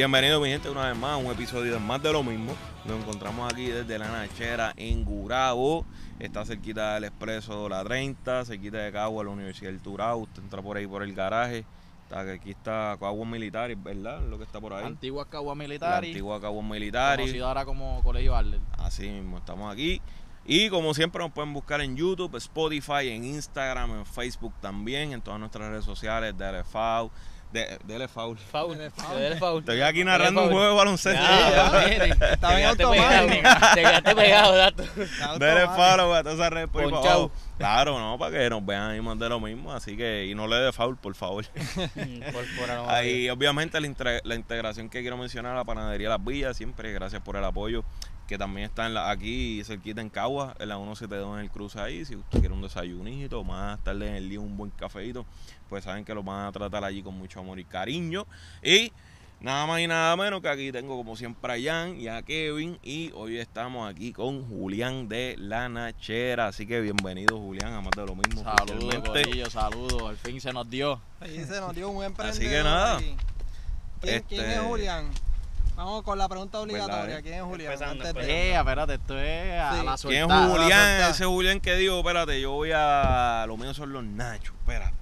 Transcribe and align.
Bienvenido 0.00 0.40
mi 0.40 0.48
gente 0.48 0.70
una 0.70 0.88
vez 0.88 0.96
más 0.96 1.10
a 1.10 1.16
un 1.18 1.26
episodio 1.26 1.74
de 1.74 1.78
más 1.78 2.02
de 2.02 2.10
lo 2.10 2.22
mismo. 2.22 2.56
Nos 2.86 3.00
encontramos 3.00 3.52
aquí 3.52 3.66
desde 3.66 3.98
la 3.98 4.08
Nachera 4.08 4.72
en 4.78 5.04
Gurabo. 5.04 5.84
Está 6.18 6.46
cerquita 6.46 6.94
del 6.94 7.04
Expreso 7.04 7.68
La 7.68 7.84
30, 7.84 8.46
cerquita 8.46 8.78
de 8.78 8.92
Cagua, 8.92 9.24
la 9.24 9.28
Universidad 9.28 9.70
del 9.70 9.80
Turao. 9.80 10.20
Usted 10.20 10.42
entra 10.42 10.62
por 10.62 10.78
ahí 10.78 10.86
por 10.86 11.02
el 11.02 11.12
garaje. 11.14 11.66
Está, 12.04 12.20
aquí 12.20 12.48
está 12.48 12.96
Caguas 12.98 13.28
Militares, 13.28 13.76
¿verdad? 13.82 14.22
Lo 14.22 14.38
que 14.38 14.44
está 14.44 14.58
por 14.58 14.72
ahí. 14.72 14.86
Antigua 14.86 15.28
Cagua 15.28 15.54
La 15.54 15.64
Militar. 15.64 16.02
antigua 16.02 16.40
Caguas 16.40 16.64
Militares. 16.64 17.26
Conocido 17.26 17.46
ahora 17.46 17.66
como 17.66 18.02
Colegio 18.02 18.34
Arler. 18.34 18.60
Así 18.78 19.06
mismo, 19.06 19.36
estamos 19.36 19.70
aquí. 19.70 20.00
Y 20.46 20.70
como 20.70 20.94
siempre 20.94 21.22
nos 21.22 21.30
pueden 21.30 21.52
buscar 21.52 21.82
en 21.82 21.94
YouTube, 21.94 22.34
Spotify, 22.36 23.08
en 23.10 23.24
Instagram, 23.24 23.98
en 23.98 24.06
Facebook 24.06 24.54
también, 24.62 25.12
en 25.12 25.20
todas 25.20 25.38
nuestras 25.38 25.68
redes 25.68 25.84
sociales, 25.84 26.34
DLFAU, 26.38 27.10
de, 27.52 27.78
DLFAU. 27.84 28.36
Foul. 28.36 28.78
Dele 28.78 29.36
foul. 29.36 29.60
Estoy 29.60 29.80
aquí 29.82 30.04
narrando 30.04 30.42
un 30.42 30.48
Foul. 30.48 30.58
juego 30.58 30.70
de 30.70 30.76
baloncesto. 30.76 31.22
Ya, 31.22 31.50
ya, 31.72 31.88
mire. 31.88 32.10
Estaba 32.32 32.60
en 32.60 32.76
Te 32.76 32.76
quedaste 32.76 32.82
automático. 32.84 33.42
pegado, 33.42 33.74
Te 33.74 33.80
quedaste 33.80 34.14
pegado, 34.14 34.56
dato. 34.56 34.82
DLFAU, 35.38 36.08
güey, 36.08 36.22
todas 36.22 36.38
esas 36.38 36.50
redes 36.50 36.68
por. 36.68 37.30
Claro, 37.60 37.98
no, 37.98 38.16
para 38.18 38.38
que 38.38 38.48
nos 38.48 38.64
vean 38.64 38.92
ahí 38.92 39.02
más 39.02 39.18
de 39.18 39.28
lo 39.28 39.38
mismo, 39.38 39.70
así 39.70 39.94
que, 39.94 40.24
y 40.24 40.34
no 40.34 40.46
le 40.46 40.56
dé 40.56 40.72
foul, 40.72 40.96
por 40.96 41.14
favor. 41.14 41.44
Ahora, 42.58 42.96
Ahí, 42.96 43.28
obviamente, 43.28 43.78
la, 43.78 44.34
integración 44.34 44.88
que 44.88 45.02
quiero 45.02 45.18
mencionar, 45.18 45.54
la 45.54 45.64
panadería 45.64 46.08
Las 46.08 46.24
Villas, 46.24 46.56
siempre, 46.56 46.90
gracias 46.94 47.20
por 47.20 47.36
el 47.36 47.44
apoyo, 47.44 47.84
que 48.30 48.38
también 48.38 48.66
está 48.66 48.86
en 48.86 48.94
la- 48.94 49.10
aquí 49.10 49.60
cerquita 49.64 50.00
en 50.00 50.08
Cagua, 50.08 50.54
en 50.60 50.68
la 50.68 50.76
172 50.76 51.34
en 51.36 51.40
el 51.42 51.50
cruce 51.50 51.80
ahí. 51.80 52.04
Si 52.04 52.14
usted 52.14 52.38
quiere 52.38 52.54
un 52.54 52.62
desayunito, 52.62 53.42
más 53.42 53.82
tarde 53.82 54.06
en 54.08 54.14
el 54.14 54.28
día 54.30 54.38
un 54.38 54.56
buen 54.56 54.70
cafeito, 54.70 55.26
pues 55.68 55.82
saben 55.82 56.04
que 56.04 56.14
lo 56.14 56.22
van 56.22 56.46
a 56.46 56.52
tratar 56.52 56.84
allí 56.84 57.02
con 57.02 57.18
mucho 57.18 57.40
amor 57.40 57.58
y 57.58 57.64
cariño. 57.64 58.28
Y 58.62 58.92
nada 59.40 59.66
más 59.66 59.80
y 59.80 59.88
nada 59.88 60.14
menos 60.16 60.40
que 60.42 60.48
aquí 60.48 60.70
tengo 60.70 60.96
como 60.96 61.16
siempre 61.16 61.52
a 61.54 61.56
Jan 61.60 62.00
y 62.00 62.06
a 62.06 62.22
Kevin, 62.22 62.78
y 62.84 63.10
hoy 63.16 63.38
estamos 63.38 63.90
aquí 63.90 64.12
con 64.12 64.46
Julián 64.48 65.08
de 65.08 65.34
La 65.36 65.68
Nachera. 65.68 66.46
Así 66.46 66.68
que 66.68 66.80
bienvenido, 66.80 67.36
Julián, 67.36 67.72
a 67.72 67.80
más 67.80 67.90
de 67.96 68.06
lo 68.06 68.14
mismo. 68.14 68.44
Saludos. 68.44 69.08
Corillo, 69.08 69.50
saludos. 69.50 70.08
Al 70.08 70.16
fin 70.18 70.40
se 70.40 70.52
nos 70.52 70.70
dio. 70.70 71.00
Se 71.20 71.60
nos 71.60 71.74
dio 71.74 71.88
un 71.88 72.04
Así 72.18 72.42
que 72.44 72.62
nada. 72.62 72.98
¿Quién, 72.98 73.16
quién 74.00 74.14
Este- 74.40 74.54
es 74.54 74.60
Julián? 74.60 75.10
Vamos 75.80 76.02
con 76.02 76.18
la 76.18 76.28
pregunta 76.28 76.60
obligatoria. 76.60 76.96
¿Verdad, 77.04 77.18
eh? 77.20 77.22
¿Quién 77.22 77.34
es 77.36 77.42
Julián? 77.42 77.72
Empezando, 77.72 78.04
Antes 78.06 78.26
de- 78.26 78.50
Eh, 78.50 78.54
espérate, 78.54 78.94
esto 78.94 79.18
es 79.18 79.60
a 79.60 79.70
Sí. 79.78 79.86
la 79.86 79.96
¿Quién 79.96 80.30
es. 80.30 80.36
Julián? 80.50 80.70
soltar. 80.70 81.10
Ese 81.10 81.24
Julián 81.24 81.60
que 81.60 81.74
digo, 81.76 81.98
espérate, 82.00 82.38
yo 82.38 82.50
voy 82.52 82.70
a. 82.74 83.46
Lo 83.48 83.56
mío 83.56 83.72
son 83.72 83.90
los 83.90 84.04
nachos, 84.04 84.54
espérate. 84.60 84.94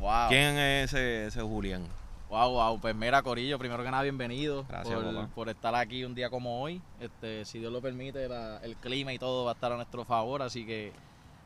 Wow. 0.00 0.28
¿Quién 0.30 0.56
es 0.56 0.84
ese, 0.94 1.26
ese 1.26 1.42
Julián? 1.42 1.86
Wow, 2.30 2.50
wow. 2.50 2.80
Pues 2.80 2.94
mira, 2.94 3.20
Corillo, 3.20 3.58
primero 3.58 3.84
que 3.84 3.90
nada, 3.90 4.02
bienvenido 4.04 4.64
Gracias, 4.70 4.94
por, 4.94 5.04
papá. 5.14 5.28
por 5.34 5.48
estar 5.50 5.74
aquí 5.74 6.02
un 6.02 6.14
día 6.14 6.30
como 6.30 6.62
hoy. 6.62 6.80
Este, 6.98 7.44
si 7.44 7.58
Dios 7.58 7.70
lo 7.70 7.82
permite, 7.82 8.26
la- 8.26 8.56
el 8.62 8.74
clima 8.76 9.12
y 9.12 9.18
todo 9.18 9.44
va 9.44 9.50
a 9.50 9.54
estar 9.54 9.70
a 9.70 9.76
nuestro 9.76 10.06
favor, 10.06 10.40
así 10.40 10.64
que 10.64 10.94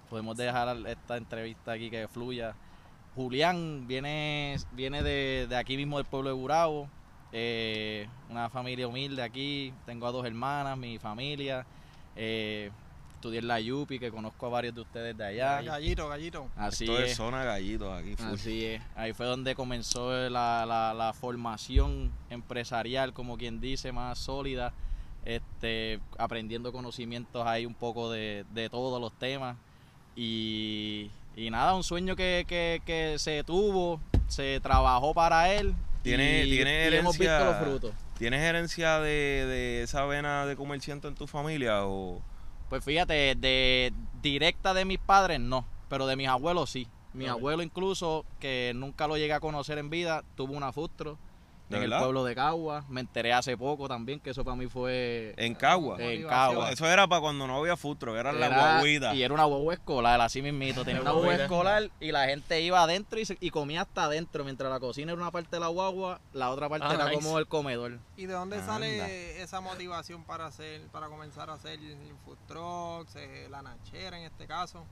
podemos 0.08 0.36
dejar 0.36 0.76
esta 0.86 1.16
entrevista 1.16 1.72
aquí 1.72 1.90
que 1.90 2.06
fluya. 2.06 2.54
Julián 3.16 3.88
viene, 3.88 4.56
viene 4.70 5.02
de, 5.02 5.46
de 5.48 5.56
aquí 5.56 5.76
mismo 5.76 5.96
del 5.96 6.06
pueblo 6.06 6.28
de 6.28 6.36
Burabo, 6.36 6.88
eh, 7.32 8.08
una 8.30 8.48
familia 8.50 8.88
humilde 8.88 9.22
aquí. 9.22 9.72
Tengo 9.84 10.06
a 10.06 10.12
dos 10.12 10.24
hermanas, 10.26 10.76
mi 10.78 10.98
familia. 10.98 11.66
Eh, 12.14 12.70
estudié 13.14 13.38
en 13.40 13.48
la 13.48 13.58
Yupi, 13.60 13.98
que 13.98 14.10
conozco 14.10 14.46
a 14.46 14.48
varios 14.50 14.74
de 14.74 14.80
ustedes 14.82 15.16
de 15.16 15.24
allá. 15.24 15.60
Gallito, 15.62 16.08
gallito. 16.08 16.48
Así 16.56 16.84
Esto 16.84 16.98
es. 17.02 17.10
es 17.12 17.16
zona 17.16 17.44
gallitos 17.44 17.92
aquí. 17.98 18.14
full. 18.16 18.26
Así 18.34 18.64
es, 18.64 18.82
ahí 18.94 19.12
fue 19.12 19.26
donde 19.26 19.54
comenzó 19.54 20.12
la, 20.28 20.64
la- 20.66 20.94
la 20.94 21.12
formación 21.14 22.12
empresarial, 22.30 23.12
como 23.12 23.36
quien 23.38 23.60
dice, 23.60 23.90
más 23.92 24.18
sólida, 24.18 24.72
este, 25.24 25.98
aprendiendo 26.18 26.72
conocimientos 26.72 27.46
ahí 27.46 27.66
un 27.66 27.74
poco 27.74 28.10
de, 28.10 28.44
de 28.52 28.68
todos 28.70 29.00
los 29.00 29.12
temas. 29.18 29.56
Y, 30.14 31.10
y 31.36 31.50
nada, 31.50 31.74
un 31.74 31.82
sueño 31.84 32.16
que, 32.16 32.44
que- 32.46 32.80
que 32.86 33.18
se 33.18 33.42
tuvo, 33.44 34.00
se 34.28 34.60
trabajó 34.60 35.12
para 35.14 35.52
él. 35.52 35.74
Tiene- 36.06 36.44
y, 36.44 36.50
tiene 36.50 36.88
y 36.90 36.94
hemos 36.96 37.18
visto 37.18 37.32
herencia- 37.32 37.44
los 37.60 37.68
frutos. 37.68 37.94
¿Tienes 38.18 38.40
herencia 38.42 38.98
de, 39.00 39.44
de 39.46 39.82
esa 39.82 40.04
vena 40.06 40.46
de 40.46 40.56
comerciante 40.56 41.06
en 41.08 41.14
tu 41.14 41.26
familia? 41.26 41.84
o 41.84 42.22
Pues 42.70 42.82
fíjate, 42.84 43.34
de 43.34 43.92
directa 44.22 44.72
de 44.74 44.84
mis 44.84 44.98
padres 44.98 45.38
no, 45.40 45.66
pero 45.88 46.06
de 46.06 46.16
mis 46.16 46.28
abuelos 46.28 46.70
sí. 46.70 46.88
Mi 47.12 47.26
abuelo 47.26 47.62
incluso, 47.62 48.24
que 48.40 48.72
nunca 48.74 49.06
lo 49.08 49.16
llegué 49.16 49.32
a 49.32 49.40
conocer 49.40 49.78
en 49.78 49.88
vida, 49.90 50.22
tuvo 50.34 50.52
una 50.54 50.70
Fustro 50.72 51.18
¿De 51.68 51.78
en 51.78 51.82
el 51.82 51.98
pueblo 51.98 52.22
de 52.22 52.34
Cagua. 52.36 52.84
Me 52.88 53.00
enteré 53.00 53.32
hace 53.32 53.56
poco 53.56 53.88
también, 53.88 54.20
que 54.20 54.30
eso 54.30 54.44
para 54.44 54.56
mí 54.56 54.68
fue 54.68 55.34
En 55.36 55.54
Cagua. 55.56 55.96
en. 56.00 56.24
Cagua. 56.26 56.70
Eso 56.70 56.86
era 56.86 57.08
para 57.08 57.20
cuando 57.20 57.46
no 57.48 57.56
había 57.58 57.76
futuro, 57.76 58.16
era, 58.16 58.32
la 58.32 58.46
Era- 58.46 58.56
guaguita. 58.74 59.14
Y 59.16 59.22
era 59.24 59.34
una 59.34 59.44
guagua 59.46 59.74
escolar, 59.74 60.20
así 60.20 60.42
mismito. 60.42 60.84
Tenía 60.84 61.00
una 61.02 61.10
guagua 61.10 61.34
escolar 61.34 61.90
y 61.98 62.12
la 62.12 62.26
gente 62.26 62.60
iba 62.60 62.80
adentro 62.82 63.18
y, 63.18 63.24
se- 63.24 63.36
y 63.40 63.50
comía 63.50 63.80
hasta 63.80 64.04
adentro. 64.04 64.44
Mientras 64.44 64.70
la 64.70 64.78
cocina 64.78 65.10
era 65.12 65.20
una 65.20 65.32
parte 65.32 65.56
de 65.56 65.60
la 65.60 65.66
guagua, 65.68 66.20
la 66.32 66.50
otra 66.50 66.68
parte 66.68 66.86
Ah, 66.88 66.94
era 66.94 67.04
nice. 67.08 67.16
como 67.16 67.38
el 67.40 67.48
comedor. 67.48 67.98
¿Y 68.16 68.26
de 68.26 68.34
dónde 68.34 68.56
Anda. 68.58 68.66
sale 68.72 69.42
esa 69.42 69.60
motivación 69.60 70.22
para 70.22 70.46
hacer, 70.46 70.82
para 70.92 71.08
comenzar 71.08 71.50
a 71.50 71.54
hacer 71.54 71.80
food 72.24 72.38
trucks, 72.46 73.16
eh, 73.16 73.48
la 73.50 73.62
nachera 73.62 74.16
en 74.18 74.24
este 74.26 74.46
caso? 74.46 74.84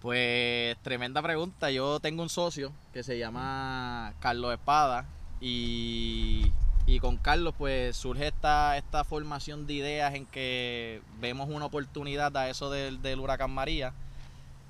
Pues 0.00 0.76
tremenda 0.82 1.22
pregunta. 1.22 1.70
Yo 1.70 1.98
tengo 2.00 2.22
un 2.22 2.28
socio 2.28 2.72
que 2.92 3.02
se 3.02 3.18
llama 3.18 4.12
Carlos 4.20 4.52
Espada 4.52 5.06
y, 5.40 6.52
y 6.86 7.00
con 7.00 7.16
Carlos 7.16 7.54
pues 7.56 7.96
surge 7.96 8.28
esta, 8.28 8.76
esta 8.76 9.04
formación 9.04 9.66
de 9.66 9.74
ideas 9.74 10.14
en 10.14 10.26
que 10.26 11.00
vemos 11.20 11.48
una 11.48 11.66
oportunidad 11.66 12.36
a 12.36 12.48
eso 12.48 12.70
del, 12.70 13.00
del 13.02 13.20
huracán 13.20 13.50
María. 13.50 13.92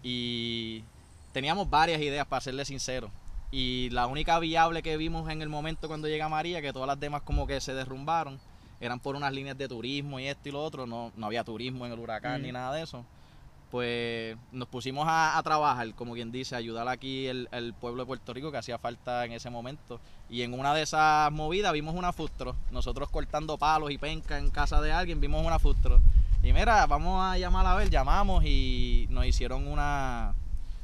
Y 0.03 0.82
teníamos 1.32 1.69
varias 1.69 2.00
ideas 2.00 2.26
para 2.26 2.41
serle 2.41 2.64
sincero. 2.64 3.10
Y 3.50 3.91
la 3.91 4.06
única 4.06 4.38
viable 4.38 4.82
que 4.82 4.97
vimos 4.97 5.28
en 5.30 5.42
el 5.42 5.48
momento 5.48 5.88
cuando 5.88 6.09
llega 6.09 6.28
María, 6.28 6.62
que 6.62 6.72
todas 6.72 6.86
las 6.86 7.00
demás 7.00 7.22
como 7.22 7.47
que 7.47 7.60
se 7.60 7.75
derrumbaron, 7.75 8.38
eran 8.80 9.00
por 9.00 9.16
unas 9.16 9.32
líneas 9.32 9.59
de 9.59 9.69
turismo 9.69 10.20
y 10.20 10.26
esto 10.28 10.48
y 10.48 10.53
lo 10.53 10.62
otro, 10.62 10.86
no, 10.86 11.12
no 11.16 11.26
había 11.26 11.44
turismo 11.44 11.84
en 11.84 11.92
el 11.92 11.98
huracán 11.98 12.42
ni 12.42 12.53
nada 12.53 12.75
de 12.75 12.82
eso 12.82 13.04
pues 13.70 14.36
nos 14.53 14.69
pusimos 14.69 15.06
a, 15.08 15.38
a 15.38 15.42
trabajar, 15.42 15.94
como 15.94 16.14
quien 16.14 16.32
dice, 16.32 16.54
a 16.54 16.58
ayudar 16.58 16.88
aquí 16.88 17.26
el, 17.26 17.48
el 17.53 17.72
pueblo 17.75 18.03
de 18.03 18.06
Puerto 18.06 18.32
Rico 18.34 18.50
que 18.50 18.58
hacía 18.58 18.78
falta 18.78 19.25
en 19.25 19.32
ese 19.32 19.50
momento. 19.50 20.00
Y 20.28 20.42
en 20.42 20.54
una 20.58 20.75
de 20.75 20.82
esas 20.82 21.31
movidas 21.32 21.72
vimos 21.72 21.94
una 21.94 22.12
fustro. 22.12 22.56
Nosotros 22.70 23.09
cortando 23.10 23.59
palos 23.59 23.91
y 23.91 23.98
penca 23.98 24.38
en 24.38 24.50
casa 24.50 24.80
de 24.80 24.92
alguien, 24.92 25.20
vimos 25.20 25.44
una 25.47 25.59
fustro. 25.59 26.00
Y 26.42 26.53
mira, 26.53 26.86
vamos 26.86 27.22
a 27.22 27.38
llamar 27.38 27.66
a 27.66 27.75
ver, 27.75 27.91
llamamos 27.91 28.44
y 28.44 29.06
nos 29.10 29.26
hicieron 29.26 29.66
una, 29.69 30.34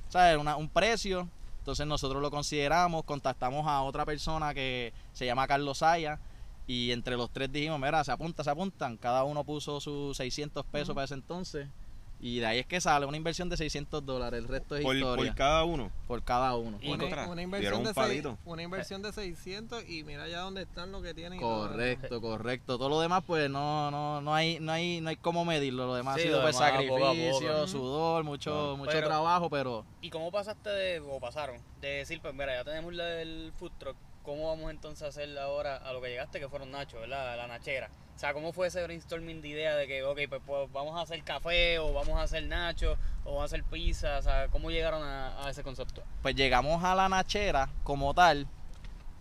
¿sabes? 0.08 0.36
Una- 0.38 0.56
un 0.56 0.68
precio. 0.68 1.28
Entonces 1.58 1.86
nosotros 1.86 2.22
lo 2.22 2.30
consideramos, 2.30 3.02
contactamos 3.04 3.66
a 3.66 3.82
otra 3.82 4.04
persona 4.04 4.54
que 4.54 4.92
se 5.12 5.26
llama 5.26 5.46
Carlos 5.48 5.78
Saya. 5.78 6.20
Y 6.68 6.92
entre 6.92 7.16
los 7.16 7.30
tres 7.30 7.50
dijimos, 7.50 7.78
mira, 7.80 8.02
se 8.04 8.12
apunta, 8.12 8.44
se 8.44 8.50
apuntan. 8.50 8.96
Cada 8.96 9.24
uno 9.24 9.44
puso 9.44 9.80
sus 9.80 10.16
600 10.16 10.64
pesos 10.66 10.94
para 10.94 11.04
ese 11.04 11.14
entonces. 11.14 11.68
Y 12.18 12.38
de 12.40 12.46
ahí 12.46 12.58
es 12.58 12.66
que 12.66 12.80
sale 12.80 13.04
una 13.04 13.16
inversión 13.18 13.48
de 13.50 13.56
600 13.58 14.04
dólares. 14.04 14.40
El 14.40 14.48
resto 14.48 14.74
es 14.74 14.82
por, 14.82 14.96
historia. 14.96 15.26
por 15.30 15.34
cada 15.36 15.64
uno. 15.64 15.90
por 16.06 16.22
cada 16.24 16.56
uno. 16.56 16.78
Y 16.80 16.90
Una, 16.90 17.26
una 17.28 17.42
inversión 17.42 17.74
un 17.74 17.84
de 17.84 17.92
seis- 17.94 18.24
una 18.46 18.62
inversión 18.62 19.02
de 19.02 19.12
600 19.12 19.84
y 19.88 20.02
mira 20.02 20.26
ya 20.26 20.40
dónde 20.40 20.62
están 20.62 20.92
lo 20.92 21.02
que 21.02 21.12
tienen. 21.12 21.38
Correcto, 21.38 22.20
correcto. 22.22 22.78
Todo 22.78 22.88
lo 22.88 23.00
demás, 23.00 23.22
pues 23.26 23.50
no, 23.50 23.90
no, 23.90 24.20
no 24.22 24.34
hay, 24.34 24.58
no 24.60 24.72
hay, 24.72 25.00
no 25.02 25.10
hay 25.10 25.16
cómo 25.16 25.44
medirlo. 25.44 25.86
Lo 25.86 25.94
demás 25.94 26.14
Sí, 26.16 26.22
ha 26.22 26.24
sido 26.24 26.42
pues, 26.42 26.56
poco 26.56 26.64
sacrificio, 26.66 27.52
poco. 27.52 27.66
sudor, 27.66 28.24
mucho, 28.24 28.74
mucho 28.78 28.92
Pero- 28.92 29.08
trabajo, 29.08 29.50
pero 29.50 29.84
¿Y 30.00 30.08
cómo 30.10 30.30
pasaste 30.32 30.70
de, 30.70 31.00
o 31.00 31.20
pasaron, 31.20 31.60
de 31.80 31.88
decir, 31.88 32.20
pues 32.22 32.32
mira, 32.32 32.54
ya 32.54 32.64
tenemos 32.64 32.94
la 32.94 33.04
del 33.04 33.52
food 33.58 33.72
truck, 33.78 33.96
¿cómo 34.26 34.48
vamos 34.48 34.70
entonces 34.70 35.04
a 35.04 35.06
hacer 35.06 35.38
ahora 35.38 35.76
a 35.76 35.92
lo 35.94 36.02
que 36.02 36.08
llegaste, 36.08 36.40
que 36.40 36.48
fueron 36.48 36.70
Nacho, 36.72 37.00
¿verdad? 37.00 37.36
La 37.36 37.46
nachera. 37.46 37.88
O 38.14 38.18
sea, 38.18 38.32
¿cómo 38.32 38.52
fue 38.52 38.66
ese 38.66 38.82
brainstorming 38.82 39.40
de 39.42 39.48
idea 39.48 39.76
de 39.76 39.86
que, 39.86 40.02
ok, 40.02 40.18
pues, 40.28 40.42
pues, 40.44 40.72
vamos 40.72 40.98
a 40.98 41.02
hacer 41.02 41.22
café, 41.22 41.78
o 41.78 41.92
vamos 41.92 42.18
a 42.18 42.22
hacer 42.22 42.42
nacho, 42.44 42.96
o 43.24 43.26
vamos 43.26 43.42
a 43.42 43.44
hacer 43.44 43.62
pizza? 43.64 44.18
O 44.18 44.22
sea, 44.22 44.48
¿cómo 44.48 44.70
llegaron 44.70 45.02
a, 45.02 45.46
a 45.46 45.50
ese 45.50 45.62
concepto? 45.62 46.02
pues 46.22 46.34
llegamos 46.34 46.82
a 46.82 46.94
la 46.94 47.08
nachera 47.08 47.68
como 47.84 48.12
tal 48.14 48.46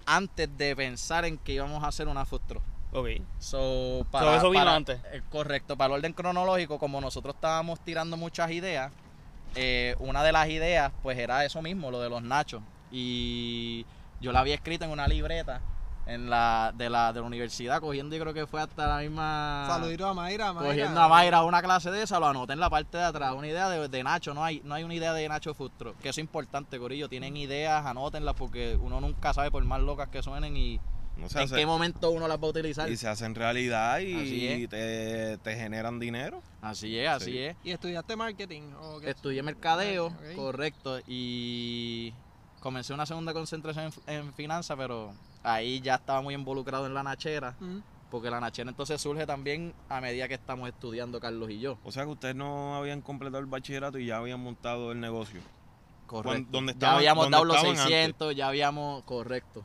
antes 0.05 0.49
de 0.57 0.75
pensar 0.75 1.25
en 1.25 1.37
que 1.37 1.53
íbamos 1.53 1.83
a 1.83 1.87
hacer 1.87 2.07
una 2.07 2.25
food 2.25 2.41
truck. 2.47 2.63
Ok. 2.93 3.07
So, 3.39 4.05
eso 4.37 4.49
vino 4.49 4.69
antes. 4.69 4.99
eh, 5.11 5.21
correcto, 5.29 5.75
para 5.75 5.93
el 5.93 5.99
orden 5.99 6.13
cronológico, 6.13 6.79
como 6.79 7.01
nosotros 7.01 7.35
estábamos 7.35 7.81
tirando 7.81 8.15
muchas 8.15 8.49
ideas, 8.51 8.93
eh, 9.55 9.95
una 9.99 10.23
de 10.23 10.31
las 10.31 10.47
ideas 10.47 10.93
pues 11.03 11.17
era 11.17 11.43
eso 11.43 11.61
mismo, 11.61 11.91
lo 11.91 11.99
de 11.99 12.09
los 12.09 12.23
nachos. 12.23 12.61
Y 12.91 13.85
yo 14.21 14.31
la 14.31 14.39
había 14.39 14.55
escrito 14.55 14.85
en 14.85 14.91
una 14.91 15.07
libreta 15.07 15.61
en 16.07 16.29
la 16.29 16.71
de 16.75 16.87
la 16.89 17.11
de 17.13 17.19
la 17.19 17.25
universidad, 17.25 17.79
cogiendo 17.81 18.15
yo 18.15 18.21
creo 18.21 18.33
que 18.33 18.45
fue 18.45 18.61
hasta 18.61 18.85
la 18.87 18.99
misma... 18.99 19.65
Saludito 19.67 20.07
a 20.07 20.13
Mayra, 20.13 20.53
Mayra. 20.53 20.69
Cogiendo 20.69 21.01
a 21.01 21.07
Mayra 21.07 21.43
una 21.43 21.63
clase 21.63 21.89
de 21.89 22.03
esa, 22.03 22.19
lo 22.19 22.27
anoté 22.27 22.53
en 22.53 22.59
la 22.59 22.69
parte 22.69 22.97
de 22.99 23.03
atrás, 23.05 23.33
una 23.33 23.47
idea 23.47 23.69
de, 23.69 23.87
de 23.87 24.03
Nacho, 24.03 24.35
no 24.35 24.43
hay, 24.43 24.61
no 24.63 24.75
hay 24.75 24.83
una 24.83 24.93
idea 24.93 25.13
de 25.13 25.27
Nacho 25.27 25.55
Futuro, 25.55 25.95
que 26.01 26.09
eso 26.09 26.21
es 26.21 26.25
importante, 26.25 26.77
Corillo, 26.77 27.09
tienen 27.09 27.35
ideas, 27.35 27.83
anótenlas 27.87 28.35
porque 28.35 28.77
uno 28.79 29.01
nunca 29.01 29.33
sabe 29.33 29.49
por 29.49 29.63
más 29.65 29.81
locas 29.81 30.09
que 30.09 30.21
suenen 30.21 30.55
y, 30.55 30.79
No 31.17 31.25
¿En 31.27 31.37
hace- 31.39 31.55
qué 31.55 31.65
momento 31.65 32.11
uno 32.11 32.27
las 32.27 32.37
va 32.37 32.45
a 32.45 32.49
utilizar? 32.51 32.87
y 32.91 32.97
se 32.97 33.07
hacen 33.07 33.33
realidad 33.33 33.97
y 33.99 34.67
te, 34.67 35.39
te 35.39 35.55
generan 35.55 35.97
dinero. 35.99 36.43
Así 36.61 36.99
es, 36.99 37.09
así 37.09 37.31
Sí. 37.31 37.37
es. 37.39 37.57
¿Y 37.63 37.71
estudiaste 37.71 38.15
marketing? 38.15 38.73
¿o 38.79 38.99
qué? 38.99 39.09
Estudié 39.09 39.41
mercadeo, 39.41 40.13
correcto, 40.35 40.99
y 41.07 42.13
comencé 42.65 42.95
una 42.95 43.05
segunda 43.05 43.31
concentración 43.31 43.91
en, 44.07 44.15
en 44.15 44.33
finanzas, 44.33 44.75
pero 44.75 45.13
ahí 45.43 45.81
ya 45.81 45.93
estaba 45.95 46.19
muy 46.23 46.33
involucrado 46.33 46.87
en 46.87 46.95
la 46.95 47.03
nachera, 47.03 47.55
porque 48.09 48.31
la 48.31 48.39
nachera 48.39 48.71
entonces 48.71 48.99
surge 48.99 49.27
también 49.27 49.71
a 49.87 50.01
medida 50.01 50.27
que 50.27 50.33
estamos 50.33 50.67
estudiando 50.67 51.19
Carlos 51.19 51.51
y 51.51 51.59
yo. 51.59 51.77
O 51.83 51.91
sea 51.91 52.05
que 52.05 52.09
ustedes 52.09 52.35
no 52.35 52.75
habían 52.75 53.01
completado 53.01 53.37
el 53.39 53.45
bachillerato 53.45 53.99
y 53.99 54.07
ya 54.07 54.17
habían 54.17 54.39
montado 54.39 54.91
el 54.91 54.99
negocio. 54.99 55.41
Correcto. 56.07 56.47
¿Dónde 56.49 56.71
ya 56.71 56.75
estaban- 56.77 56.95
habíamos 56.97 57.25
dónde 57.25 57.35
dado 57.35 57.45
los 57.45 57.55
estaban 57.57 57.77
antes? 57.77 57.85
600, 57.93 58.35
ya 58.35 58.47
habíamos, 58.47 59.03
correcto, 59.03 59.63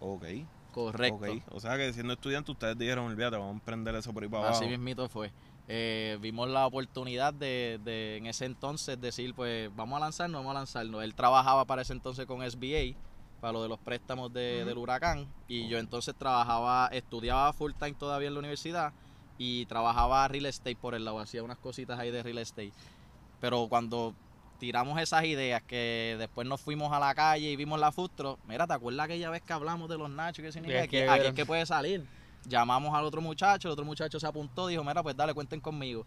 Ok. 0.00 0.24
correcto. 0.72 1.16
ok. 1.16 1.42
O 1.52 1.60
sea 1.60 1.76
que 1.76 1.92
siendo 1.92 2.14
estudiante 2.14 2.52
ustedes 2.52 2.78
dijeron, 2.78 3.04
olvídate, 3.04 3.36
vamos 3.36 3.50
a 3.50 3.54
emprender 3.58 3.94
eso 3.96 4.14
por 4.14 4.22
ahí 4.22 4.30
para 4.30 4.44
abajo. 4.44 4.60
Así 4.60 4.66
mismito 4.66 5.06
fue. 5.10 5.30
Eh, 5.72 6.18
vimos 6.20 6.48
la 6.48 6.66
oportunidad 6.66 7.32
de, 7.32 7.78
de 7.84 8.16
en 8.16 8.26
ese 8.26 8.44
entonces 8.44 9.00
decir, 9.00 9.34
pues 9.34 9.70
vamos 9.76 9.96
a 9.98 10.00
lanzarnos, 10.00 10.40
vamos 10.40 10.50
a 10.50 10.54
lanzarnos. 10.58 11.04
Él 11.04 11.14
trabajaba 11.14 11.64
para 11.64 11.82
ese 11.82 11.92
entonces 11.92 12.26
con 12.26 12.42
SBA, 12.42 12.96
para 13.40 13.52
lo 13.52 13.62
de 13.62 13.68
los 13.68 13.78
préstamos 13.78 14.32
de- 14.32 14.64
del 14.64 14.78
huracán, 14.78 15.28
y 15.46 15.68
yo 15.68 15.78
entonces 15.78 16.14
trabajaba, 16.18 16.88
estudiaba 16.92 17.52
full 17.52 17.72
time 17.78 17.94
todavía 17.94 18.26
en 18.28 18.34
la 18.34 18.40
universidad 18.40 18.92
y 19.38 19.64
trabajaba 19.66 20.26
real 20.26 20.46
estate 20.46 20.74
por 20.74 20.96
el 20.96 21.04
lado, 21.04 21.20
hacía 21.20 21.42
unas 21.44 21.58
cositas 21.58 21.98
ahí 22.00 22.10
de 22.10 22.22
real 22.24 22.38
estate. 22.38 22.72
Pero 23.40 23.68
cuando 23.68 24.12
tiramos 24.58 25.00
esas 25.00 25.24
ideas 25.24 25.62
que 25.62 26.16
después 26.18 26.46
nos 26.48 26.60
fuimos 26.60 26.92
a 26.92 26.98
la 26.98 27.14
calle 27.14 27.48
y 27.48 27.54
vimos 27.56 27.78
la 27.78 27.92
truck, 27.92 28.38
mira, 28.46 28.66
¿te 28.66 28.74
acuerdas 28.74 29.04
aquella 29.04 29.30
vez 29.30 29.40
que 29.40 29.52
hablamos 29.52 29.88
de 29.88 29.96
los 29.96 30.10
nachos? 30.10 30.44
Que 30.44 30.50
significa 30.52 30.80
que 30.88 30.98
aquí 31.08 31.26
es 31.28 31.34
que 31.34 31.46
puede 31.46 31.64
salir. 31.64 32.04
Llamamos 32.46 32.94
al 32.94 33.04
otro 33.04 33.20
muchacho, 33.20 33.68
el 33.68 33.72
otro 33.72 33.84
muchacho 33.84 34.18
se 34.18 34.26
apuntó, 34.26 34.66
dijo, 34.66 34.82
mira, 34.82 35.02
pues 35.02 35.16
dale, 35.16 35.34
cuenten 35.34 35.60
conmigo. 35.60 36.06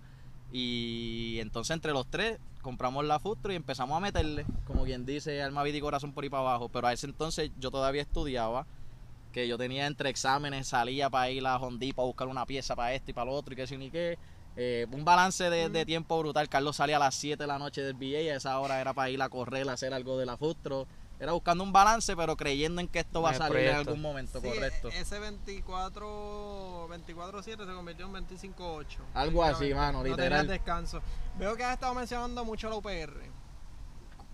Y 0.51 1.39
entonces 1.39 1.73
entre 1.73 1.93
los 1.93 2.05
tres 2.07 2.37
compramos 2.61 3.03
la 3.05 3.19
truck 3.19 3.49
y 3.49 3.55
empezamos 3.55 3.97
a 3.97 3.99
meterle, 3.99 4.45
como 4.65 4.83
quien 4.83 5.05
dice, 5.05 5.41
alma, 5.41 5.63
vida 5.63 5.77
y 5.77 5.81
corazón 5.81 6.13
por 6.13 6.23
ahí 6.23 6.29
para 6.29 6.41
abajo. 6.41 6.69
Pero 6.69 6.87
a 6.87 6.93
ese 6.93 7.07
entonces 7.07 7.51
yo 7.59 7.71
todavía 7.71 8.03
estudiaba, 8.03 8.65
que 9.31 9.47
yo 9.47 9.57
tenía 9.57 9.87
entre 9.87 10.09
exámenes, 10.09 10.67
salía 10.67 11.09
para 11.09 11.31
ir 11.31 11.45
a 11.45 11.57
Hondi 11.57 11.91
para 11.91 12.05
buscar 12.05 12.27
una 12.27 12.45
pieza 12.45 12.75
para 12.75 12.93
esto 12.93 13.11
y 13.11 13.13
para 13.13 13.31
lo 13.31 13.33
otro 13.33 13.53
y 13.53 13.57
que 13.57 13.67
si 13.67 13.77
ni 13.77 13.89
qué. 13.89 14.17
Eh, 14.55 14.85
un 14.91 15.03
balance 15.03 15.49
de, 15.49 15.69
de 15.69 15.85
tiempo 15.85 16.19
brutal. 16.19 16.47
Carlos 16.47 16.75
salía 16.75 16.97
a 16.97 16.99
las 16.99 17.15
7 17.15 17.41
de 17.41 17.47
la 17.47 17.57
noche 17.57 17.81
del 17.81 17.95
BA 17.95 18.21
y 18.21 18.29
a 18.29 18.35
esa 18.35 18.59
hora 18.59 18.79
era 18.79 18.93
para 18.93 19.09
ir 19.09 19.21
a 19.23 19.29
correr, 19.29 19.67
a 19.67 19.73
hacer 19.73 19.93
algo 19.93 20.17
de 20.19 20.27
la 20.27 20.37
truck. 20.37 20.87
Era 21.23 21.31
buscando 21.31 21.63
un 21.63 21.71
balance, 21.71 22.17
pero 22.17 22.35
creyendo 22.35 22.81
en 22.81 22.87
que 22.89 22.99
esto 22.99 23.21
va 23.21 23.29
a 23.29 23.33
salir 23.33 23.67
en 23.67 23.75
algún 23.77 24.01
momento, 24.01 24.41
Sí, 24.41 24.45
correcto. 24.49 24.89
Ese 24.89 25.19
24 25.19 26.89
24-7 26.89 27.43
se 27.65 27.73
convirtió 27.73 28.05
en 28.07 28.27
25-8. 28.27 28.97
Algo 29.13 29.41
así, 29.41 29.69
Prácticamente. 29.69 29.75
mano, 29.75 29.97
No 29.99 30.03
literal. 30.03 30.47
descanso. 30.47 31.01
Veo 31.39 31.55
que 31.55 31.63
has 31.63 31.75
estado 31.75 31.93
mencionando 31.93 32.43
mucho 32.43 32.69
la 32.69 32.75
UPR. 32.75 33.31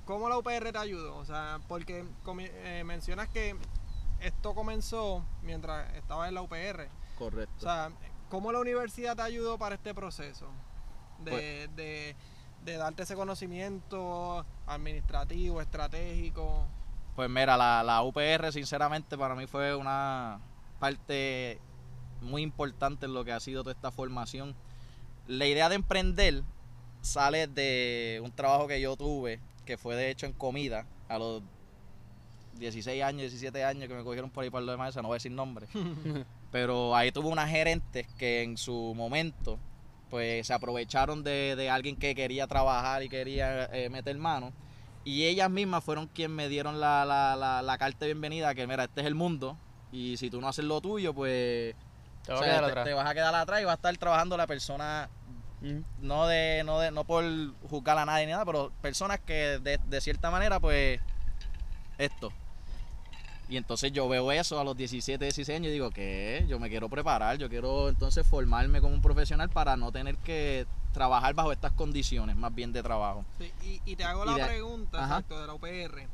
¿Cómo 0.06 0.30
la 0.30 0.38
UPR 0.40 0.72
te 0.72 0.78
ayudó? 0.80 1.16
O 1.18 1.26
sea, 1.26 1.60
porque 1.68 2.04
eh, 2.40 2.84
mencionas 2.84 3.30
que 3.30 3.56
esto 4.20 4.56
comenzó 4.56 5.24
mientras 5.44 5.94
estaba 5.94 6.28
en 6.28 6.34
la 6.34 6.42
UPR. 6.42 6.90
Correcto. 7.20 7.54
O 7.58 7.62
sea, 7.62 7.92
¿cómo 8.30 8.52
la 8.52 8.60
universidad 8.62 9.16
te 9.16 9.22
ayudó 9.22 9.60
para 9.60 9.76
este 9.76 9.94
proceso? 9.94 10.48
De, 11.20 11.30
Pues- 11.32 11.76
de, 11.76 12.16
de 12.66 12.78
darte 12.78 13.04
ese 13.04 13.14
conocimiento 13.14 14.44
administrativo, 14.66 15.62
estratégico. 15.62 16.66
Pues 17.20 17.30
mira, 17.30 17.58
la, 17.58 17.84
la 17.84 18.02
UPR 18.02 18.50
sinceramente 18.54 19.18
para 19.18 19.36
mí 19.36 19.46
fue 19.46 19.76
una 19.76 20.40
parte 20.80 21.60
muy 22.22 22.42
importante 22.42 23.08
en 23.08 23.14
lo 23.14 23.26
que 23.26 23.34
ha 23.34 23.42
sido 23.42 23.62
toda 23.62 23.74
esta 23.74 23.92
formación. 23.92 24.56
La 25.28 25.46
idea 25.46 25.68
de 25.68 25.76
emprender 25.76 26.44
sale 27.02 27.48
de 27.48 28.22
un 28.24 28.32
trabajo 28.32 28.70
que 28.70 28.80
yo 28.80 28.96
tuve, 28.96 29.42
que 29.66 29.78
fue 29.78 29.98
de 29.98 30.12
hecho 30.12 30.28
en 30.28 30.32
comida, 30.32 30.86
a 31.10 31.20
los 31.20 31.44
16 32.58 33.04
años, 33.04 33.20
17 33.24 33.66
años 33.66 33.90
que 33.90 33.96
me 33.96 34.04
cogieron 34.06 34.30
por 34.30 34.46
ahí 34.46 34.50
para 34.50 34.64
lo 34.64 34.72
demás, 34.72 34.96
no 34.96 35.04
voy 35.04 35.16
a 35.16 35.16
decir 35.16 35.34
nombre. 35.34 35.68
Pero 36.54 36.96
ahí 36.96 37.12
tuve 37.12 37.28
unas 37.28 37.50
gerentes 37.50 38.08
que 38.18 38.44
en 38.44 38.56
su 38.56 38.94
momento 38.96 39.60
pues 40.10 40.48
se 40.48 40.54
aprovecharon 40.54 41.22
de, 41.22 41.58
de 41.58 41.70
alguien 41.70 41.98
que 41.98 42.16
quería 42.16 42.48
trabajar 42.48 43.04
y 43.04 43.10
quería 43.10 43.66
eh, 43.74 43.90
meter 43.90 44.18
mano. 44.18 44.54
Y 45.06 45.26
ellas 45.26 45.50
mismas 45.50 45.84
fueron 45.84 46.08
quienes 46.08 46.36
me 46.36 46.50
dieron 46.50 46.80
la, 46.80 47.06
la, 47.06 47.36
la, 47.36 47.62
la 47.62 47.78
carta 47.78 48.00
de 48.02 48.08
bienvenida, 48.08 48.54
que 48.54 48.68
mira, 48.68 48.84
este 48.84 49.02
es 49.02 49.08
el 49.08 49.16
mundo. 49.16 49.58
Y 49.92 50.18
si 50.18 50.30
tú 50.30 50.40
no 50.42 50.48
haces 50.48 50.66
lo 50.66 50.82
tuyo, 50.82 51.14
pues 51.14 51.76
Te 52.26 52.32
va 52.34 52.40
o 52.40 52.42
a 52.42 52.46
sea, 52.46 52.60
quedar 52.60 52.84
te- 52.84 52.94
vas 52.94 53.10
a 53.10 53.14
quedar 53.14 53.34
atrás 53.36 53.62
y 53.62 53.66
va 53.66 53.72
a 53.72 53.76
estar 53.76 53.98
trabajando 53.98 54.38
la 54.38 54.46
persona 54.48 55.10
no 56.02 56.26
de 56.28 56.64
no 56.66 56.80
de 56.80 56.90
no 56.92 57.04
por 57.04 57.24
juzgar 57.70 57.98
a 57.98 58.06
nadie 58.06 58.26
ni 58.26 58.32
nada 58.32 58.46
pero 58.46 58.72
personas 58.82 59.20
que 59.20 59.60
de, 59.60 59.78
de 59.78 60.00
cierta 60.00 60.32
manera 60.32 60.58
pues 60.62 61.02
esto 61.98 62.32
y 63.50 63.58
entonces 63.58 63.92
yo 63.92 64.08
veo 64.08 64.32
eso 64.32 64.60
a 64.60 64.64
los 64.64 64.78
17 64.78 65.26
16 65.26 65.50
años 65.58 65.70
y 65.70 65.74
digo 65.74 65.90
que 65.90 66.46
yo 66.48 66.60
me 66.60 66.70
quiero 66.70 66.88
preparar 66.88 67.38
yo 67.38 67.50
quiero 67.50 67.90
entonces 67.90 68.26
formarme 68.26 68.80
como 68.80 68.94
un 68.94 69.02
profesional 69.02 69.50
para 69.50 69.76
no 69.76 69.92
tener 69.92 70.18
que 70.18 70.68
trabajar 70.94 71.34
bajo 71.34 71.52
estas 71.52 71.72
condiciones 71.74 72.36
más 72.36 72.54
bien 72.54 72.72
de 72.72 72.84
trabajo 72.84 73.26
Sí, 73.40 73.52
y, 73.64 73.92
y 73.92 73.96
te 73.96 74.04
hago 74.04 74.24
Y 74.24 74.28
la 74.28 74.36
de- 74.36 74.46
pregunta, 74.46 75.04
Ajá. 75.04 75.16
exacto, 75.20 75.42
de 75.42 75.48
la 75.48 75.54
UPR. 75.56 76.08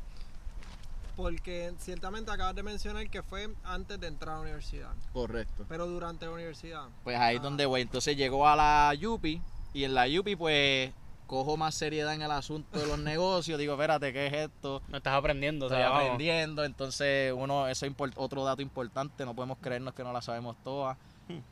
Porque 1.16 1.72
ciertamente 1.78 2.30
acabas 2.30 2.54
de 2.54 2.62
mencionar 2.62 3.08
que 3.08 3.22
fue 3.22 3.48
antes 3.64 3.98
de 3.98 4.06
entrar 4.06 4.34
a 4.34 4.36
la 4.36 4.42
universidad, 4.42 4.90
correcto 5.14 5.64
pero 5.68 5.86
durante 5.86 6.26
la 6.26 6.32
universidad. 6.32 6.88
pues 7.04 7.16
ahí 7.18 7.36
es 7.36 7.40
Ah. 7.40 7.44
donde 7.44 7.64
voy 7.64 7.80
entonces 7.80 8.16
llegó 8.16 8.46
a 8.46 8.54
la 8.54 8.92
Yupi 8.94 9.40
y 9.72 9.84
en 9.84 9.94
la 9.94 10.06
Yupi 10.08 10.36
pues 10.36 10.92
cojo 11.26 11.56
más 11.56 11.74
seriedad 11.74 12.14
en 12.14 12.22
el 12.22 12.30
asunto 12.30 12.78
de 12.78 12.86
los 12.86 12.98
negocios 12.98 13.58
digo 13.58 13.74
espérate 13.74 14.12
qué 14.12 14.26
es 14.26 14.32
esto 14.32 14.82
No 14.88 14.96
estás 14.98 15.14
aprendiendo, 15.14 15.66
o 15.66 15.68
Estoy 15.68 15.82
aprendiendo, 16.04 16.64
entonces 16.64 17.32
uno, 17.36 17.66
eso 17.68 17.86
es 17.86 17.92
import- 17.92 18.14
otro 18.16 18.44
dato 18.44 18.62
importante, 18.62 19.24
no 19.24 19.34
podemos 19.34 19.58
creernos 19.60 19.94
que 19.94 20.04
no 20.04 20.12
la 20.12 20.22
sabemos 20.22 20.56
todas. 20.62 20.96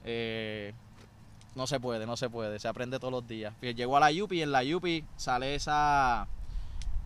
Eh, 0.05 0.73
no 1.57 1.67
se 1.67 1.79
puede, 1.81 2.07
no 2.07 2.17
se 2.17 2.29
puede, 2.31 2.59
se 2.59 2.69
aprende 2.69 2.99
todos 2.99 3.13
los 3.13 3.27
días. 3.29 3.55
Llego 3.61 3.97
a 3.97 4.01
la 4.01 4.11
Yupi 4.11 4.39
y 4.39 4.43
en 4.43 4.53
la 4.53 4.63
Yupi 4.65 5.05
sale 5.17 5.55
esa, 5.55 6.27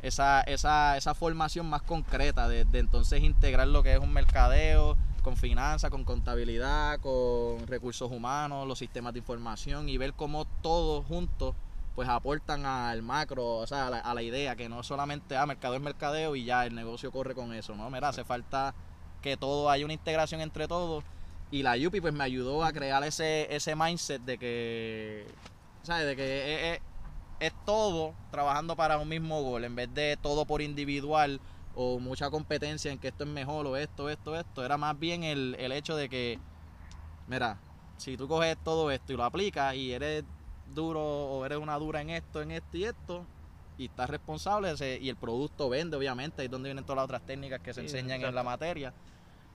esa, 0.02 0.40
esa, 0.42 0.96
esa 0.96 1.14
formación 1.14 1.66
más 1.68 1.82
concreta 1.82 2.48
de, 2.48 2.64
de 2.64 2.78
entonces 2.78 3.22
integrar 3.22 3.68
lo 3.68 3.82
que 3.82 3.92
es 3.94 3.98
un 3.98 4.12
mercadeo 4.12 4.96
con 5.22 5.36
finanzas, 5.36 5.90
con 5.90 6.04
contabilidad, 6.04 6.98
con 7.00 7.66
recursos 7.66 8.10
humanos, 8.10 8.66
los 8.66 8.78
sistemas 8.78 9.12
de 9.12 9.18
información 9.18 9.88
y 9.88 9.98
ver 9.98 10.12
cómo 10.14 10.46
todos 10.62 11.04
juntos 11.06 11.54
pues 11.98 12.08
aportan 12.08 12.64
al 12.64 13.02
macro, 13.02 13.56
o 13.56 13.66
sea, 13.66 13.88
a 13.88 13.90
la, 13.90 13.98
a 13.98 14.14
la 14.14 14.22
idea, 14.22 14.54
que 14.54 14.68
no 14.68 14.84
solamente, 14.84 15.36
ah, 15.36 15.46
mercadeo 15.46 15.76
es 15.78 15.82
mercadeo 15.82 16.36
y 16.36 16.44
ya 16.44 16.64
el 16.64 16.74
negocio 16.74 17.10
corre 17.10 17.34
con 17.34 17.52
eso, 17.52 17.74
¿no? 17.74 17.90
Mira, 17.90 18.08
hace 18.10 18.24
falta 18.24 18.76
que 19.20 19.36
todo, 19.36 19.68
haya 19.68 19.84
una 19.84 19.94
integración 19.94 20.40
entre 20.40 20.68
todos 20.68 21.04
y 21.50 21.62
la 21.64 21.76
Yupi 21.76 22.00
pues 22.00 22.12
me 22.14 22.22
ayudó 22.22 22.62
a 22.64 22.72
crear 22.72 23.02
ese, 23.02 23.52
ese 23.54 23.74
mindset 23.74 24.22
de 24.22 24.38
que, 24.38 25.34
¿sabes? 25.82 26.06
De 26.06 26.14
que 26.16 26.74
es, 26.74 26.76
es- 26.78 26.82
es 27.40 27.52
todo 27.64 28.16
trabajando 28.30 28.76
para 28.76 28.98
un 28.98 29.08
mismo 29.08 29.42
gol, 29.42 29.64
en 29.64 29.74
vez 29.76 29.92
de 29.94 30.16
todo 30.16 30.46
por 30.46 30.62
individual 30.62 31.40
o 31.72 31.98
mucha 32.00 32.30
competencia 32.30 32.92
en 32.92 32.98
que 33.00 33.08
esto 33.08 33.24
es 33.24 33.30
mejor 33.30 33.66
o 33.66 33.76
esto, 33.76 34.08
esto, 34.10 34.38
esto, 34.38 34.64
era 34.64 34.76
más 34.78 34.98
bien 34.98 35.24
el, 35.24 35.56
el 35.58 35.72
hecho 35.72 35.96
de 35.96 36.08
que, 36.08 36.40
mira, 37.26 37.62
si 37.96 38.16
tú 38.16 38.28
coges 38.28 38.56
todo 38.62 38.90
esto 38.90 39.12
y 39.12 39.16
lo 39.16 39.24
aplicas 39.24 39.74
y 39.74 39.92
eres 39.92 40.24
duro 40.74 41.00
o 41.02 41.44
eres 41.46 41.58
una 41.58 41.76
dura 41.78 42.00
en 42.00 42.10
esto, 42.10 42.42
en 42.42 42.50
esto 42.52 42.76
y 42.76 42.84
esto, 42.84 43.26
y 43.76 43.86
estás 43.86 44.10
responsable 44.10 44.76
se- 44.76 44.98
y 45.00 45.08
el 45.08 45.16
producto 45.16 45.68
vende, 45.68 45.96
obviamente, 45.96 46.42
ahí 46.42 46.46
es 46.46 46.50
donde 46.50 46.68
vienen 46.68 46.84
todas 46.84 46.96
las 46.96 47.04
otras 47.04 47.22
técnicas 47.24 47.60
que 47.60 47.72
se 47.72 47.80
Sí, 47.80 47.86
enseñan 47.86 48.22
en 48.22 48.34
la 48.34 48.42
materia, 48.42 48.92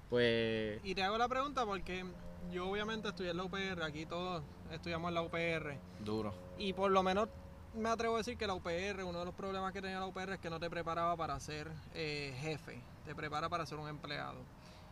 pues 0.09 0.81
Y 0.83 0.95
te 0.95 1.03
hago 1.03 1.17
la 1.17 1.27
pregunta 1.27 1.65
porque 1.65 2.05
yo 2.51 2.69
obviamente 2.69 3.09
estudié 3.09 3.31
en 3.31 3.37
la 3.37 3.43
UPR, 3.45 3.83
aquí 3.83 4.05
todos 4.05 4.43
estudiamos 4.71 5.09
en 5.09 5.15
la 5.15 5.21
UPR. 5.21 5.79
duro. 5.99 6.33
Y 6.57 6.73
por 6.73 6.91
lo 6.91 7.03
menos 7.03 7.29
me 7.73 7.89
atrevo 7.89 8.15
a 8.15 8.17
decir 8.19 8.37
que 8.37 8.45
la 8.47 8.53
UPR, 8.53 9.03
uno 9.03 9.19
de 9.19 9.25
los 9.25 9.33
problemas 9.33 9.73
que 9.73 9.81
tenía 9.81 9.99
la 9.99 10.05
UPR 10.07 10.33
es 10.35 10.39
que 10.39 10.49
no 10.49 10.59
te 10.59 10.69
preparaba 10.69 11.15
para 11.17 11.39
ser 11.39 11.71
eh, 11.93 12.35
jefe, 12.41 12.81
te 13.05 13.15
prepara 13.15 13.49
para 13.49 13.65
ser 13.65 13.77
un 13.79 13.87
empleado. 13.89 14.45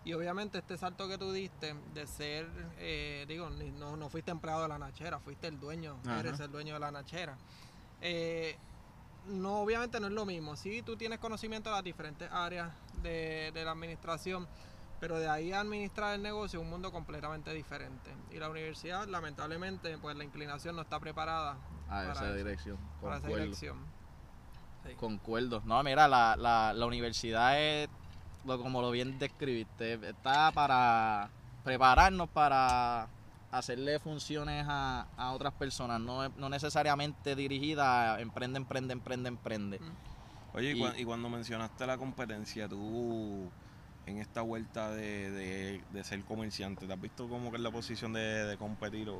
Y 0.03 0.13
obviamente 0.13 0.57
este 0.57 0.77
salto 0.77 1.07
que 1.07 1.17
tú 1.17 1.31
diste 1.31 1.75
de 1.93 2.07
ser, 2.07 2.49
eh, 2.79 3.25
digo, 3.27 3.49
no, 3.51 3.95
no 3.95 4.09
fuiste 4.09 4.31
empleado 4.31 4.63
de 4.63 4.67
la 4.67 4.79
nachera, 4.79 5.19
fuiste 5.19 5.47
el 5.47 5.59
dueño, 5.59 5.99
Ajá. 6.05 6.21
eres 6.21 6.39
el 6.39 6.51
dueño 6.51 6.73
de 6.73 6.79
la 6.79 6.91
nachera. 6.91 7.37
Eh, 8.01 8.57
no, 9.27 9.61
obviamente 9.61 9.99
no 9.99 10.07
es 10.07 10.13
lo 10.13 10.25
mismo. 10.25 10.55
Sí, 10.55 10.81
tú 10.81 10.97
tienes 10.97 11.19
conocimiento 11.19 11.69
de 11.69 11.75
las 11.75 11.83
diferentes 11.83 12.27
áreas 12.31 12.71
de, 13.03 13.51
de 13.53 13.63
la 13.63 13.71
administración, 13.71 14.47
pero 14.99 15.19
de 15.19 15.29
ahí 15.29 15.51
a 15.51 15.59
administrar 15.59 16.15
el 16.15 16.23
negocio 16.23 16.59
es 16.59 16.63
un 16.65 16.71
mundo 16.71 16.91
completamente 16.91 17.53
diferente. 17.53 18.09
Y 18.31 18.37
la 18.39 18.49
universidad, 18.49 19.07
lamentablemente, 19.07 19.99
pues 19.99 20.15
la 20.15 20.23
inclinación 20.23 20.75
no 20.75 20.81
está 20.81 20.99
preparada 20.99 21.51
A 21.87 21.89
para 21.89 22.11
esa 22.13 22.25
eso, 22.25 22.35
dirección. 22.35 22.77
para 22.99 23.17
esa 23.17 23.21
concuerdo. 23.27 23.43
dirección. 23.45 23.77
Sí. 24.87 24.95
Concuerdo. 24.95 25.61
No, 25.65 25.83
mira, 25.83 26.07
la, 26.07 26.35
la, 26.35 26.73
la 26.73 26.85
universidad 26.87 27.59
es 27.61 27.87
lo, 28.45 28.59
como 28.61 28.81
lo 28.81 28.91
bien 28.91 29.17
describiste, 29.19 29.93
está 30.09 30.51
para 30.51 31.29
prepararnos 31.63 32.29
para 32.29 33.07
hacerle 33.51 33.99
funciones 33.99 34.65
a, 34.67 35.07
a 35.17 35.31
otras 35.33 35.53
personas, 35.53 35.99
no, 35.99 36.27
no 36.29 36.49
necesariamente 36.49 37.35
dirigida 37.35 38.15
a 38.15 38.21
emprende, 38.21 38.57
emprende, 38.57 38.93
emprende, 38.93 39.27
emprende. 39.29 39.79
Oye, 40.53 40.71
y, 40.71 40.77
Y- 40.77 40.81
cua- 40.81 40.93
y 40.97 41.03
cuando 41.05 41.29
mencionaste 41.29 41.85
la 41.85 41.97
competencia, 41.97 42.67
tú 42.67 43.49
en 44.05 44.17
esta 44.17 44.41
vuelta 44.41 44.89
de, 44.91 45.29
de- 45.31 45.83
de 45.91 46.03
ser 46.03 46.23
comerciante, 46.23 46.87
¿te 46.87 46.93
has 46.93 46.99
visto 47.01 47.27
como 47.29 47.51
que 47.51 47.57
es 47.57 47.63
la 47.63 47.71
posición 47.71 48.13
de, 48.13 48.45
de 48.45 48.57
competir 48.57 49.09
o, 49.09 49.19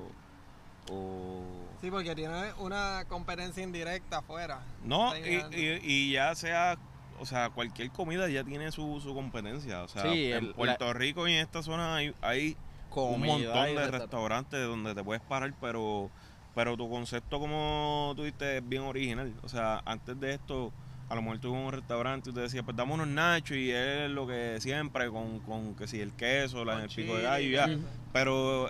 o- 0.90 1.68
Sí, 1.82 1.90
porque 1.92 2.16
tiene 2.16 2.54
una 2.58 3.06
competencia 3.08 3.64
indirecta 3.64 4.20
afuera. 4.20 4.62
No, 4.84 5.16
y, 5.18 5.44
y- 5.52 5.80
y 5.84 6.12
ya 6.14 6.34
sea, 6.36 6.78
o 7.22 7.26
sea, 7.26 7.50
cualquier 7.52 7.92
comida 7.92 8.28
ya 8.30 8.44
tiene 8.44 8.72
su, 8.72 9.00
su 9.02 9.14
competencia. 9.14 9.84
O 9.84 9.88
sea, 9.88 10.04
Sí, 10.12 10.32
en 10.32 10.46
el- 10.46 10.54
Puerto 10.54 10.92
Rico 10.94 11.28
y 11.28 11.34
en 11.34 11.40
esta 11.40 11.62
zona 11.62 11.96
hay, 11.96 12.14
hay 12.22 12.58
un 12.96 13.22
montón 13.22 13.54
de 13.54 13.58
restaurante. 13.62 13.98
restaurantes 14.00 14.66
donde 14.66 14.96
te 14.96 15.04
puedes 15.04 15.22
parar, 15.22 15.54
pero, 15.62 16.10
pero 16.56 16.76
tu 16.76 16.90
concepto, 16.90 17.40
como 17.40 18.14
tú 18.16 18.24
dices, 18.24 18.42
es 18.62 18.68
bien 18.68 18.82
original. 18.82 19.34
O 19.44 19.50
sea, 19.50 19.82
antes 19.86 20.20
de 20.20 20.34
esto, 20.34 20.74
a 21.10 21.16
lo 21.16 21.22
mejor 21.22 21.40
tú 21.40 21.56
a 21.56 21.60
un 21.60 21.72
restaurante 21.72 22.32
y 22.32 22.34
te 22.34 22.40
decías, 22.42 22.64
pues 22.66 22.76
dame 22.76 22.94
unos 22.94 23.08
nachos 23.08 23.56
y 23.58 23.70
es 23.72 24.10
lo 24.10 24.26
que 24.28 24.58
siempre, 24.60 25.10
con, 25.10 25.40
con 25.42 25.76
que 25.76 25.88
si 25.88 26.02
el 26.02 26.14
queso, 26.14 26.66
la, 26.66 26.84
el 26.84 26.90
pico 26.90 27.16
de 27.18 27.24
gallo, 27.24 27.50
ya. 27.50 27.70
Pero 28.14 28.70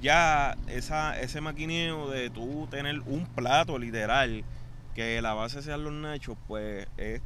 ya 0.00 0.56
esa, 0.66 1.20
ese 1.20 1.40
maquineo 1.40 2.08
de 2.10 2.30
tú 2.30 2.66
tener 2.70 3.00
un 3.06 3.26
plato 3.26 3.78
literal, 3.78 4.44
que 4.94 5.22
la 5.22 5.34
base 5.34 5.62
sean 5.62 5.84
los 5.84 5.92
nachos, 5.92 6.36
pues 6.48 6.86
es, 6.96 7.20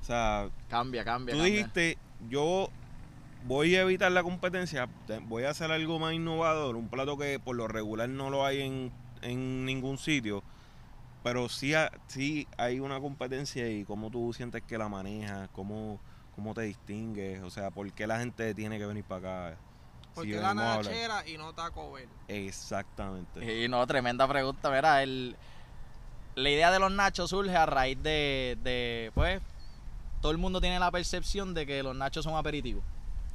o 0.00 0.04
sea, 0.04 0.48
Cambia, 0.68 1.04
cambia. 1.04 1.34
Tú 1.34 1.40
cambia. 1.40 1.56
dijiste, 1.56 1.98
yo 2.28 2.68
voy 3.46 3.76
a 3.76 3.82
evitar 3.82 4.10
la 4.12 4.22
competencia, 4.22 4.88
te- 5.06 5.18
voy 5.20 5.44
a 5.44 5.50
hacer 5.50 5.70
algo 5.70 5.98
más 5.98 6.12
innovador, 6.14 6.76
un 6.76 6.88
plato 6.88 7.16
que 7.16 7.38
por 7.38 7.56
lo 7.56 7.68
regular 7.68 8.08
no 8.08 8.30
lo 8.30 8.44
hay 8.44 8.60
en, 8.62 8.92
en 9.22 9.64
ningún 9.64 9.98
sitio, 9.98 10.42
pero 11.22 11.48
sí, 11.48 11.74
ha- 11.74 11.90
sí 12.08 12.46
hay 12.56 12.80
una 12.80 13.00
competencia 13.00 13.68
y 13.68 13.84
cómo 13.84 14.10
tú 14.10 14.32
sientes 14.32 14.62
que 14.62 14.76
la 14.78 14.88
manejas, 14.88 15.48
cómo, 15.52 15.98
cómo 16.34 16.54
te 16.54 16.62
distingues, 16.62 17.42
o 17.42 17.50
sea, 17.50 17.70
por 17.70 17.90
qué 17.92 18.06
la 18.06 18.18
gente 18.18 18.54
tiene 18.54 18.78
que 18.78 18.86
venir 18.86 19.04
para 19.04 19.48
acá. 19.48 19.58
Porque 20.14 20.32
Si 20.32 20.36
la 20.38 20.52
nachera 20.54 21.26
y 21.28 21.36
no 21.38 21.52
Taco 21.52 21.92
Bell. 21.92 22.08
Exactamente. 22.26 23.64
Y 23.64 23.68
no, 23.68 23.86
tremenda 23.86 24.26
pregunta, 24.26 24.68
verá, 24.68 25.02
el, 25.02 25.36
la 26.34 26.50
idea 26.50 26.70
de 26.72 26.78
los 26.80 26.90
nachos 26.90 27.30
surge 27.30 27.54
a 27.56 27.66
raíz 27.66 28.02
de, 28.02 28.56
de, 28.62 29.12
pues, 29.14 29.40
todo 30.20 30.32
el 30.32 30.38
mundo 30.38 30.60
tiene 30.60 30.78
la 30.78 30.90
percepción 30.90 31.54
de 31.54 31.66
que 31.66 31.82
los 31.82 31.94
nachos 31.96 32.24
son 32.24 32.36
aperitivos. 32.36 32.82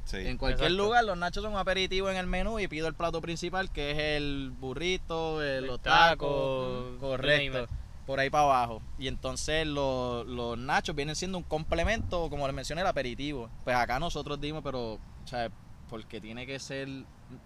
Sí. 0.04 0.18
En 0.18 0.36
cualquier 0.36 0.66
Exacto. 0.70 0.84
lugar 0.84 1.04
los 1.04 1.16
nachos 1.16 1.42
son 1.42 1.56
aperitivos 1.56 2.10
en 2.10 2.18
el 2.18 2.26
menú 2.26 2.58
y 2.60 2.68
pido 2.68 2.86
el 2.88 2.94
plato 2.94 3.20
principal 3.22 3.70
que 3.72 3.92
es 3.92 3.98
el 3.98 4.52
burrito, 4.60 5.42
el- 5.42 5.64
El 5.64 5.66
los 5.66 5.80
taco, 5.80 6.90
tacos, 6.92 7.00
correcto, 7.00 7.66
por 8.06 8.20
ahí 8.20 8.28
para 8.28 8.44
abajo. 8.44 8.82
Y 8.98 9.08
entonces 9.08 9.66
los, 9.66 10.26
los 10.26 10.58
nachos 10.58 10.94
vienen 10.94 11.16
siendo 11.16 11.38
un 11.38 11.44
complemento, 11.44 12.28
como 12.28 12.46
les 12.46 12.54
mencioné, 12.54 12.82
el 12.82 12.86
aperitivo. 12.86 13.48
Pues 13.64 13.74
acá 13.76 13.98
nosotros 13.98 14.38
dimos, 14.40 14.62
pero, 14.62 14.94
o 14.94 15.00
sea, 15.26 15.50
porque 15.88 16.20
tiene 16.20 16.46
que 16.46 16.58
ser 16.58 16.86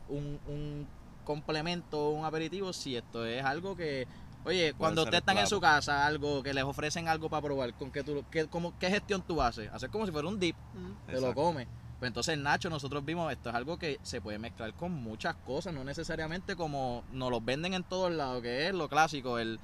un, 0.08 0.40
un 0.48 0.86
complemento, 1.24 2.08
un 2.10 2.24
aperitivo, 2.24 2.72
si 2.72 2.96
esto 2.96 3.24
es 3.24 3.44
algo 3.44 3.76
que... 3.76 4.06
Oye, 4.48 4.72
cuando 4.72 5.02
ustedes 5.02 5.20
están 5.20 5.36
en 5.36 5.46
su 5.46 5.60
casa, 5.60 6.06
algo 6.06 6.42
que 6.42 6.54
les 6.54 6.64
ofrecen 6.64 7.06
algo 7.06 7.28
para 7.28 7.42
probar, 7.42 7.74
¿con 7.74 7.90
qué, 7.90 8.02
tú, 8.02 8.24
qué, 8.30 8.46
cómo- 8.48 8.72
qué 8.78 8.88
gestión 8.88 9.20
tú 9.20 9.42
haces? 9.42 9.70
Hacer 9.70 9.90
como 9.90 10.06
si 10.06 10.12
fuera 10.12 10.26
un 10.26 10.40
dip 10.40 10.56
te 11.04 11.12
lo 11.12 11.18
Exacto. 11.18 11.34
come. 11.34 11.68
Pues 11.98 12.08
entonces 12.08 12.38
Nacho, 12.38 12.70
nosotros 12.70 13.04
vimos, 13.04 13.30
esto 13.30 13.50
es 13.50 13.54
algo 13.54 13.76
que 13.78 13.98
se 14.02 14.22
puede 14.22 14.38
mezclar 14.38 14.72
con 14.72 14.92
muchas 14.92 15.34
cosas, 15.44 15.74
no 15.74 15.84
necesariamente 15.84 16.56
como 16.56 17.04
nos 17.12 17.30
los 17.30 17.44
venden 17.44 17.74
en 17.74 17.82
todos 17.84 18.10
lados, 18.10 18.40
que 18.40 18.68
es 18.68 18.72
lo 18.74 18.88
clásico, 18.88 19.38
el 19.38 19.60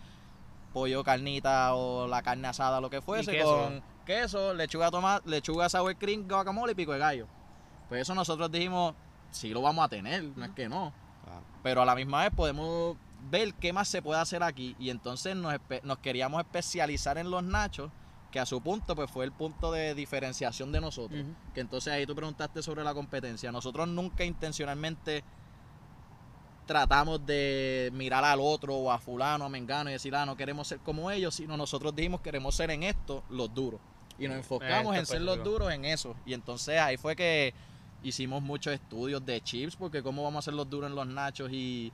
pollo 0.74 1.02
carnita 1.02 1.74
o 1.74 2.06
la 2.06 2.20
carne 2.20 2.48
asada, 2.48 2.78
lo 2.82 2.90
que 2.90 3.00
fuese, 3.00 3.30
queso. 3.32 3.56
con 3.56 3.82
queso, 4.04 4.52
lechuga 4.52 4.90
tomate, 4.90 5.30
lechuga 5.30 5.66
sour 5.70 5.96
cream, 5.96 6.28
guacamole 6.28 6.72
y 6.72 6.74
pico 6.74 6.92
de 6.92 6.98
gallo. 6.98 7.26
Pues 7.88 8.02
eso 8.02 8.14
nosotros 8.14 8.50
dijimos, 8.52 8.94
sí 9.30 9.48
lo 9.54 9.62
vamos 9.62 9.82
a 9.82 9.88
tener, 9.88 10.24
no 10.36 10.44
es 10.44 10.50
que 10.50 10.68
no. 10.68 10.92
Pero 11.62 11.80
a 11.80 11.86
la 11.86 11.94
misma 11.94 12.24
vez 12.24 12.32
podemos 12.36 12.98
ver 13.30 13.54
qué 13.54 13.72
más 13.72 13.88
se 13.88 14.02
puede 14.02 14.20
hacer 14.20 14.42
aquí. 14.42 14.76
Y 14.78 14.90
entonces 14.90 15.36
nos, 15.36 15.58
queríamos 16.02 16.40
especializar 16.40 17.18
en 17.18 17.30
los 17.30 17.42
nachos, 17.42 17.90
que 18.30 18.40
a 18.40 18.46
su 18.46 18.60
punto 18.60 18.96
pues 18.96 19.10
fue 19.10 19.24
el 19.24 19.32
punto 19.32 19.70
de 19.70 19.94
diferenciación 19.94 20.72
de 20.72 20.80
nosotros. 20.80 21.24
Que 21.54 21.60
entonces 21.60 21.92
ahí 21.92 22.06
tú 22.06 22.14
preguntaste 22.14 22.62
sobre 22.62 22.82
la 22.82 22.92
competencia. 22.94 23.52
Nosotros 23.52 23.86
nunca 23.88 24.24
intencionalmente 24.24 25.22
tratamos 26.66 27.24
de 27.24 27.90
mirar 27.92 28.24
al 28.24 28.40
otro 28.40 28.74
o 28.74 28.90
a 28.90 28.98
fulano, 28.98 29.44
a 29.44 29.48
mengano 29.48 29.90
y 29.90 29.92
decir, 29.92 30.14
ah, 30.16 30.24
no 30.26 30.36
queremos 30.36 30.66
ser 30.66 30.78
como 30.78 31.10
ellos, 31.10 31.34
sino 31.34 31.56
nosotros 31.56 31.94
dijimos 31.94 32.22
queremos 32.22 32.54
ser 32.54 32.70
en 32.70 32.82
esto 32.82 33.22
los 33.28 33.54
duros. 33.54 33.80
Y 34.18 34.28
nos 34.28 34.36
enfocamos 34.36 34.94
Esto 34.96 35.00
en 35.00 35.06
ser 35.06 35.22
los 35.22 35.42
duros 35.44 35.72
en 35.72 35.84
eso. 35.84 36.16
Y 36.24 36.34
entonces 36.34 36.78
ahí 36.78 36.96
fue 36.96 37.14
que 37.14 37.52
hicimos 38.02 38.42
muchos 38.42 38.72
estudios 38.72 39.24
de 39.24 39.40
chips, 39.40 39.76
porque 39.76 40.02
cómo 40.02 40.22
vamos 40.22 40.36
a 40.36 40.38
hacer 40.40 40.54
los 40.54 40.68
duros 40.68 40.90
en 40.90 40.96
los 40.96 41.06
nachos 41.06 41.50
y, 41.52 41.92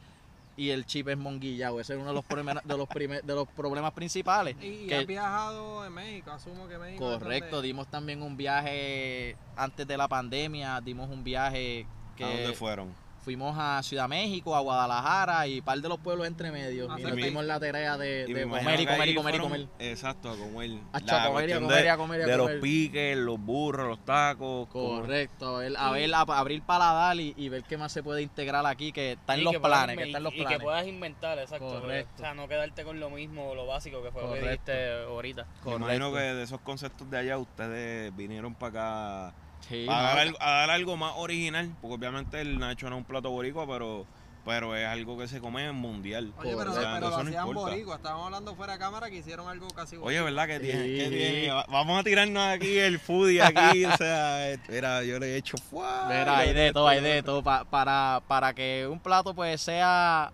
y 0.60 0.70
el 0.72 0.84
chip 0.84 1.08
es 1.08 1.16
monguillado. 1.16 1.80
Ese 1.80 1.94
es 1.94 1.98
uno 1.98 2.08
de 2.08 2.14
los, 2.14 2.24
primer- 2.26 2.60
de 2.62 2.76
los, 2.76 2.86
primer- 2.86 3.22
de 3.24 3.34
los 3.34 3.48
problemas 3.48 3.92
principales. 3.92 4.56
Y 4.60 4.86
que- 4.88 4.94
has 4.94 5.06
viajado 5.06 5.86
en 5.86 5.92
México, 5.94 6.30
asumo 6.32 6.68
que 6.68 6.76
México. 6.76 7.02
Correcto, 7.18 7.56
donde- 7.56 7.66
dimos 7.68 7.88
también 7.88 8.20
un 8.20 8.36
viaje 8.36 9.36
antes 9.56 9.86
de 9.86 9.96
la 9.96 10.06
pandemia, 10.06 10.78
dimos 10.82 11.08
un 11.08 11.24
viaje 11.24 11.86
que 12.14 12.24
¿A 12.24 12.28
dónde 12.28 12.52
fueron? 12.52 12.94
Fuimos 13.22 13.54
a 13.58 13.82
Ciudad 13.82 14.08
México, 14.08 14.56
a 14.56 14.60
Guadalajara 14.60 15.46
y 15.46 15.60
par 15.60 15.78
de 15.80 15.88
los 15.88 15.98
pueblos 15.98 16.26
entre 16.26 16.50
medio. 16.50 16.88
Ah, 16.90 16.96
Y 16.98 17.02
nos 17.02 17.14
me- 17.14 17.22
dimos 17.24 17.44
la 17.44 17.60
tarea 17.60 17.96
de, 17.98 18.24
Y 18.26 18.32
de 18.32 18.42
comer 18.44 18.80
y 18.80 18.86
comer 18.86 19.08
y 19.08 19.14
comer 19.14 19.34
y 19.34 19.38
comer. 19.38 19.66
Exacto, 19.78 20.30
a 20.30 20.36
comer. 20.36 20.70
A 20.92 21.00
comer 21.28 21.48
y 21.50 21.52
a 21.52 21.60
comer 21.60 21.80
y 21.80 21.82
de- 21.82 21.90
a 21.90 21.96
comer 21.96 22.20
y 22.20 22.24
de 22.24 22.36
los 22.36 22.50
piques, 22.62 23.16
los 23.16 23.38
burros, 23.38 23.88
los 23.88 24.04
tacos. 24.04 24.68
como- 24.68 25.00
Correcto, 25.00 25.56
a 25.56 25.60
ver, 25.60 25.72
a 25.76 25.90
ver, 25.90 26.14
a- 26.14 26.20
abrir 26.20 26.62
paladar 26.62 27.18
y, 27.20 27.34
y 27.36 27.48
ver 27.48 27.62
qué 27.64 27.76
más 27.76 27.92
se 27.92 28.02
puede 28.02 28.22
integrar 28.22 28.64
aquí, 28.66 28.92
que 28.92 29.12
está 29.12 29.34
en 29.34 29.44
los 29.44 29.52
que 29.52 29.60
puedas 29.60 29.78
planes, 29.78 29.96
que 29.98 30.04
está 30.04 30.18
en 30.18 30.24
los 30.24 30.34
y 30.34 30.38
planes. 30.40 30.58
que 30.58 30.64
puedas 30.64 30.86
inventar, 30.86 31.38
exacto. 31.38 31.80
Correcto. 31.80 32.12
O 32.16 32.18
sea, 32.20 32.34
no 32.34 32.48
quedarte 32.48 32.84
con 32.84 33.00
lo 33.00 33.10
mismo, 33.10 33.54
lo 33.54 33.66
básico 33.66 34.02
que 34.02 34.10
fue 34.10 34.22
lo 34.22 34.32
que 34.32 34.40
dijiste 34.40 35.02
ahorita. 35.04 35.46
Me 35.64 35.74
imagino 35.74 36.12
que 36.12 36.18
de 36.20 36.42
esos 36.42 36.60
conceptos 36.60 37.10
de 37.10 37.18
allá 37.18 37.38
ustedes 37.38 38.14
vinieron 38.16 38.54
para 38.54 39.28
acá 39.28 39.34
Sí, 39.70 39.86
a, 39.88 40.02
dar 40.02 40.14
no, 40.16 40.20
algo, 40.20 40.38
a 40.40 40.50
dar 40.50 40.70
algo 40.70 40.96
más 40.98 41.12
original, 41.16 41.70
porque 41.80 41.94
obviamente 41.94 42.40
el 42.40 42.58
Nacho 42.58 42.90
no 42.90 42.96
es 42.96 43.00
un 43.00 43.04
plato 43.06 43.30
boricua, 43.30 43.66
pero, 43.66 44.04
pero 44.44 44.74
es 44.76 44.86
algo 44.86 45.16
que 45.16 45.28
se 45.28 45.40
come 45.40 45.70
mundial. 45.72 46.32
Oye, 46.38 46.54
pero, 46.58 46.72
O 46.72 46.74
sea, 46.74 46.94
pero 46.94 47.00
lo 47.00 47.06
eso 47.08 47.22
no 47.22 47.28
hacían 47.28 47.46
importa. 47.48 47.70
boricua. 47.70 47.94
Estábamos 47.96 48.24
hablando 48.26 48.54
fuera 48.56 48.72
de 48.74 48.78
cámara 48.80 49.08
que 49.10 49.16
hicieron 49.16 49.48
algo 49.48 49.68
casi 49.68 49.96
Oye, 49.96 50.20
boricua. 50.20 50.24
¿verdad 50.24 50.46
que 50.48 50.60
tiene? 50.60 50.84
Sí. 50.84 50.96
¿Qué 50.98 51.08
tiene? 51.08 51.50
Va- 51.52 51.66
Vamos 51.68 52.00
a 52.00 52.02
tirarnos 52.02 52.42
aquí 52.48 52.78
el 52.78 52.98
foodie 52.98 53.42
aquí, 53.42 53.84
o 53.84 53.96
sea, 53.96 54.58
mira, 54.68 55.04
yo 55.04 55.18
le 55.20 55.34
he 55.34 55.36
hecho 55.36 55.56
¡fua! 55.56 56.06
Mira, 56.08 56.36
hay 56.38 56.52
de 56.52 56.72
todo, 56.72 56.88
hay 56.88 57.00
de 57.00 57.22
todo. 57.22 57.42
Pa- 57.42 57.64
para, 57.64 58.22
para 58.26 58.52
que 58.52 58.88
un 58.90 58.98
plato 58.98 59.34
pues 59.34 59.60
sea 59.60 60.32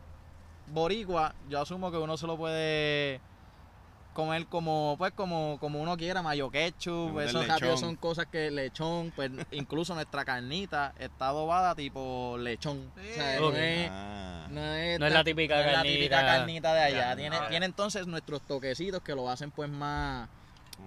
boricua, 0.68 1.34
yo 1.48 1.60
asumo 1.60 1.90
que 1.90 1.98
uno 1.98 2.16
se 2.16 2.26
lo 2.26 2.36
puede 2.36 3.20
comer 4.16 4.46
como 4.46 4.94
pues 4.96 5.12
como, 5.12 5.58
como 5.60 5.78
uno 5.82 5.94
quiera, 5.98 6.22
mayo 6.22 6.50
ketchup, 6.50 7.12
meter 7.12 7.28
eso 7.28 7.40
lechón. 7.40 7.48
rápido 7.54 7.76
son 7.76 7.96
cosas 7.96 8.26
que 8.26 8.50
lechón, 8.50 9.12
pues 9.14 9.30
incluso 9.52 9.94
nuestra 9.94 10.24
carnita 10.24 10.94
está 10.98 11.28
adobada 11.28 11.74
tipo 11.74 12.38
lechón. 12.38 12.90
O 12.96 13.14
sea, 13.14 13.38
no 13.38 13.48
Ok. 13.48 13.54
es, 13.56 13.90
Ah, 13.92 14.46
no 14.50 14.64
es, 14.74 14.98
No 14.98 15.06
es 15.06 15.12
la 15.12 15.22
típica 15.22 15.56
no 15.56 15.60
es 15.68 15.72
la 15.72 15.82
típica 15.82 16.24
carnita. 16.24 16.72
de 16.72 16.80
allá. 16.80 17.14
Tiene, 17.14 17.36
tiene 17.50 17.66
entonces 17.66 18.06
nuestros 18.06 18.40
toquecitos 18.40 19.02
que 19.02 19.14
lo 19.14 19.28
hacen 19.28 19.50
pues 19.50 19.68
más, 19.68 20.28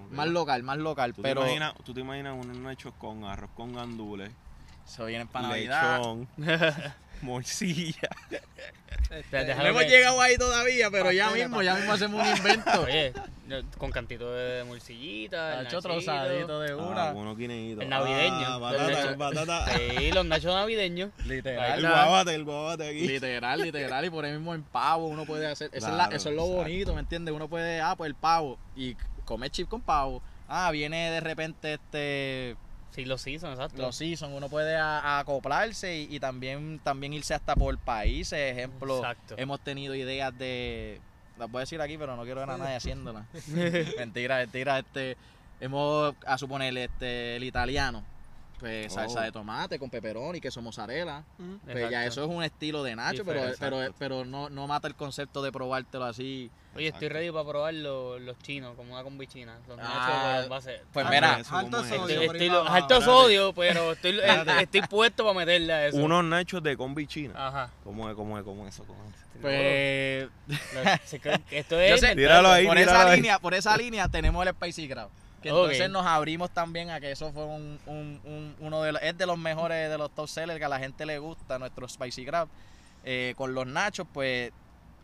más 0.09 0.27
local, 0.27 0.63
más 0.63 0.77
local. 0.79 1.13
¿Tú, 1.13 1.21
pero 1.21 1.41
te 1.41 1.47
imaginas, 1.53 1.73
tú 1.85 1.93
te 1.93 2.01
imaginas 2.01 2.33
unos 2.33 2.57
nachos 2.57 2.93
con 2.97 3.25
arroz 3.25 3.51
con 3.53 3.73
gandules, 3.73 4.31
eso 4.87 5.05
viene 5.05 5.27
para 5.27 5.49
Navidad. 5.49 5.97
lechón, 5.99 6.27
morcilla. 7.21 8.09
Este, 9.11 9.55
No 9.55 9.65
hemos 9.65 9.83
que- 9.83 9.89
llegado 9.89 10.21
ahí 10.21 10.37
todavía, 10.37 10.91
pero 10.91 11.11
ya 11.11 11.31
mismo, 11.31 11.61
ya 11.63 11.73
mismo 11.75 11.93
hacemos 11.93 12.27
un 12.27 12.37
invento. 12.37 12.81
Oye, 12.83 13.13
con 13.79 13.89
cantito 13.91 14.31
de 14.31 14.63
morcillita, 14.65 15.61
el 15.61 15.67
trozadito 15.67 16.59
de 16.59 16.71
Ah, 16.73 16.75
una. 16.75 17.11
unos 17.11 17.35
guineitos. 17.37 17.83
El 17.83 17.89
navideño. 17.89 18.45
Ah, 18.47 18.53
El 18.55 18.61
batata, 18.61 18.91
nacho. 19.05 19.17
batata. 19.17 19.65
Sí, 19.77 20.11
los 20.11 20.25
nachos 20.25 20.53
navideños. 20.53 21.09
El 21.19 21.27
Literal. 21.29 21.81
guabate, 21.81 22.35
el 22.35 22.43
guabate 22.43 22.87
aquí. 22.89 23.07
Literal, 23.07 23.61
literal. 23.61 24.05
Y 24.05 24.09
por 24.11 24.25
ahí 24.25 24.31
mismo 24.33 24.53
en 24.53 24.61
pavo 24.63 25.07
uno 25.07 25.25
puede 25.25 25.47
hacer. 25.47 25.69
Eso, 25.69 25.77
es, 25.77 25.83
Claro, 25.85 25.97
la- 26.11 26.15
eso 26.15 26.29
es 26.29 26.35
lo 26.35 26.43
exacto. 26.43 26.63
bonito, 26.63 26.93
¿me 26.93 26.99
entiendes? 26.99 27.33
Uno 27.33 27.47
puede, 27.47 27.81
ah, 27.81 27.95
pues 27.97 28.09
el 28.09 28.15
pavo. 28.15 28.59
Y 28.75 28.95
comer 29.25 29.49
chip 29.49 29.67
con 29.67 29.81
pavo. 29.81 30.21
Ah, 30.47 30.69
viene 30.71 31.09
de 31.11 31.19
repente 31.19 31.73
este. 31.73 32.55
Sí, 32.99 33.05
los 33.05 33.21
seasons, 33.21 33.53
exacto. 33.53 33.81
Los 33.81 33.95
season, 33.95 34.33
uno 34.33 34.49
puede 34.49 34.75
a- 34.75 34.99
a 34.99 35.19
acoplarse 35.19 35.95
y, 35.99 36.15
y 36.15 36.19
también, 36.19 36.79
también 36.83 37.13
irse 37.13 37.33
hasta 37.33 37.55
por 37.55 37.77
países. 37.77 38.37
Ejemplo, 38.51 38.97
Exacto. 38.97 39.35
hemos 39.37 39.59
tenido 39.61 39.95
ideas 39.95 40.37
de. 40.37 40.99
Las 41.37 41.49
voy 41.49 41.59
a 41.59 41.61
decir 41.61 41.79
aquí, 41.81 41.97
pero 41.97 42.17
no 42.17 42.23
quiero 42.23 42.41
ver 42.41 42.49
a 42.49 42.57
nadie 42.57 42.75
haciéndolas. 42.75 43.25
mentira, 43.97 44.37
mentira. 44.37 44.79
Este, 44.79 45.15
hemos, 45.61 46.13
a 46.25 46.37
suponer, 46.37 46.77
este, 46.77 47.37
el 47.37 47.43
italiano. 47.45 48.03
Pues 48.59 48.87
Oh. 48.91 48.95
salsa 48.95 49.21
de 49.21 49.31
tomate 49.31 49.79
con 49.79 49.89
pepperoni, 49.89 50.39
queso 50.41 50.61
mozzarella. 50.61 51.23
Mm. 51.37 51.55
Pues 51.71 51.89
ya 51.89 52.05
eso 52.05 52.23
es 52.23 52.29
un 52.29 52.43
estilo 52.43 52.83
de 52.83 52.95
nacho, 52.95 53.23
pero, 53.25 53.39
Diferente, 53.47 53.57
pero, 53.59 53.93
pero 53.97 54.25
no, 54.25 54.49
no 54.49 54.67
mata 54.67 54.87
el 54.87 54.95
concepto 54.95 55.41
de 55.41 55.51
probártelo 55.51 56.05
así. 56.05 56.51
Oye, 56.75 56.87
estoy 56.89 57.09
ready 57.09 57.31
para 57.31 57.45
probar 57.47 57.73
los, 57.73 58.21
los 58.21 58.37
chinos, 58.39 58.75
como 58.75 58.93
una 58.93 59.03
combi 59.03 59.25
china. 59.27 59.57
Los 59.67 59.79
Ah, 59.81 59.83
nachos 59.83 60.41
con 60.41 60.49
base. 60.49 60.81
Pues 60.93 61.05
Ah, 61.05 61.09
mira, 61.09 61.39
eso 61.39 61.55
alto 61.57 61.77
cómo 61.77 61.83
es. 61.89 61.95
sodio, 62.01 62.21
Estoy, 62.21 62.49
alto 62.67 63.01
sodio, 63.01 63.53
pero 63.53 63.91
estoy, 63.93 64.19
eh, 64.23 64.43
estoy 64.61 64.81
puesto 64.83 65.23
para 65.23 65.35
meterle 65.39 65.73
a 65.73 65.87
eso. 65.87 65.97
Unos 65.97 66.23
nachos 66.25 66.61
de 66.61 66.77
combi 66.77 67.07
china. 67.07 67.33
Ajá. 67.35 67.69
¿Cómo 67.83 68.07
es, 68.09 68.15
cómo 68.15 68.37
es, 68.37 68.43
cómo 68.43 68.67
es 68.67 68.73
eso? 68.75 68.83
¿Cómo 68.85 68.99
es? 69.09 69.15
pues 69.41 70.29
Esto 71.51 71.75
Yo 71.75 71.81
es. 71.81 71.99
sé-. 72.01 72.15
Tíralo 72.15 72.49
ahí, 72.49 72.65
por 72.67 72.75
tíralo 72.77 72.97
esa 72.99 73.09
ahí. 73.09 73.15
línea, 73.15 73.39
por 73.39 73.53
esa 73.53 73.77
línea 73.77 74.07
tenemos 74.07 74.45
el 74.45 74.53
Spicy 74.53 74.87
Crab. 74.89 75.09
Que 75.41 75.49
entonces 75.49 75.89
nos 75.89 76.05
abrimos 76.05 76.51
también 76.51 76.89
a 76.89 76.99
que 76.99 77.11
eso 77.11 77.31
fue 77.31 77.45
un, 77.45 77.79
un- 77.85 78.19
un- 78.23 78.55
uno 78.59 78.81
de 78.83 78.91
los, 78.93 79.01
es 79.01 79.17
de 79.17 79.25
los 79.25 79.37
mejores 79.37 79.89
de 79.89 79.97
los 79.97 80.11
top 80.13 80.27
sellers 80.27 80.59
que 80.59 80.65
a 80.65 80.69
la 80.69 80.79
gente 80.79 81.05
le 81.05 81.17
gusta, 81.19 81.57
nuestro 81.59 81.87
Spicy 81.87 82.25
Crab. 82.25 82.47
Eh, 83.05 83.33
con 83.37 83.53
los 83.53 83.65
nachos, 83.65 84.05
pues 84.13 84.51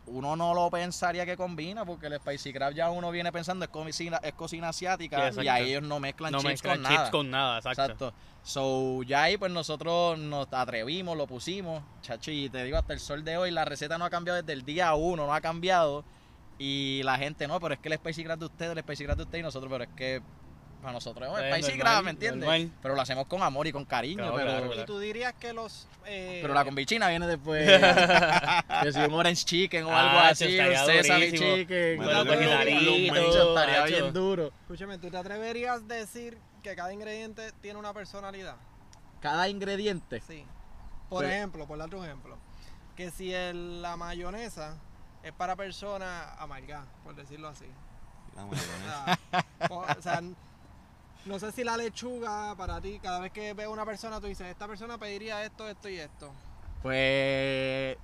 uno 0.08 0.36
no 0.36 0.54
lo 0.54 0.70
pensaría 0.70 1.26
que 1.26 1.36
combina, 1.36 1.84
porque 1.84 2.06
el 2.06 2.14
Spicy 2.20 2.52
Crab 2.52 2.72
ya 2.74 2.90
uno 2.90 3.10
viene 3.10 3.32
pensando 3.32 3.64
es 3.64 3.70
cocina, 3.70 4.20
es 4.22 4.34
cocina 4.34 4.68
asiática 4.68 5.32
Sí, 5.32 5.40
y 5.42 5.48
ahí 5.48 5.70
ellos 5.70 5.82
no 5.82 5.98
mezclan 5.98 6.30
no 6.30 6.38
chips 6.38 6.48
mezclan 6.50 6.76
con 6.76 6.84
chips 6.86 6.98
nada. 6.98 7.10
con 7.10 7.30
nada, 7.30 7.56
exacto. 7.58 7.82
Exacto. 7.82 8.14
So, 8.44 9.02
ya 9.02 9.24
ahí 9.24 9.36
pues 9.36 9.50
nosotros 9.50 10.16
nos 10.18 10.46
atrevimos, 10.52 11.16
lo 11.16 11.26
pusimos, 11.26 11.82
chacho, 12.02 12.30
y 12.30 12.48
te 12.48 12.62
digo, 12.62 12.76
hasta 12.78 12.92
el 12.92 13.00
sol 13.00 13.24
de 13.24 13.36
hoy 13.36 13.50
la 13.50 13.64
receta 13.64 13.98
no 13.98 14.04
ha 14.04 14.10
cambiado 14.10 14.40
desde 14.40 14.52
el 14.52 14.64
día 14.64 14.94
uno, 14.94 15.26
no 15.26 15.34
ha 15.34 15.40
cambiado. 15.40 16.04
Y 16.58 17.02
la 17.04 17.18
gente, 17.18 17.46
no, 17.46 17.60
pero 17.60 17.74
es 17.74 17.80
que 17.80 17.88
el 17.88 17.94
Spicy 17.98 18.24
Crab 18.24 18.38
de 18.38 18.46
ustedes, 18.46 18.72
el 18.72 18.78
Spicy 18.82 19.04
Crab 19.04 19.16
de 19.16 19.22
ustedes 19.24 19.40
y 19.40 19.42
nosotros, 19.44 19.70
pero 19.70 19.84
es 19.84 19.90
que 19.96 20.22
para 20.80 20.92
nosotros 20.92 21.28
es 21.28 21.34
un 21.34 21.52
Spicy 21.62 21.78
Crab, 21.78 22.04
¿me 22.04 22.10
entiendes? 22.10 22.40
normal. 22.48 22.70
Pero 22.80 22.94
lo 22.94 23.00
hacemos 23.02 23.26
con 23.26 23.42
amor 23.42 23.66
y 23.66 23.72
con 23.72 23.84
cariño, 23.84 24.18
Claro, 24.18 24.36
pero, 24.36 24.50
claro, 24.68 24.82
Y 24.82 24.86
tú 24.86 24.98
dirías 24.98 25.34
que 25.34 25.52
los. 25.52 25.86
eh, 26.06 26.38
pero 26.40 26.54
la 26.54 26.64
combichina 26.64 27.08
viene 27.08 27.26
después. 27.26 27.66
que 28.82 28.92
si 28.92 28.98
un 29.00 29.12
orange 29.14 29.44
chicken 29.44 29.84
o 29.84 29.90
Ah, 29.90 30.00
algo 30.00 30.18
así, 30.20 30.44
un 30.58 30.76
sesame 30.76 31.26
durísimo. 31.26 31.56
chicken, 31.56 32.02
eso 32.02 33.48
estaría 33.48 33.80
macho. 33.80 33.92
bien 33.96 34.12
duro. 34.12 34.52
Escúchame, 34.62 34.98
¿tú 34.98 35.10
te 35.10 35.16
atreverías 35.16 35.76
a 35.82 35.94
decir 35.94 36.38
que 36.62 36.74
cada 36.76 36.92
ingrediente 36.92 37.52
tiene 37.60 37.78
una 37.78 37.92
personalidad? 37.92 38.56
Cada 39.20 39.48
ingrediente. 39.48 40.20
Sí. 40.26 40.44
Por 41.08 41.24
ejemplo, 41.24 41.66
por 41.66 41.78
darte 41.78 41.96
un 41.96 42.04
ejemplo, 42.04 42.36
que 42.96 43.10
si 43.10 43.32
el- 43.32 43.82
la 43.82 43.96
mayonesa 43.96 44.76
es 45.26 45.32
para 45.32 45.56
personas 45.56 46.26
amargadas, 46.38 46.86
por 47.04 47.14
decirlo 47.14 47.48
así. 47.48 47.66
La 48.34 48.44
O 48.46 48.54
sea, 48.54 49.18
o, 49.70 49.78
o 49.98 50.02
sea, 50.02 50.22
no 51.24 51.38
sé 51.38 51.52
si 51.52 51.64
la 51.64 51.76
lechuga 51.76 52.54
para 52.56 52.80
ti, 52.80 52.98
cada 53.02 53.18
vez 53.20 53.32
que 53.32 53.52
veo 53.54 53.70
una 53.72 53.84
persona, 53.84 54.20
tú 54.20 54.26
dices, 54.26 54.46
esta 54.46 54.68
persona 54.68 54.98
pediría 54.98 55.42
esto, 55.44 55.68
esto 55.68 55.88
y 55.88 55.98
esto. 55.98 56.32
Pues 56.82 57.96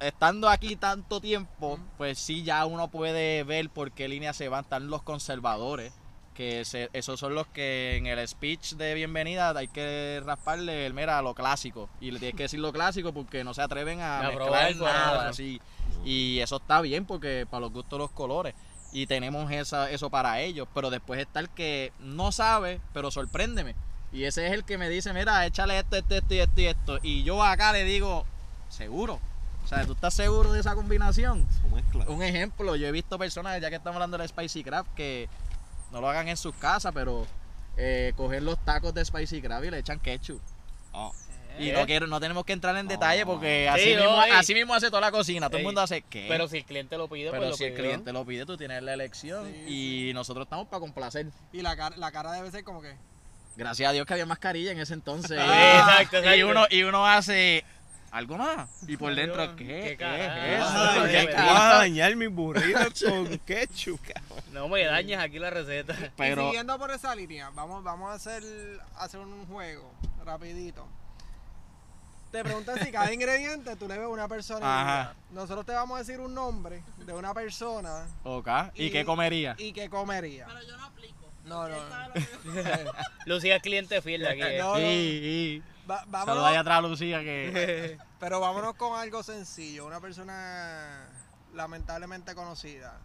estando 0.00 0.48
aquí 0.48 0.74
tanto 0.76 1.20
tiempo, 1.20 1.78
pues 1.96 2.18
sí 2.18 2.42
ya 2.42 2.66
uno 2.66 2.88
puede 2.88 3.44
ver 3.44 3.70
por 3.70 3.92
qué 3.92 4.08
línea 4.08 4.32
se 4.32 4.48
van 4.48 4.64
están 4.64 4.88
los 4.88 5.02
conservadores, 5.02 5.92
que 6.34 6.64
se- 6.64 6.88
esos 6.92 7.20
son 7.20 7.34
los 7.34 7.46
que 7.48 7.96
en 7.96 8.06
el 8.06 8.26
speech 8.26 8.72
de 8.74 8.94
bienvenida 8.94 9.50
hay 9.50 9.68
que 9.68 10.20
rasparle 10.24 10.86
el 10.86 10.94
mera 10.94 11.20
lo 11.22 11.34
clásico 11.34 11.88
y 12.00 12.10
le 12.10 12.18
tienes 12.18 12.36
que 12.36 12.44
decir 12.44 12.58
lo 12.58 12.72
clásico 12.72 13.12
porque 13.12 13.44
no 13.44 13.54
se 13.54 13.62
atreven 13.62 14.00
a, 14.00 14.18
A 14.18 14.22
mezclar 14.22 14.44
probar 14.44 14.76
nada 14.76 15.28
así. 15.28 15.60
Y 16.04 16.40
eso 16.40 16.56
está 16.56 16.80
bien 16.80 17.04
porque 17.04 17.46
para 17.48 17.62
los 17.62 17.72
gustos 17.72 17.98
los 17.98 18.10
colores 18.10 18.54
y 18.92 19.06
tenemos 19.06 19.50
esa, 19.50 19.90
eso 19.90 20.10
para 20.10 20.40
ellos, 20.40 20.68
pero 20.74 20.90
después 20.90 21.18
está 21.18 21.40
el 21.40 21.48
que 21.48 21.92
no 21.98 22.30
sabe, 22.30 22.80
pero 22.92 23.10
sorpréndeme. 23.10 23.74
Y 24.12 24.24
ese 24.24 24.46
es 24.46 24.52
el 24.52 24.64
que 24.64 24.76
me 24.76 24.90
dice, 24.90 25.14
mira, 25.14 25.46
échale 25.46 25.78
esto, 25.78 25.96
esto, 25.96 26.14
esto 26.14 26.34
y 26.34 26.38
esto 26.38 26.60
y 26.60 26.66
esto. 26.66 26.98
Y 27.02 27.22
yo 27.22 27.42
acá 27.42 27.72
le 27.72 27.84
digo, 27.84 28.26
seguro. 28.68 29.18
O 29.64 29.68
sea, 29.68 29.86
¿tú 29.86 29.92
estás 29.92 30.12
seguro 30.12 30.52
de 30.52 30.60
esa 30.60 30.74
combinación? 30.74 31.46
Un 32.06 32.22
ejemplo, 32.22 32.76
yo 32.76 32.86
he 32.86 32.92
visto 32.92 33.18
personas, 33.18 33.58
ya 33.60 33.70
que 33.70 33.76
estamos 33.76 33.96
hablando 33.96 34.18
del 34.18 34.28
Spicy 34.28 34.62
Crab, 34.62 34.84
que 34.94 35.30
no 35.90 36.02
lo 36.02 36.10
hagan 36.10 36.28
en 36.28 36.36
sus 36.36 36.54
casas, 36.56 36.92
pero 36.92 37.26
eh, 37.78 38.12
coger 38.16 38.42
los 38.42 38.62
tacos 38.62 38.92
de 38.92 39.02
Spicy 39.02 39.40
Crab 39.40 39.64
y 39.64 39.70
le 39.70 39.78
echan 39.78 39.98
ketchup. 39.98 40.40
Ah, 40.92 41.10
Y 41.58 41.68
Eh. 41.70 41.72
no 41.72 41.86
quiero, 41.86 42.06
no 42.06 42.18
tenemos 42.20 42.44
que 42.44 42.52
entrar 42.52 42.76
en 42.76 42.88
detalle 42.88 43.24
porque 43.26 43.68
Sí, 43.74 43.80
así, 43.80 43.94
no, 43.94 44.02
mismo, 44.10 44.22
ey. 44.24 44.30
así 44.32 44.54
mismo 44.54 44.74
hace 44.74 44.88
toda 44.88 45.00
la 45.02 45.10
cocina. 45.10 45.48
Todo 45.48 45.58
el 45.58 45.62
Ey. 45.62 45.66
mundo 45.66 45.80
hace 45.80 46.02
¿qué? 46.02 46.26
Pero 46.28 46.48
si 46.48 46.58
el 46.58 46.64
cliente 46.64 46.96
lo 46.96 47.08
pide, 47.08 47.30
Pero 47.30 47.42
pues 47.42 47.50
lo 47.50 47.56
si 47.56 47.64
el 47.64 47.72
pidió. 47.72 47.84
cliente 47.84 48.12
lo 48.12 48.24
pide, 48.24 48.46
tú 48.46 48.56
tienes 48.56 48.82
la 48.82 48.94
elección. 48.94 49.44
Sí, 49.66 50.08
y 50.10 50.14
nosotros 50.14 50.46
estamos 50.46 50.66
para 50.68 50.80
complacer. 50.80 51.26
Y 51.52 51.60
la 51.62 51.76
cara, 51.76 51.96
la 51.96 52.10
cara 52.12 52.32
debe 52.32 52.50
ser 52.50 52.64
como 52.64 52.80
que. 52.82 52.94
Gracias 53.56 53.90
a 53.90 53.92
Dios 53.92 54.06
que 54.06 54.14
había 54.14 54.24
mascarilla 54.26 54.72
en 54.72 54.80
ese 54.80 54.94
entonces. 54.94 55.32
Exacto, 55.40 56.34
Y 56.34 56.42
uno, 56.42 56.66
y 56.70 56.82
uno 56.84 57.06
hace 57.06 57.64
algo 58.10 58.36
más. 58.38 58.68
Y 58.88 58.96
por 58.96 59.14
dentro, 59.14 59.54
¿Qué 59.56 59.66
¿qué? 59.66 59.82
¿Qué 59.90 59.96
carajo? 59.98 60.40
es 60.40 60.60
eso? 60.60 61.02
Ay, 61.02 61.26
¿Qué 61.26 61.32
vas 61.34 61.60
a 61.74 61.74
dañar 61.78 62.16
mis 62.16 62.30
burritos 62.30 63.02
con 63.08 63.38
ketchup, 63.40 64.00
cabrón. 64.02 64.44
No 64.52 64.68
me 64.68 64.84
dañes 64.84 65.18
aquí 65.18 65.38
la 65.38 65.50
receta. 65.50 65.94
Y 65.94 66.10
Pero 66.16 66.46
siguiendo 66.46 66.78
por 66.78 66.90
esa 66.90 67.14
línea, 67.14 67.50
vamos, 67.54 67.82
vamos 67.84 68.10
a 68.10 68.14
hacer, 68.14 68.42
hacer 68.96 69.20
un 69.20 69.46
juego 69.46 69.92
rapidito. 70.24 70.86
Te 72.32 72.42
preguntas 72.42 72.80
si 72.82 72.90
cada 72.90 73.12
ingrediente 73.12 73.76
tú 73.76 73.86
le 73.86 73.98
ves 73.98 74.08
una 74.08 74.26
persona. 74.26 74.80
Ajá. 74.80 75.14
Nosotros 75.30 75.66
te 75.66 75.72
vamos 75.72 75.96
a 75.96 75.98
decir 75.98 76.18
un 76.18 76.34
nombre 76.34 76.82
de 77.04 77.12
una 77.12 77.34
persona 77.34 78.06
Ok. 78.24 78.48
¿Y, 78.74 78.86
Y- 78.86 78.90
qué 78.90 79.04
comería? 79.04 79.54
y 79.58 79.72
que 79.72 79.88
comería. 79.90 80.46
Pero 80.46 80.62
yo 80.66 80.76
no 80.78 80.84
aplico. 80.86 81.14
No, 81.44 81.68
no, 81.68 81.76
no. 81.76 82.12
Lucía 83.26 83.56
es 83.56 83.62
cliente 83.62 84.00
fiel 84.00 84.22
de 84.22 84.28
aquí. 84.30 84.40
eh. 84.42 84.58
No, 84.58 84.74
no. 84.74 84.80
Y, 84.80 84.82
y 84.84 85.62
Va- 85.90 86.04
vámonos, 86.06 86.44
allá 86.46 86.60
atrás 86.60 86.78
a 86.78 86.80
Lucía 86.82 87.20
que... 87.20 87.98
pero 88.20 88.40
vámonos 88.40 88.74
con 88.76 88.98
algo 88.98 89.22
sencillo. 89.22 89.84
Una 89.84 90.00
persona 90.00 91.08
lamentablemente 91.54 92.34
conocida. 92.34 92.98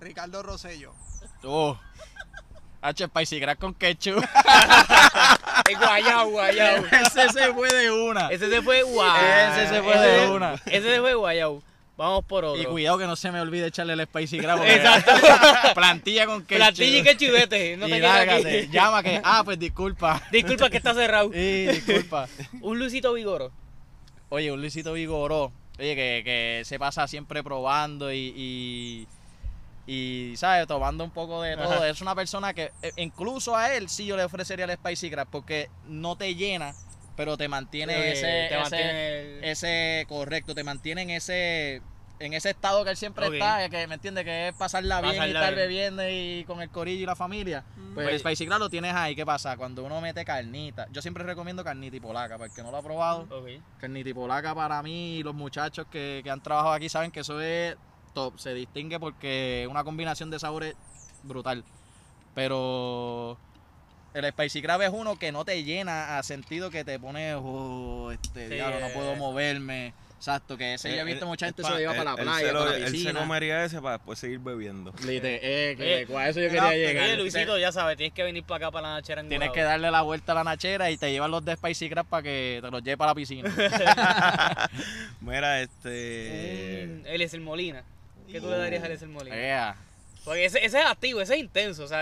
Ricardo 0.00 0.42
Rosello. 0.42 0.92
Oh. 1.44 1.78
H, 2.82 3.06
spicy 3.06 3.38
grass 3.38 3.56
con 3.58 3.72
ketchup. 3.74 4.22
Es 5.70 5.78
guayao, 5.78 6.30
guayao. 6.30 6.84
Ese 7.06 7.28
se 7.30 7.52
fue 7.52 7.68
de 7.72 7.90
una. 7.90 8.28
Ese 8.28 8.50
se 8.50 8.62
fue 8.62 8.82
guayao. 8.82 9.52
Ese 9.54 9.68
se 9.74 9.82
fue 9.82 9.98
de 9.98 10.28
una. 10.30 10.54
Ese 10.66 10.82
se 10.94 11.00
fue 11.00 11.14
guayao. 11.14 11.62
Vamos 11.96 12.24
por 12.24 12.44
otro. 12.44 12.60
Y 12.60 12.64
cuidado 12.64 12.98
que 12.98 13.06
no 13.06 13.14
se 13.16 13.30
me 13.30 13.40
olvide 13.40 13.66
echarle 13.66 13.92
el 13.92 14.02
spicy 14.04 14.40
porque- 14.40 14.74
Exacto. 14.74 15.12
Plantilla 15.74 16.26
con 16.26 16.42
ketchup. 16.44 16.56
Platilla 16.56 16.98
y 16.98 17.02
que 17.02 17.16
chivete. 17.16 17.76
No 17.76 17.86
y 17.86 17.90
te 17.90 18.00
lárgate. 18.00 18.68
Llama 18.68 19.02
que... 19.02 19.20
Ah, 19.22 19.42
pues 19.44 19.58
disculpa. 19.58 20.20
Disculpa 20.32 20.70
que 20.70 20.78
está 20.78 20.94
cerrado. 20.94 21.30
Sí, 21.32 21.66
disculpa. 21.66 22.28
Un 22.60 22.78
Luisito 22.78 23.12
Vigoro. 23.12 23.52
Oye, 24.30 24.50
un 24.50 24.60
Luisito 24.62 24.94
Vigoró, 24.94 25.52
oye, 25.78 25.94
que, 25.94 26.22
que 26.24 26.62
se 26.64 26.78
pasa 26.78 27.06
siempre 27.06 27.42
probando 27.44 28.10
y, 28.10 28.32
y, 28.34 29.06
y, 29.86 30.34
¿sabes? 30.36 30.66
Tomando 30.66 31.02
un 31.04 31.10
poco 31.10 31.42
de 31.42 31.56
todo. 31.56 31.72
Ajá. 31.72 31.88
Es 31.88 32.00
una 32.00 32.14
persona 32.14 32.54
que, 32.54 32.70
eh, 32.82 32.92
incluso 32.96 33.56
a 33.56 33.74
él 33.74 33.88
sí 33.88 34.06
yo 34.06 34.16
le 34.16 34.24
ofrecería 34.24 34.64
el 34.64 34.72
Spicy 34.72 35.10
Crab 35.10 35.28
porque 35.30 35.68
no 35.86 36.16
te 36.16 36.34
llena, 36.34 36.74
pero 37.16 37.36
te 37.36 37.48
mantiene 37.48 38.12
ese, 38.12 38.22
te 38.22 38.46
ese, 38.46 38.58
mantiene 38.58 39.38
el- 39.38 39.44
ese, 39.44 40.06
correcto, 40.08 40.54
te 40.54 40.62
mantiene 40.64 41.02
en 41.02 41.10
ese, 41.10 41.82
en 42.20 42.32
ese 42.32 42.50
estado 42.50 42.84
que 42.84 42.90
él 42.90 42.96
siempre 42.96 43.26
está, 43.26 43.68
que 43.68 43.86
me 43.88 43.94
entiende 43.94 44.24
que 44.24 44.48
es 44.48 44.54
pasarla 44.54 45.00
bien 45.00 45.14
y 45.14 45.18
Pasarla 45.18 45.40
estar 45.40 45.54
bien. 45.56 45.66
bebiendo 45.68 46.08
y 46.08 46.44
con 46.46 46.62
el 46.62 46.70
corillo 46.70 47.02
y 47.02 47.06
la 47.06 47.16
familia. 47.16 47.64
Pues 47.94 48.06
Oye. 48.06 48.14
el 48.14 48.20
Spicy 48.20 48.46
Crab 48.46 48.60
lo 48.60 48.70
tienes 48.70 48.94
ahí, 48.94 49.16
¿qué 49.16 49.26
pasa? 49.26 49.56
Cuando 49.56 49.82
uno 49.84 50.00
mete 50.00 50.24
carnita, 50.24 50.86
yo 50.92 51.02
siempre 51.02 51.24
recomiendo 51.24 51.64
carnita 51.64 51.96
y 51.96 52.00
polaca, 52.00 52.38
para 52.38 52.48
el 52.48 52.54
que 52.54 52.62
no 52.62 52.70
lo 52.70 52.76
ha 52.76 52.82
probado. 52.82 53.22
Ok. 53.36 53.48
Carnita 53.80 54.08
y 54.08 54.14
polaca 54.14 54.54
para 54.54 54.80
mí 54.84 55.16
y 55.16 55.22
los 55.24 55.34
muchachos 55.34 55.86
que, 55.90 56.20
que 56.22 56.30
han 56.30 56.40
trabajado 56.40 56.72
aquí 56.74 56.88
saben 56.88 57.10
que 57.10 57.20
eso 57.20 57.40
es 57.40 57.76
top. 58.14 58.38
Se 58.38 58.54
distingue 58.54 58.98
porque 59.00 59.62
es 59.62 59.68
una 59.68 59.84
combinación 59.84 60.30
de 60.30 60.38
sabores 60.38 60.74
brutal. 61.22 61.64
Pero 62.34 63.36
el 64.14 64.24
Spicy 64.30 64.62
Crab 64.62 64.82
es 64.82 64.90
uno 64.92 65.18
que 65.18 65.32
no 65.32 65.44
te 65.44 65.62
llena 65.64 66.18
a 66.18 66.22
sentido 66.22 66.70
que 66.70 66.84
te 66.84 66.98
pone, 66.98 67.34
oh, 67.34 68.10
este 68.12 68.48
Sí, 68.48 68.54
diablo, 68.54 68.80
no 68.80 68.88
puedo 68.88 69.12
eh. 69.12 69.16
moverme. 69.16 69.94
Exacto, 70.16 70.56
que 70.56 70.74
ese 70.74 70.94
yo 70.94 71.00
he 71.00 71.04
visto 71.04 71.24
Él- 71.24 71.28
mucha 71.30 71.46
gente 71.46 71.62
él 71.62 71.66
se 71.66 71.72
lo 71.72 71.78
lleva 71.80 71.92
él- 71.94 71.98
para 71.98 72.12
la 72.14 72.16
él 72.22 72.24
playa, 72.28 72.52
para 72.52 72.64
la 72.70 72.76
Él 72.76 72.84
se 72.86 72.90
piscina. 72.92 73.18
comería 73.18 73.64
ese 73.64 73.80
para 73.82 73.96
después 73.96 74.20
seguir 74.20 74.38
bebiendo. 74.38 74.92
Lite- 75.04 75.40
eh, 75.42 75.76
que 75.76 76.02
Eh, 76.02 76.16
a 76.16 76.28
eso 76.28 76.38
yo 76.40 76.46
quería 76.48 76.70
llegar. 76.74 77.04
Oye, 77.06 77.16
Luisito, 77.16 77.58
ya 77.58 77.72
sabes, 77.72 77.96
tienes 77.96 78.14
que 78.14 78.22
venir 78.22 78.44
para 78.44 78.66
acá 78.68 78.70
para 78.70 78.88
la 78.88 78.94
nachera 78.94 79.20
en 79.20 79.28
Tienes 79.28 79.50
que 79.50 79.62
darle 79.62 79.90
la 79.90 80.02
vuelta 80.02 80.30
a 80.30 80.34
la 80.36 80.44
nachera 80.44 80.92
y 80.92 80.96
te 80.96 81.10
llevan 81.10 81.32
los 81.32 81.44
de 81.44 81.56
Spicy 81.56 81.88
Crab 81.90 82.06
para 82.06 82.22
que 82.22 82.60
te 82.62 82.70
los 82.70 82.84
lleve 82.84 82.96
para 82.96 83.10
la 83.10 83.14
piscina. 83.16 83.50
Mira, 85.20 85.60
este. 85.60 86.86
Mm, 87.02 87.06
Eliezer 87.06 87.40
Molina. 87.40 87.82
¿Qué 88.32 88.40
tú 88.40 88.50
le 88.50 88.58
darías 88.58 88.82
a 88.82 88.86
Eliezer 88.86 89.08
Molina? 89.08 89.36
Ea. 89.36 89.76
Porque 90.24 90.44
ese, 90.44 90.64
ese 90.64 90.78
es 90.78 90.86
activo, 90.86 91.20
ese 91.20 91.34
es 91.34 91.40
intenso. 91.40 91.84
O 91.84 91.88
sea, 91.88 92.00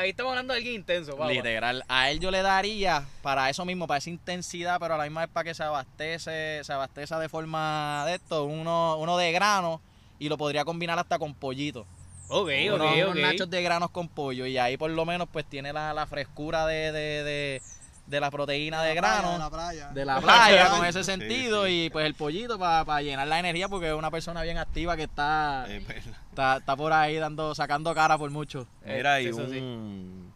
ahí 0.00 0.10
estamos 0.10 0.30
hablando 0.30 0.52
de 0.52 0.58
alguien 0.58 0.76
intenso. 0.76 1.12
papá. 1.16 1.32
Literal, 1.32 1.82
a 1.88 2.10
él 2.10 2.20
yo 2.20 2.30
le 2.30 2.42
daría 2.42 3.04
para 3.22 3.48
eso 3.48 3.64
mismo, 3.64 3.86
para 3.86 3.98
esa 3.98 4.10
intensidad, 4.10 4.78
pero 4.78 4.94
a 4.94 4.98
la 4.98 5.04
misma 5.04 5.22
vez 5.22 5.30
para 5.30 5.44
que 5.44 5.54
se 5.54 5.62
abastece, 5.62 6.62
se 6.62 6.72
abasteza 6.72 7.18
de 7.18 7.28
forma 7.28 8.04
de 8.06 8.16
esto, 8.16 8.44
uno, 8.44 8.98
uno 8.98 9.16
de 9.16 9.32
grano 9.32 9.80
y 10.18 10.28
lo 10.28 10.36
podría 10.36 10.64
combinar 10.64 10.98
hasta 10.98 11.18
con 11.18 11.34
pollito. 11.34 11.86
Ok, 12.28 12.50
ok, 12.72 12.82
unos, 13.04 13.16
nachos 13.16 13.50
de 13.50 13.62
granos 13.62 13.90
con 13.90 14.08
pollo 14.08 14.46
y 14.46 14.56
ahí 14.56 14.76
por 14.76 14.90
lo 14.90 15.04
menos 15.04 15.28
pues 15.30 15.44
tiene 15.44 15.72
la, 15.72 15.92
la 15.92 16.06
frescura 16.06 16.66
de, 16.66 16.92
de, 16.92 17.24
de, 17.24 17.62
de 18.06 18.20
la 18.20 18.30
proteína 18.30 18.82
de 18.82 18.94
La 18.94 19.00
playa, 19.00 19.16
grano 19.20 19.32
de 19.32 19.38
la 19.38 19.50
playa. 19.50 19.88
de 19.90 20.04
la 20.04 20.20
playa 20.20 20.68
con 20.70 20.84
ese 20.84 21.04
sentido 21.04 21.66
sí. 21.66 21.84
y 21.84 21.90
pues 21.90 22.04
el 22.04 22.14
pollito 22.14 22.58
para 22.58 23.00
llenar 23.00 23.26
la 23.28 23.38
energía 23.38 23.68
porque 23.68 23.88
es 23.88 23.94
una 23.94 24.10
persona 24.10 24.42
bien 24.42 24.58
activa 24.58 24.96
que 24.96 25.04
está, 25.04 25.64
Eh, 25.68 25.82
está, 26.30 26.56
está 26.58 26.76
por 26.76 26.92
ahí 26.92 27.16
dando 27.16 27.54
sacando 27.54 27.94
cara 27.94 28.18
por 28.18 28.30
mucho. 28.30 28.66
Mira, 28.84 29.20
y 29.20 29.28
eso 29.28 29.48
sí. 29.48 29.58
un, 29.58 30.32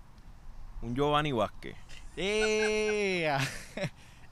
un 0.82 0.94
Giovanni 0.94 1.32
Vázquez. 1.32 1.74
¡Ea! 2.16 3.38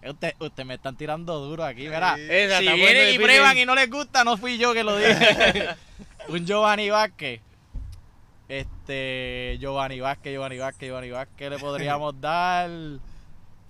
Usted, 0.07 0.35
usted 0.39 0.65
me 0.67 0.75
están 0.75 0.97
tirando 0.97 1.39
duro 1.41 1.65
aquí, 1.65 1.89
¿verdad? 1.89 2.19
Esa, 2.19 2.59
si 2.59 2.69
vienen 2.75 3.15
y 3.15 3.19
prueban 3.19 3.57
y 3.57 3.65
no 3.65 3.75
les 3.75 3.89
gusta, 3.91 4.23
no 4.23 4.37
fui 4.37 4.59
yo 4.59 4.75
que 4.75 4.85
lo 4.85 4.97
dije. 4.99 5.69
un 6.29 6.45
Giovanni 6.47 6.91
Vázquez. 6.91 7.41
Este, 8.47 9.57
Giovanni 9.59 10.01
Vázquez, 10.01 10.33
Giovanni 10.35 10.59
Vázquez, 10.59 10.89
Giovanni 10.89 11.11
Vázquez 11.11 11.49
le 11.51 11.59
podríamos 11.59 12.21
dar. 12.21 12.69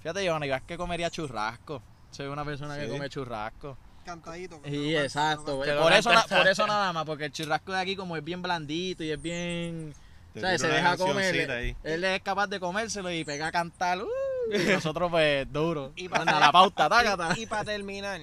Fíjate, 0.05 0.23
Giovanni 0.23 0.51
Vázquez 0.51 0.77
comería 0.77 1.09
churrasco. 1.09 1.83
Soy 2.11 2.27
una 2.27 2.45
persona 2.45 2.77
que 2.79 2.89
come 2.89 3.09
churrasco. 3.09 3.79
Cantadito. 4.05 4.61
que 4.61 4.69
Sí, 4.69 4.95
exacto. 4.95 5.57
Por 5.57 5.93
eso, 5.95 6.11
por 6.29 6.47
eso 6.47 6.67
nada 6.67 6.93
más, 6.93 7.07
porque 7.07 7.25
el 7.25 7.33
churrasco 7.33 7.73
de 7.73 7.81
aquí 7.81 7.97
como 7.97 8.15
es 8.15 8.23
bien 8.23 8.43
blandito 8.43 9.03
y 9.03 9.13
es 9.13 9.23
bien... 9.23 9.95
¿Sabes? 10.39 10.61
Se 10.61 10.69
deja 10.69 10.99
comer. 10.99 11.51
ahí. 11.51 11.75
Él 11.85 12.05
es 12.05 12.21
capaz 12.21 12.49
de 12.49 12.61
comérselo 12.61 13.11
y 13.11 13.25
pega 13.25 13.47
a 13.47 13.53
cantar. 13.53 14.03
uh, 14.03 14.07
y 14.53 14.59
nosotros 14.73 15.11
pues 15.11 15.51
duro. 15.51 15.93
Y 15.97 16.05
Y 16.05 16.09
pa- 16.11 16.23
la 16.23 16.53
pauta, 16.53 16.87
tácata. 16.87 17.35
Y, 17.39 17.47
para 17.47 17.65
terminar, 17.65 18.21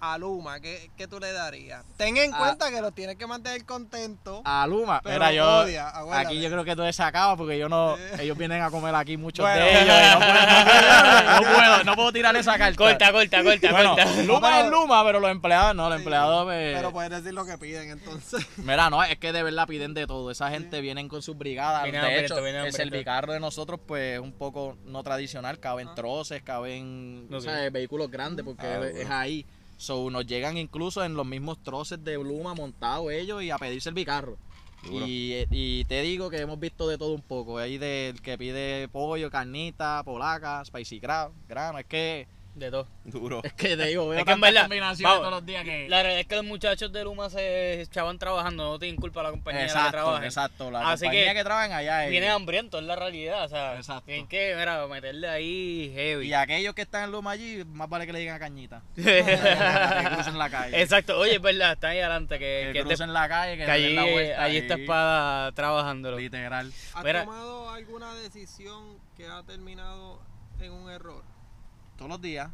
a 0.00 0.16
Luma, 0.18 0.60
¿qué, 0.60 0.90
qué 0.96 1.08
tú 1.08 1.18
le 1.18 1.32
darías? 1.32 1.84
Ten 1.96 2.16
en 2.16 2.32
A- 2.32 2.38
cuenta 2.38 2.70
que 2.70 2.80
los 2.80 2.94
tienes 2.94 3.16
que 3.16 3.26
mantener 3.26 3.64
contentos. 3.64 4.40
A 4.44 4.66
Luma. 4.66 5.00
Pero 5.02 5.14
Mira, 5.16 5.32
yo... 5.32 5.58
odia. 5.58 5.92
Aquí 6.12 6.40
yo 6.40 6.48
creo 6.50 6.64
que 6.64 6.76
todo 6.76 6.86
es 6.86 6.94
sacado 6.96 7.36
porque 7.36 7.58
yo 7.58 7.68
no... 7.68 7.96
Eh. 7.96 8.16
Ellos 8.20 8.38
vienen 8.38 8.62
a 8.62 8.70
comer 8.70 8.94
aquí 8.94 9.16
muchos 9.16 9.44
Bueno. 9.44 9.64
de 9.64 9.70
ellos. 9.82 9.94
y 9.96 10.10
no, 10.10 10.18
puedo, 10.20 10.38
no, 10.38 11.40
puedo, 11.40 11.40
no 11.40 11.42
puedo, 11.56 11.84
no 11.84 11.96
puedo 11.96 12.12
tirar 12.12 12.36
esa 12.36 12.56
carta. 12.58 12.76
Corta, 12.76 13.12
corta, 13.12 13.42
corta, 13.42 13.70
Bueno, 13.72 13.94
corta. 13.96 14.22
Luma 14.22 14.40
pero- 14.50 14.64
es 14.64 14.70
Luma, 14.70 15.04
pero 15.04 15.20
los 15.20 15.30
empleados 15.30 15.74
no, 15.74 15.88
los 15.88 15.96
Sí, 15.98 16.02
empleados... 16.02 16.44
pues, 16.44 16.76
Pero 16.76 16.92
puedes 16.92 17.10
decir 17.10 17.34
lo 17.34 17.44
que 17.44 17.58
piden 17.58 17.90
entonces. 17.90 18.46
Mira, 18.58 18.90
no, 18.90 19.02
es 19.02 19.18
que 19.18 19.32
de 19.32 19.42
verdad 19.42 19.66
piden 19.66 19.94
de 19.94 20.06
todo. 20.06 20.30
Esa 20.30 20.50
gente 20.50 20.80
vienen 20.80 21.08
con 21.08 21.22
sus 21.22 21.36
brigadas. 21.36 21.82
Vienen 21.82 22.02
de 22.02 22.24
hecho, 22.24 22.40
vienen 22.42 22.64
el 22.66 22.72
servicarro 22.72 23.32
de 23.32 23.40
nosotros, 23.40 23.80
pues, 23.86 24.14
es 24.14 24.20
un 24.20 24.32
poco 24.32 24.76
no 24.84 25.02
tradicional. 25.02 25.58
Caben 25.58 25.88
Ah. 25.88 25.94
troces, 25.94 26.42
caben 26.42 27.28
Ok. 27.32 27.40
¿sabes? 27.42 27.72
vehículos 27.72 28.10
grandes, 28.10 28.44
porque 28.44 28.66
Ah, 28.66 28.78
bueno. 28.78 28.98
es 28.98 29.10
ahí. 29.10 29.46
So, 29.78 30.10
nos 30.10 30.26
llegan 30.26 30.58
incluso 30.58 31.04
en 31.04 31.14
los 31.14 31.24
mismos 31.24 31.62
troces 31.62 32.02
de 32.04 32.16
Bluma 32.16 32.52
montados 32.54 33.10
ellos 33.12 33.42
y 33.42 33.50
a 33.50 33.58
pedir 33.58 33.80
servicarro. 33.80 34.36
Duro. 34.82 35.06
Y, 35.06 35.46
y 35.50 35.84
te 35.84 36.02
digo 36.02 36.30
que 36.30 36.38
hemos 36.38 36.58
visto 36.58 36.88
de 36.88 36.98
todo 36.98 37.14
un 37.14 37.22
poco. 37.22 37.58
Hay 37.58 37.78
del 37.78 38.20
que 38.20 38.36
pide 38.36 38.88
pollo, 38.88 39.30
carnita, 39.30 40.02
polaca, 40.04 40.64
spicy 40.64 41.00
crab, 41.00 41.32
grano. 41.48 41.78
Es 41.78 41.86
que, 41.86 42.26
De 42.58 42.70
todo. 42.70 42.86
Duro. 43.04 43.40
es 43.44 43.52
que 43.52 43.76
te 43.76 43.86
digo, 43.86 44.08
veo 44.08 44.18
Es 44.18 44.24
que 44.24 44.32
en 44.32 44.40
verdad, 44.40 44.62
combinaciones 44.62 45.02
vamos, 45.02 45.18
todos 45.20 45.30
los 45.32 45.46
días 45.46 45.64
que... 45.64 45.88
La 45.88 46.02
realidad 46.02 46.20
es 46.20 46.26
que 46.26 46.34
los 46.36 46.44
muchachos 46.44 46.92
de 46.92 47.04
Luma 47.04 47.30
se 47.30 47.82
echaban 47.82 48.18
trabajando, 48.18 48.64
no 48.64 48.78
tienen 48.78 49.00
culpa 49.00 49.22
la 49.22 49.30
compañía 49.30 49.60
la 49.60 49.66
que 49.66 49.72
Exacto, 49.72 49.90
trabajan. 49.92 50.24
exacto. 50.24 50.70
La 50.70 50.90
Así 50.90 51.04
compañía 51.04 51.28
que 51.32 51.34
que, 51.38 51.44
trabajan 51.44 51.72
allá 51.72 52.04
es... 52.04 52.10
Vienen 52.10 52.30
hambrientos, 52.30 52.80
es 52.80 52.86
la 52.86 52.96
realidad, 52.96 53.44
o 53.44 53.48
sea, 53.48 53.76
Exacto. 53.76 54.02
tienen 54.06 54.26
que, 54.26 54.54
mira, 54.58 54.86
meterle 54.88 55.28
ahí 55.28 55.92
heavy. 55.94 56.26
Y 56.28 56.34
aquellos 56.34 56.74
que 56.74 56.82
están 56.82 57.04
en 57.04 57.12
Luma 57.12 57.30
allí, 57.30 57.64
más 57.64 57.88
vale 57.88 58.06
que 58.06 58.12
le 58.12 58.18
digan 58.18 58.36
a 58.36 58.38
Cañita. 58.40 58.82
que 58.96 60.10
crucen 60.14 60.36
la 60.38 60.50
calle. 60.50 60.82
Exacto, 60.82 61.16
oye, 61.18 61.36
es 61.36 61.40
verdad, 61.42 61.72
está 61.74 61.88
ahí 61.88 62.00
adelante, 62.00 62.38
que, 62.38 62.64
Que 62.66 62.72
que, 62.72 62.78
te- 62.80 62.84
crucen 62.86 63.12
la 63.12 63.28
calle, 63.28 63.56
que, 63.56 63.64
que 63.64 63.72
le 63.72 63.78
den 63.78 63.84
allí, 63.86 63.94
la 63.94 64.12
vuelta 64.12 64.42
allí 64.42 64.54
y- 64.56 64.58
está 64.58 64.74
espada 64.74 65.52
trabajándolo. 65.52 66.18
Literal. 66.18 66.72
¿Has 66.94 67.04
Mira. 67.04 67.24
tomado 67.24 67.70
alguna 67.70 68.12
decisión 68.14 68.98
que 69.16 69.26
ha 69.26 69.42
terminado 69.44 70.20
en 70.60 70.72
un 70.72 70.90
error? 70.90 71.22
Todos 71.98 72.08
los 72.10 72.22
días. 72.22 72.48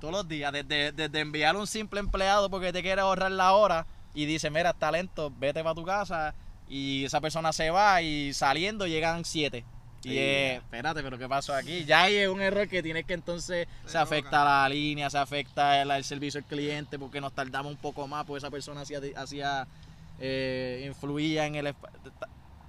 Todos 0.00 0.12
los 0.12 0.28
días. 0.28 0.52
Desde, 0.52 0.92
desde 0.92 1.20
enviar 1.20 1.56
un 1.56 1.66
simple 1.66 1.98
empleado 1.98 2.48
porque 2.48 2.72
te 2.72 2.82
quiere 2.82 3.00
ahorrar 3.00 3.32
la 3.32 3.52
hora 3.54 3.86
y 4.14 4.26
dice, 4.26 4.50
mira, 4.50 4.72
talento, 4.72 5.32
vete 5.38 5.62
para 5.62 5.74
tu 5.74 5.84
casa. 5.84 6.34
Y 6.68 7.04
esa 7.04 7.20
persona 7.20 7.52
se 7.52 7.70
va 7.70 8.02
y 8.02 8.32
saliendo 8.34 8.86
llegan 8.86 9.24
siete. 9.24 9.64
Y 10.04 10.10
Sí. 10.10 10.18
es, 10.18 10.58
espérate, 10.58 11.02
pero 11.02 11.18
¿qué 11.18 11.28
pasó 11.28 11.54
aquí? 11.54 11.84
Ya 11.84 12.02
hay 12.02 12.26
un 12.26 12.40
error 12.40 12.68
que 12.68 12.82
tienes 12.82 13.06
que 13.06 13.14
entonces 13.14 13.66
se 13.86 13.98
afecta 13.98 14.44
la 14.44 14.68
línea, 14.68 15.10
se 15.10 15.18
afecta 15.18 15.80
el, 15.82 15.90
el 15.90 16.04
servicio 16.04 16.38
al 16.38 16.44
cliente 16.44 16.98
porque 16.98 17.20
nos 17.20 17.32
tardamos 17.32 17.72
un 17.72 17.78
poco 17.78 18.06
más 18.06 18.24
porque 18.24 18.38
esa 18.38 18.50
persona 18.50 18.82
hacía, 18.82 19.00
hacía 19.16 19.66
eh, 20.20 20.84
influía 20.86 21.46
en 21.46 21.56
el... 21.56 21.74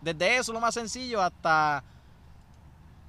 Desde 0.02 0.38
eso, 0.38 0.54
lo 0.54 0.60
más 0.62 0.74
sencillo, 0.74 1.22
hasta 1.22 1.84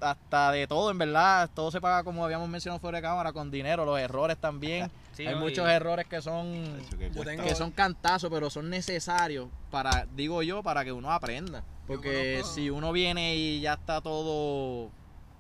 hasta 0.01 0.53
de 0.53 0.67
todo, 0.67 0.91
en 0.91 0.99
verdad. 0.99 1.51
Todo 1.55 1.71
se 1.71 1.81
paga, 1.81 2.05
como 2.05 2.25
habíamos 2.25 2.49
mencionado 2.49 2.81
fuera 2.81 2.99
de 2.99 3.03
cámara, 3.03 3.33
con 3.33 3.51
dinero. 3.51 3.85
Los 3.85 3.99
errores 4.01 4.37
también. 4.39 4.91
Sí, 5.19 5.27
Hay 5.27 5.35
¿no? 5.35 5.41
muchos 5.41 5.67
Y- 5.69 5.73
errores 5.73 6.07
que 6.07 6.23
son 6.23 6.79
que 6.97 7.11
tengo- 7.11 7.55
son 7.57 7.73
cantazos, 7.73 8.31
pero 8.31 8.51
son 8.51 8.71
necesarios 8.71 9.49
para, 9.69 10.07
digo 10.15 10.45
yo, 10.45 10.63
para 10.63 10.85
que 10.85 10.93
uno 10.93 11.11
aprenda. 11.11 11.65
Porque 11.89 12.37
conozco- 12.37 12.55
si 12.55 12.71
uno 12.71 12.93
viene 12.93 13.35
y 13.35 13.61
ya 13.61 13.73
está 13.73 14.01
todo, 14.01 14.91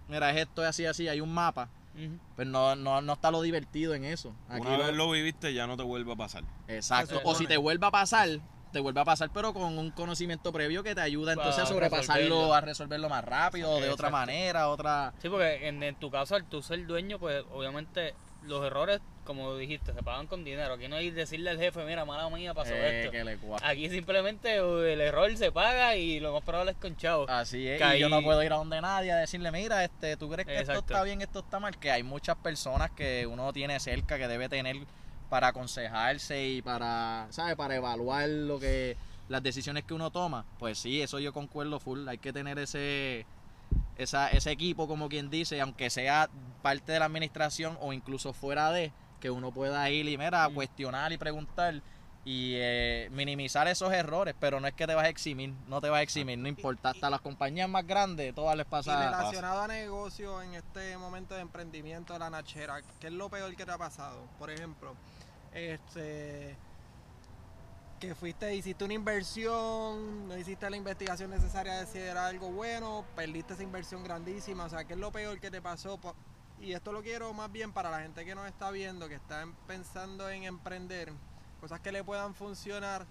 mira, 0.08 0.30
es 0.32 0.38
esto, 0.38 0.64
es 0.64 0.70
así, 0.70 0.84
así, 0.84 1.06
hay 1.06 1.20
un 1.20 1.32
mapa, 1.32 1.68
Ujú. 1.94 2.18
pues 2.34 2.48
no, 2.48 2.74
no, 2.74 3.00
no 3.00 3.12
está 3.12 3.30
lo 3.30 3.40
divertido 3.40 3.94
en 3.94 4.04
eso. 4.04 4.34
Aquí 4.48 4.62
Una 4.66 4.78
lo- 4.78 4.84
vez 4.86 4.96
lo 4.96 5.10
viviste, 5.12 5.54
ya 5.54 5.68
no 5.68 5.76
te 5.76 5.84
vuelve 5.84 6.12
a 6.12 6.16
pasar. 6.16 6.42
Exacto. 6.66 7.20
O 7.22 7.36
si 7.36 7.46
te 7.46 7.56
vuelve 7.56 7.86
a 7.86 7.92
pasar, 7.92 8.28
te 8.72 8.80
vuelve 8.80 9.00
a 9.00 9.04
pasar, 9.04 9.30
pero 9.32 9.52
con 9.52 9.78
un 9.78 9.90
conocimiento 9.90 10.52
previo 10.52 10.82
que 10.82 10.94
te 10.94 11.00
ayuda 11.00 11.32
entonces 11.32 11.62
a 11.62 11.66
sobrepasarlo, 11.66 12.22
resolverlo. 12.22 12.54
a 12.54 12.60
resolverlo 12.60 13.08
más 13.08 13.24
rápido, 13.24 13.68
de 13.80 13.90
otra 13.90 14.08
Exacto. 14.08 14.10
manera, 14.10 14.68
otra... 14.68 15.12
Sí, 15.20 15.28
porque 15.28 15.68
en, 15.68 15.82
en 15.82 15.94
tu 15.96 16.10
caso, 16.10 16.34
al 16.34 16.44
tú 16.44 16.62
ser 16.62 16.86
dueño, 16.86 17.18
pues 17.18 17.44
obviamente 17.52 18.14
los 18.44 18.64
errores, 18.64 19.00
como 19.24 19.56
dijiste, 19.56 19.92
se 19.92 20.02
pagan 20.02 20.26
con 20.26 20.44
dinero. 20.44 20.74
Aquí 20.74 20.86
no 20.88 20.96
hay 20.96 21.10
decirle 21.10 21.50
al 21.50 21.58
jefe, 21.58 21.84
mira, 21.84 22.04
mala 22.04 22.30
mía, 22.30 22.54
pasó 22.54 22.72
eh, 22.72 23.00
esto. 23.00 23.10
que 23.10 23.24
le 23.24 23.38
cua- 23.38 23.58
Aquí 23.62 23.90
simplemente 23.90 24.62
uh, 24.62 24.78
el 24.78 25.00
error 25.00 25.36
se 25.36 25.50
paga 25.52 25.96
y 25.96 26.20
lo 26.20 26.32
más 26.32 26.42
probable 26.44 26.70
es 26.70 26.78
con 26.78 26.96
chavo. 26.96 27.26
Así 27.28 27.68
es, 27.68 27.82
que 27.82 27.96
y 27.96 28.00
yo 28.00 28.08
no 28.08 28.16
ahí- 28.18 28.24
puedo 28.24 28.42
ir 28.42 28.52
a 28.52 28.56
donde 28.56 28.80
nadie 28.80 29.12
a 29.12 29.16
decirle, 29.16 29.50
mira, 29.50 29.84
este, 29.84 30.16
¿tú 30.16 30.30
crees 30.30 30.46
que 30.46 30.56
esto 30.60 30.72
está 30.78 31.02
bien, 31.02 31.20
esto 31.20 31.40
está 31.40 31.58
mal? 31.58 31.76
Que 31.78 31.90
hay 31.90 32.02
muchas 32.04 32.36
personas 32.36 32.90
que 32.92 33.26
uno 33.26 33.52
tiene 33.52 33.78
cerca 33.80 34.16
que 34.18 34.28
debe 34.28 34.48
tener 34.48 34.76
para 35.28 35.48
aconsejarse 35.48 36.46
y 36.46 36.62
para, 36.62 37.26
¿sabes? 37.30 37.56
Para 37.56 37.76
evaluar 37.76 38.28
lo 38.28 38.58
que, 38.58 38.96
las 39.28 39.42
decisiones 39.42 39.84
que 39.84 39.94
uno 39.94 40.10
toma. 40.10 40.44
Pues 40.58 40.78
sí, 40.78 41.00
eso 41.02 41.18
yo 41.18 41.32
concuerdo 41.32 41.80
full, 41.80 42.06
hay 42.08 42.18
que 42.18 42.32
tener 42.32 42.58
ese, 42.58 43.26
esa, 43.96 44.28
ese 44.30 44.50
equipo, 44.50 44.88
como 44.88 45.08
quien 45.08 45.30
dice, 45.30 45.60
aunque 45.60 45.90
sea 45.90 46.28
parte 46.62 46.92
de 46.92 46.98
la 46.98 47.04
administración 47.06 47.76
o 47.80 47.92
incluso 47.92 48.32
fuera 48.32 48.70
de, 48.72 48.92
que 49.20 49.30
uno 49.30 49.52
pueda 49.52 49.88
ir 49.90 50.08
y, 50.08 50.16
mira, 50.16 50.48
Mm. 50.48 50.54
cuestionar 50.54 51.12
y 51.12 51.18
preguntar 51.18 51.82
y 52.24 52.54
eh, 52.56 53.08
minimizar 53.10 53.66
esos 53.68 53.90
errores, 53.92 54.34
pero 54.38 54.60
no 54.60 54.68
es 54.68 54.74
que 54.74 54.86
te 54.86 54.94
vas 54.94 55.06
a 55.06 55.08
eximir, 55.08 55.54
no 55.66 55.80
te 55.80 55.88
vas 55.88 56.00
a 56.00 56.02
eximir, 56.02 56.38
no 56.38 56.46
importa, 56.46 56.90
hasta 56.90 57.08
las 57.08 57.20
compañías 57.22 57.68
más 57.70 57.86
grandes, 57.86 58.34
todas 58.34 58.54
les 58.56 58.66
Y 58.66 58.68
pasa... 58.70 59.10
relacionado 59.10 59.62
a 59.62 59.68
negocio 59.68 60.42
en 60.42 60.54
este 60.54 60.96
momento 60.98 61.34
de 61.34 61.40
emprendimiento 61.40 62.12
de 62.12 62.18
la 62.18 62.28
Nachera, 62.28 62.82
¿qué 63.00 63.06
es 63.06 63.12
lo 63.14 63.30
peor 63.30 63.54
que 63.56 63.64
te 63.64 63.72
ha 63.72 63.78
pasado? 63.78 64.26
Por 64.38 64.50
ejemplo, 64.50 64.94
este 65.52 66.56
que 68.00 68.14
fuiste, 68.14 68.54
hiciste 68.54 68.84
una 68.84 68.94
inversión, 68.94 70.28
no 70.28 70.36
hiciste 70.36 70.70
la 70.70 70.76
investigación 70.76 71.30
necesaria 71.30 71.80
de 71.80 71.86
si 71.86 71.98
era 71.98 72.28
algo 72.28 72.48
bueno, 72.52 73.04
perdiste 73.16 73.54
esa 73.54 73.64
inversión 73.64 74.04
grandísima, 74.04 74.66
o 74.66 74.68
sea, 74.68 74.84
¿qué 74.84 74.92
es 74.92 75.00
lo 75.00 75.10
peor 75.10 75.40
que 75.40 75.50
te 75.50 75.60
pasó? 75.60 75.98
Y 76.60 76.74
esto 76.74 76.92
lo 76.92 77.02
quiero 77.02 77.32
más 77.34 77.50
bien 77.50 77.72
para 77.72 77.90
la 77.90 78.00
gente 78.00 78.24
que 78.24 78.36
nos 78.36 78.46
está 78.46 78.70
viendo, 78.70 79.08
que 79.08 79.16
está 79.16 79.42
em- 79.42 79.54
pensando 79.66 80.30
en 80.30 80.44
emprender, 80.44 81.12
cosas 81.60 81.80
que 81.80 81.90
le 81.90 82.04
puedan 82.04 82.36
funcionar, 82.36 83.04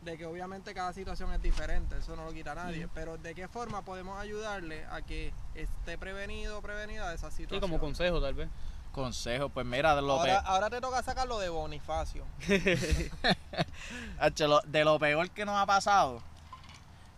de 0.00 0.18
que 0.18 0.26
obviamente 0.26 0.74
cada 0.74 0.92
situación 0.92 1.32
es 1.32 1.40
diferente, 1.40 1.98
eso 1.98 2.16
no 2.16 2.24
lo 2.24 2.32
quita 2.32 2.56
nadie, 2.56 2.88
pero 2.92 3.18
de 3.18 3.36
qué 3.36 3.46
forma 3.46 3.84
podemos 3.84 4.18
ayudarle 4.18 4.84
a 4.86 5.02
que 5.02 5.32
esté 5.54 5.96
prevenido 5.98 6.58
o 6.58 6.62
prevenida 6.62 7.08
de 7.10 7.14
esa 7.14 7.30
Sí, 7.30 7.38
situación. 7.44 7.60
como 7.60 7.78
consejo 7.78 8.20
tal 8.20 8.34
vez. 8.34 8.48
Consejo, 8.92 9.48
pues 9.48 9.66
mira, 9.66 9.96
de 9.96 10.02
lo, 10.02 10.12
ahora, 10.12 10.38
ahora 10.40 10.70
te 10.70 10.80
toca 10.80 11.02
sacar 11.02 11.26
lo 11.26 11.38
de 11.38 11.48
Bonifacio. 11.48 12.24
De 14.66 14.84
lo 14.84 14.98
peor 14.98 15.30
que 15.30 15.44
nos 15.44 15.56
ha 15.56 15.66
pasado, 15.66 16.22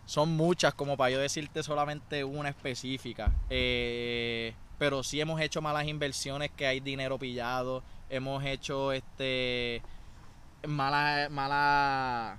son 0.05 0.35
muchas, 0.35 0.73
como 0.73 0.97
para 0.97 1.11
yo 1.11 1.19
decirte 1.19 1.63
solamente 1.63 2.23
una 2.23 2.49
específica. 2.49 3.31
Eh, 3.49 4.53
pero 4.77 5.03
sí 5.03 5.19
hemos 5.19 5.41
hecho 5.41 5.61
malas 5.61 5.87
inversiones, 5.87 6.51
que 6.51 6.67
hay 6.67 6.79
dinero 6.79 7.17
pillado, 7.17 7.83
hemos 8.09 8.43
hecho 8.43 8.91
este 8.91 9.81
malas, 10.67 11.29
malas, 11.31 12.37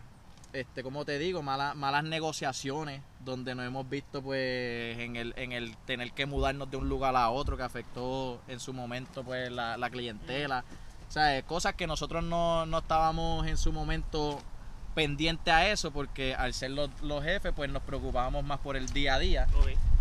este, 0.53 0.83
¿cómo 0.83 1.05
te 1.05 1.19
digo? 1.19 1.43
Malas, 1.43 1.75
malas 1.77 2.05
negociaciones, 2.05 3.03
donde 3.27 3.55
nos 3.55 3.67
hemos 3.67 3.87
visto 3.91 4.23
pues 4.23 4.99
en 4.99 5.17
el, 5.17 5.35
en 5.37 5.53
el 5.53 5.77
tener 5.79 6.13
que 6.13 6.25
mudarnos 6.25 6.71
de 6.71 6.79
un 6.79 6.89
lugar 6.89 7.15
a 7.17 7.29
otro, 7.29 7.59
que 7.59 7.63
afectó 7.65 8.41
en 8.49 8.59
su 8.61 8.73
momento 8.73 9.23
pues 9.23 9.51
la, 9.53 9.77
la 9.77 9.91
clientela. 9.91 10.65
O 11.09 11.13
sea, 11.13 11.37
eh, 11.37 11.43
cosas 11.43 11.75
que 11.75 11.87
nosotros 11.87 12.25
no, 12.25 12.65
no 12.65 12.79
estábamos 12.79 13.47
en 13.47 13.57
su 13.59 13.73
momento 13.73 14.39
pendientes 14.95 15.53
a 15.53 15.69
eso, 15.69 15.91
porque 15.91 16.35
al 16.35 16.55
ser 16.55 16.71
los, 16.71 16.89
los 17.03 17.23
jefes, 17.23 17.53
pues 17.55 17.71
nos 17.71 17.83
preocupábamos 17.83 18.45
más 18.45 18.59
por 18.61 18.77
el 18.77 18.87
día 18.89 19.17
a 19.17 19.19
día. 19.19 19.47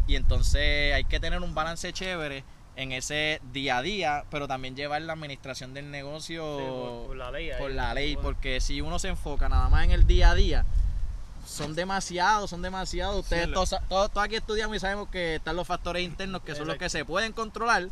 Y 0.08 0.16
entonces 0.16 0.94
hay 0.94 1.04
que 1.04 1.20
tener 1.20 1.42
un 1.42 1.54
balance 1.54 1.92
chévere 1.92 2.44
en 2.78 2.92
ese 2.92 3.42
día 3.54 3.78
a 3.78 3.82
día, 3.82 4.24
pero 4.30 4.48
también 4.48 4.76
llevar 4.76 5.02
la 5.02 5.14
administración 5.14 5.74
del 5.74 5.92
negocio 5.92 6.58
Sí, 6.60 6.66
por, 6.66 7.08
por 7.08 7.16
la 7.18 7.32
ley. 7.32 7.50
ahí. 7.52 7.60
por 7.60 7.72
la 7.72 7.94
ley, 7.94 8.16
Bueno, 8.16 8.28
porque 8.30 8.60
si 8.62 8.82
uno 8.82 9.00
se 9.00 9.08
enfoca 9.10 9.50
nada 9.50 9.68
más 9.70 9.84
en 9.86 9.92
el 9.92 10.06
día 10.08 10.32
a 10.32 10.36
día, 10.36 10.66
son 11.46 11.76
demasiados, 11.76 12.50
son 12.50 12.62
demasiados. 12.62 13.20
Ustedes 13.20 13.48
Sí, 13.48 13.54
todos, 13.54 13.70
todos, 13.90 14.12
todos 14.12 14.26
aquí 14.26 14.36
estudiamos 14.36 14.76
y 14.78 14.80
sabemos 14.80 15.10
que 15.10 15.36
están 15.36 15.56
los 15.56 15.68
factores 15.68 16.04
internos 16.04 16.42
que 16.42 16.56
son 16.56 16.68
los 16.68 16.78
que 16.78 16.90
se 16.90 17.06
pueden 17.06 17.32
controlar 17.34 17.90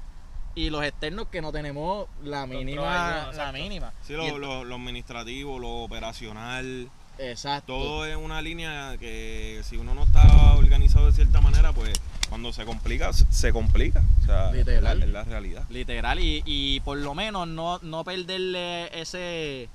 y 0.55 0.69
los 0.69 0.83
externos 0.83 1.27
que 1.29 1.41
no 1.41 1.51
tenemos 1.51 2.07
la 2.23 2.45
mínima, 2.45 3.31
la 3.35 3.51
mínima. 3.51 3.91
Sí, 4.05 4.13
lo, 4.13 4.37
lo- 4.37 4.63
lo 4.63 4.75
administrativo, 4.75 5.57
lo 5.59 5.69
operacional, 5.83 6.89
exacto. 7.17 7.73
todo 7.73 8.05
es 8.05 8.15
una 8.15 8.41
línea 8.41 8.95
que 8.99 9.61
si 9.63 9.77
uno 9.77 9.95
no 9.95 10.03
está 10.03 10.53
organizado 10.55 11.07
de 11.07 11.13
cierta 11.13 11.41
manera, 11.41 11.73
pues 11.73 11.93
cuando 12.29 12.53
se 12.53 12.65
complica, 12.65 13.11
se- 13.13 13.51
complica. 13.51 14.03
O 14.21 14.25
sea, 14.25 14.49
es 14.49 14.53
la, 14.53 14.59
Literal. 14.93 15.03
es 15.03 15.09
la 15.09 15.23
realidad. 15.23 15.63
Literal, 15.69 16.19
y, 16.19 16.43
y 16.45 16.79
por 16.81 16.97
lo 16.97 17.13
menos 17.15 17.47
no, 17.47 17.79
no 17.81 18.03
perderle 18.03 18.89
ese 18.99 19.69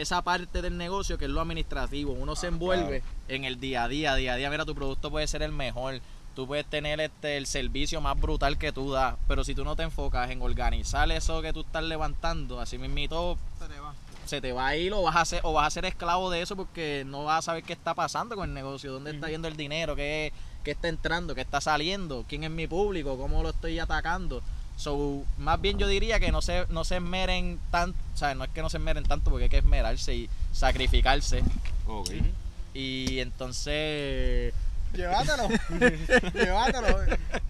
esa 0.00 0.22
parte 0.22 0.62
del 0.62 0.76
negocio 0.76 1.18
que 1.18 1.26
es 1.26 1.30
lo 1.30 1.40
administrativo. 1.40 2.12
Uno 2.12 2.36
se 2.36 2.46
envuelve 2.48 3.02
en 3.28 3.44
el 3.44 3.60
día 3.60 3.84
a 3.84 3.88
día, 3.88 4.14
día 4.14 4.34
a 4.34 4.36
día. 4.36 4.50
Mira, 4.50 4.64
tu 4.64 4.74
producto 4.74 5.10
puede 5.10 5.26
ser 5.26 5.42
el 5.42 5.52
mejor. 5.52 6.00
Tú 6.34 6.46
puedes 6.46 6.64
tener 6.66 7.00
este 7.00 7.36
el 7.36 7.46
servicio 7.46 8.00
más 8.00 8.18
brutal 8.18 8.56
que 8.56 8.72
tú 8.72 8.92
das, 8.92 9.16
pero 9.26 9.42
si 9.44 9.54
tú 9.54 9.64
no 9.64 9.74
te 9.76 9.82
enfocas 9.82 10.30
en 10.30 10.40
organizar 10.42 11.10
eso 11.10 11.42
que 11.42 11.52
tú 11.52 11.60
estás 11.60 11.82
levantando, 11.82 12.60
así 12.60 12.78
mismito 12.78 13.36
Se 13.58 13.66
te 13.66 13.80
va. 13.80 13.94
se 14.26 14.40
te 14.40 14.52
va 14.52 14.68
a 14.68 14.76
ir 14.76 14.92
o 14.92 15.02
vas 15.02 15.16
a 15.16 15.24
ser 15.24 15.40
o 15.42 15.52
vas 15.52 15.66
a 15.66 15.70
ser 15.70 15.84
esclavo 15.86 16.30
de 16.30 16.40
eso 16.40 16.54
porque 16.54 17.02
no 17.04 17.24
vas 17.24 17.40
a 17.40 17.42
saber 17.42 17.64
qué 17.64 17.72
está 17.72 17.94
pasando 17.94 18.36
con 18.36 18.48
el 18.48 18.54
negocio, 18.54 18.92
dónde 18.92 19.10
está 19.10 19.28
yendo 19.28 19.48
el 19.48 19.56
dinero, 19.56 19.96
qué, 19.96 20.32
qué 20.62 20.70
está 20.70 20.86
entrando, 20.88 21.34
qué 21.34 21.40
está 21.40 21.60
saliendo, 21.60 22.24
quién 22.28 22.44
es 22.44 22.50
mi 22.50 22.68
público, 22.68 23.18
cómo 23.18 23.42
lo 23.42 23.50
estoy 23.50 23.78
atacando. 23.80 24.40
So, 24.80 25.24
más 25.36 25.60
bien 25.60 25.76
yo 25.76 25.86
diría 25.86 26.18
que 26.18 26.32
no 26.32 26.40
se, 26.40 26.64
no 26.70 26.84
se 26.84 26.96
esmeren 26.96 27.60
tanto, 27.70 27.98
o 28.14 28.16
sea, 28.16 28.34
no 28.34 28.44
es 28.44 28.50
que 28.50 28.62
no 28.62 28.70
se 28.70 28.78
esmeren 28.78 29.04
tanto 29.04 29.28
porque 29.28 29.44
hay 29.44 29.50
que 29.50 29.58
esmerarse 29.58 30.14
y 30.14 30.30
sacrificarse. 30.52 31.42
Ok. 31.86 32.08
Ujú. 32.08 32.26
Y 32.72 33.18
entonces, 33.18 34.54
Llévatelo. 34.94 35.48
Llévatelo. 36.34 36.98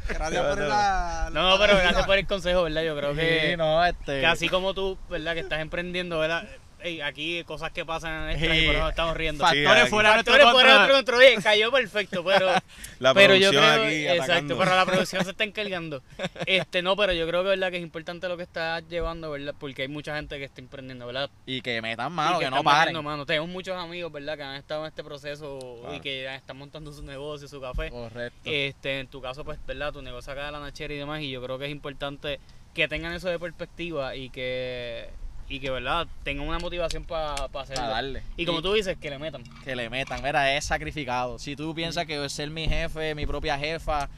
Gracias 0.08 0.44
por 0.44 0.58
la. 0.58 1.30
No, 1.32 1.50
no, 1.50 1.58
pero 1.60 1.76
gracias 1.76 2.04
por 2.04 2.18
el 2.18 2.26
consejo, 2.26 2.64
¿verdad? 2.64 2.82
Yo 2.82 2.96
creo 2.96 3.14
que, 3.14 3.50
sí, 3.50 3.56
no, 3.56 3.84
este, 3.84 4.20
que 4.20 4.26
así 4.26 4.48
como 4.48 4.74
tú, 4.74 4.98
¿verdad? 5.08 5.34
Que 5.34 5.40
estás 5.40 5.60
emprendiendo, 5.60 6.18
¿verdad? 6.18 6.48
Ey, 6.82 7.00
aquí 7.00 7.42
cosas 7.44 7.70
que 7.72 7.84
pasan 7.84 8.30
extras 8.30 8.56
y 8.56 8.66
por 8.66 8.74
eso 8.74 8.80
nos 8.82 8.90
estamos 8.90 9.16
riendo. 9.16 9.44
factores 9.44 9.68
aquí. 9.82 9.90
fuera 9.90 10.08
de 10.10 10.14
nuestro 10.16 10.32
Factores 10.34 10.52
fuera 10.52 10.74
nuestro 10.76 10.96
control. 10.96 11.18
Oye, 11.20 11.36
cayó 11.42 11.70
perfecto, 11.72 12.24
pero, 12.24 12.46
La 12.98 13.14
pero 13.14 13.34
yo 13.36 13.50
producción 13.50 13.74
creo, 13.74 13.84
aquí 13.86 14.06
exacto, 14.08 14.22
atacando. 14.32 14.58
pero 14.58 14.76
la 14.76 14.86
producción 14.86 15.24
se 15.24 15.30
está 15.30 15.44
encargando. 15.50 16.02
Este, 16.46 16.82
no, 16.82 16.96
pero 16.96 17.12
yo 17.12 17.26
creo 17.26 17.42
que 17.42 17.48
verdad 17.50 17.70
que 17.70 17.76
es 17.78 17.82
importante 17.82 18.28
lo 18.28 18.36
que 18.36 18.42
estás 18.42 18.86
llevando, 18.88 19.30
¿verdad? 19.30 19.54
Porque 19.58 19.82
hay 19.82 19.88
mucha 19.88 20.14
gente 20.16 20.38
que 20.38 20.44
está 20.44 20.60
emprendiendo, 20.60 21.06
¿verdad? 21.06 21.30
Y 21.46 21.60
que 21.60 21.80
metan 21.82 22.12
Y 22.12 22.14
mano, 22.16 22.38
que, 22.38 22.50
no 22.50 22.58
están 22.58 22.64
paren. 22.64 23.04
mano. 23.04 23.26
Tenemos 23.26 23.48
muchos 23.48 23.76
amigos, 23.76 24.10
¿verdad? 24.12 24.36
Que 24.36 24.42
han 24.42 24.56
estado 24.56 24.82
en 24.82 24.88
este 24.88 25.04
proceso 25.04 25.58
y 25.94 26.00
que 26.00 26.34
están 26.34 26.56
montando 26.56 26.92
su 26.92 27.02
negocio, 27.02 27.46
su 27.48 27.60
café. 27.60 27.90
Correcto. 27.90 28.38
Este, 28.44 29.00
en 29.00 29.06
tu 29.08 29.20
caso, 29.20 29.44
pues, 29.44 29.58
¿verdad? 29.66 29.92
Tu 29.92 30.02
negocio 30.02 30.32
acá 30.32 30.46
de 30.46 30.52
la 30.52 30.60
nachera 30.60 30.94
y 30.94 30.98
demás, 30.98 31.20
y 31.22 31.30
yo 31.30 31.42
creo 31.42 31.58
que 31.58 31.66
es 31.66 31.70
importante 31.70 32.40
que 32.74 32.86
tengan 32.86 33.12
eso 33.12 33.28
de 33.28 33.38
perspectiva 33.38 34.14
y 34.14 34.30
que, 34.30 35.08
y 35.50 35.60
que 35.60 35.68
¿verdad? 35.70 36.06
Tengan 36.22 36.48
una 36.48 36.58
motivación 36.58 37.04
para 37.04 37.34
hacerlo. 37.34 37.74
Para 37.82 37.88
darle. 37.88 38.22
Y 38.36 38.46
como 38.46 38.62
tú 38.62 38.72
dices, 38.72 38.96
que 38.96 39.10
le 39.10 39.18
metan. 39.18 39.42
que 39.64 39.76
le 39.76 39.90
metan. 39.90 40.22
Mira, 40.22 40.56
es 40.56 40.64
sacrificado. 40.64 41.38
Si 41.38 41.56
tú 41.56 41.74
piensas 41.74 42.06
que 42.06 42.26
ser 42.30 42.48
mi 42.50 42.66
jefe, 42.68 43.14
mi 43.14 43.26
propia 43.26 43.58
jefa, 43.58 44.08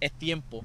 es 0.00 0.12
tiempo 0.12 0.62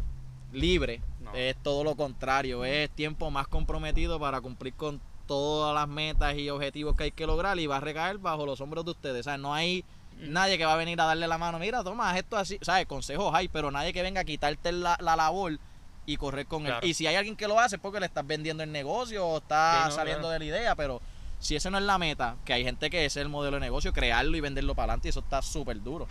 libre, 0.54 1.02
No. 1.22 1.34
es 1.34 1.56
todo 1.64 1.84
lo 1.84 1.96
contrario. 1.96 2.64
Es 2.66 2.90
tiempo 2.92 3.32
más 3.32 3.48
comprometido 3.48 4.20
para 4.20 4.42
cumplir 4.42 4.74
con 4.74 5.02
todas 5.28 5.74
las 5.74 5.88
metas 5.88 6.36
y 6.38 6.50
objetivos 6.50 6.96
que 6.96 7.06
hay 7.06 7.12
que 7.12 7.26
lograr 7.26 7.58
y 7.60 7.66
va 7.66 7.78
a 7.78 7.80
recaer 7.82 8.18
bajo 8.20 8.46
los 8.46 8.62
hombros 8.62 8.86
de 8.86 8.92
ustedes. 8.92 9.22
O 9.22 9.24
sea, 9.24 9.38
no 9.38 9.54
hay 9.54 9.84
Mm. 10.18 10.32
nadie 10.32 10.58
que 10.58 10.66
va 10.66 10.74
a 10.74 10.78
venir 10.78 11.00
a 11.02 11.06
darle 11.06 11.28
la 11.28 11.38
mano. 11.38 11.60
Mira, 11.60 11.84
toma, 11.84 12.18
esto 12.18 12.38
así. 12.38 12.58
¿Sabes? 12.62 12.86
Consejos 12.86 13.34
hay, 13.34 13.48
pero 13.50 13.70
nadie 13.72 13.92
que 13.92 14.02
venga 14.02 14.22
a 14.22 14.24
quitarte 14.24 14.72
la, 14.72 14.98
la 15.02 15.16
labor 15.18 15.58
y 16.06 16.18
correr 16.18 16.46
con 16.46 16.63
Claro. 16.63 16.80
él. 16.82 16.89
Y 16.89 16.94
si 16.94 17.08
hay 17.08 17.15
alguien 17.15 17.36
que 17.36 17.48
lo 17.48 17.60
hace 17.60 17.76
es 17.78 17.82
porque 17.82 18.00
le 18.00 18.06
estás 18.06 18.26
vendiendo 18.26 18.63
el 18.63 18.72
negocio 18.72 19.26
o 19.26 19.38
está 19.38 19.86
no, 19.86 19.91
saliendo 19.91 20.22
claro. 20.28 20.34
de 20.34 20.39
la 20.39 20.46
idea, 20.46 20.76
pero 20.76 21.02
si 21.39 21.56
ese 21.56 21.70
no 21.72 21.78
es 21.78 21.84
la 21.84 21.98
meta, 21.98 22.36
que 22.46 22.54
hay 22.54 22.63
gente 22.63 22.89
que 22.89 23.06
ese 23.06 23.20
es 23.20 23.24
el 23.24 23.30
modelo 23.30 23.56
de 23.58 23.62
negocio, 23.62 23.91
crearlo 23.94 24.36
y 24.38 24.41
venderlo 24.41 24.74
para 24.76 24.94
adelante, 24.94 25.08
y 25.08 25.10
eso 25.10 25.20
está 25.20 25.41
súper 25.41 25.82
duro. 25.82 26.08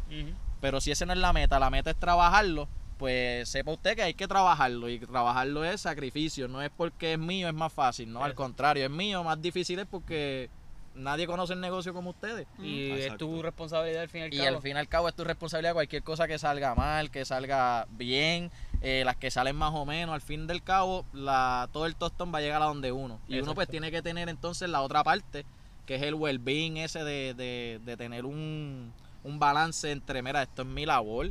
Pero 0.61 0.81
si 0.81 0.91
ese 0.91 1.07
no 1.07 1.13
es 1.13 1.19
la 1.19 1.33
meta, 1.33 1.59
la 1.59 1.71
meta 1.71 1.91
es 1.91 1.97
trabajarlo, 1.97 2.69
pues 2.99 3.49
sepa 3.49 3.73
usted 3.73 3.97
que 3.97 4.03
hay 4.03 4.15
que 4.15 4.29
trabajarlo. 4.29 4.89
Y 4.89 4.99
trabajarlo 4.99 5.65
es 5.65 5.81
sacrificio, 5.81 6.47
no 6.49 6.63
es 6.63 6.71
porque 6.77 7.15
es 7.15 7.19
mío, 7.19 7.49
es 7.49 7.55
más 7.55 7.73
fácil, 7.73 8.13
no, 8.13 8.23
al 8.25 8.35
contrario, 8.35 8.85
es 8.85 8.91
mío, 8.91 9.23
más 9.25 9.41
difícil 9.41 9.79
es 9.79 9.87
porque 9.87 10.49
nadie 10.95 11.27
conoce 11.27 11.53
el 11.53 11.61
negocio 11.61 11.93
como 11.93 12.11
ustedes. 12.11 12.47
Y 12.63 12.91
es 12.91 13.17
tu 13.17 13.43
responsabilidad 13.43 14.03
al 14.03 14.09
fin 14.09 14.23
y 14.23 14.25
al 14.25 14.35
Y 14.35 14.39
cabo. 14.39 14.57
al 14.57 14.63
fin 14.63 14.77
y 14.77 14.79
al 14.79 14.89
cabo 14.89 15.09
es 15.09 15.15
tu 15.15 15.25
responsabilidad 15.25 15.73
cualquier 15.75 16.03
cosa 16.03 16.27
que 16.29 16.39
salga 16.39 16.75
mal, 16.75 17.11
que 17.11 17.25
salga 17.25 17.87
bien, 17.91 18.51
eh, 18.81 19.03
las 19.05 19.17
que 19.17 19.31
salen 19.31 19.57
más 19.57 19.73
o 19.75 19.85
menos, 19.85 20.15
al 20.15 20.21
fin 20.21 20.47
del 20.47 20.63
cabo 20.63 21.05
la, 21.13 21.69
todo 21.73 21.87
el 21.87 21.97
tostón 21.97 22.33
va 22.33 22.39
a 22.39 22.43
llegar 22.43 22.63
a 22.63 22.67
donde 22.67 22.93
uno. 22.93 23.19
Y 23.29 23.39
uno 23.41 23.55
pues 23.55 23.69
tiene 23.69 23.91
que 23.91 24.03
tener 24.03 24.29
entonces 24.29 24.69
la 24.69 24.83
otra 24.83 25.03
parte, 25.05 25.45
que 25.87 25.97
es 25.97 26.03
el 26.03 26.15
well-being 26.15 26.77
ese 26.79 27.03
de, 27.05 27.35
de, 27.35 27.81
de 27.85 27.97
tener 27.97 28.25
un, 28.25 28.93
un 29.23 29.39
balance 29.39 29.91
entre, 29.91 30.23
mira, 30.23 30.43
esto 30.43 30.63
es 30.63 30.69
mi 30.69 30.87
labor 30.87 31.31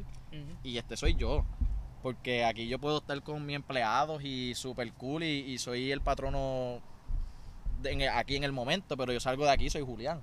y 0.64 0.78
este 0.78 0.98
soy 0.98 1.16
yo. 1.16 1.46
Porque 2.02 2.44
aquí 2.44 2.68
yo 2.68 2.80
puedo 2.80 2.98
estar 2.98 3.22
con 3.22 3.46
mis 3.46 3.56
empleados 3.56 4.22
y 4.26 4.56
super 4.56 4.92
cool 4.94 5.24
y, 5.24 5.40
y 5.40 5.58
soy 5.58 5.90
el 5.90 6.02
patrono 6.02 6.82
en- 7.86 8.10
aquí 8.10 8.36
en 8.36 8.44
el 8.44 8.52
momento, 8.52 8.96
pero 8.98 9.12
yo 9.14 9.20
salgo 9.20 9.46
de 9.46 9.52
aquí 9.52 9.70
soy 9.70 9.82
Julián. 9.82 10.22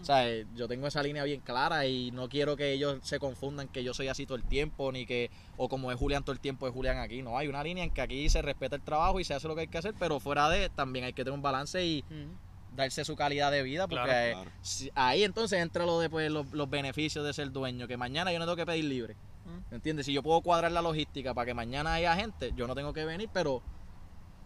O 0.00 0.04
sea, 0.04 0.24
yo 0.54 0.68
tengo 0.68 0.86
esa 0.86 1.02
línea 1.02 1.24
bien 1.24 1.40
clara 1.40 1.86
y 1.86 2.10
no 2.10 2.28
quiero 2.28 2.56
que 2.56 2.72
ellos 2.72 2.98
se 3.02 3.18
confundan 3.18 3.68
que 3.68 3.82
yo 3.84 3.94
soy 3.94 4.08
así 4.08 4.26
todo 4.26 4.36
el 4.36 4.44
tiempo, 4.44 4.90
ni 4.92 5.06
que, 5.06 5.30
o 5.56 5.68
como 5.68 5.90
es 5.92 5.98
Julián 5.98 6.22
todo 6.22 6.32
el 6.32 6.40
tiempo, 6.40 6.66
es 6.66 6.72
Julián 6.72 6.98
aquí. 6.98 7.22
No, 7.22 7.36
hay 7.38 7.48
una 7.48 7.62
línea 7.62 7.84
en 7.84 7.90
que 7.90 8.00
aquí 8.00 8.28
se 8.28 8.42
respeta 8.42 8.76
el 8.76 8.82
trabajo 8.82 9.20
y 9.20 9.24
se 9.24 9.34
hace 9.34 9.48
lo 9.48 9.54
que 9.54 9.62
hay 9.62 9.68
que 9.68 9.78
hacer, 9.78 9.94
pero 9.98 10.20
fuera 10.20 10.48
de 10.48 10.68
también 10.70 11.04
hay 11.04 11.12
que 11.12 11.24
tener 11.24 11.34
un 11.34 11.42
balance 11.42 11.84
y 11.84 12.04
darse 12.76 13.04
su 13.04 13.16
calidad 13.16 13.50
de 13.50 13.62
vida, 13.62 13.88
porque 13.88 14.04
Claro, 14.04 14.26
eh, 14.28 14.32
claro. 14.34 14.50
si- 14.62 14.90
ahí 14.94 15.24
entonces 15.24 15.58
entra 15.60 15.84
lo 15.84 15.98
de 16.00 16.08
pues, 16.10 16.30
los, 16.30 16.52
los 16.52 16.70
beneficios 16.70 17.24
de 17.24 17.32
ser 17.32 17.50
dueño, 17.50 17.88
que 17.88 17.96
mañana 17.96 18.32
yo 18.32 18.38
no 18.38 18.44
tengo 18.44 18.56
que 18.56 18.66
pedir 18.66 18.84
libre. 18.84 19.16
¿Me 19.70 19.76
entiendes? 19.76 20.04
Si 20.04 20.12
yo 20.12 20.22
puedo 20.22 20.42
cuadrar 20.42 20.70
la 20.72 20.82
logística 20.82 21.32
para 21.32 21.46
que 21.46 21.54
mañana 21.54 21.94
haya 21.94 22.14
gente, 22.14 22.52
yo 22.54 22.66
no 22.66 22.74
tengo 22.74 22.92
que 22.92 23.06
venir, 23.06 23.30
pero, 23.32 23.62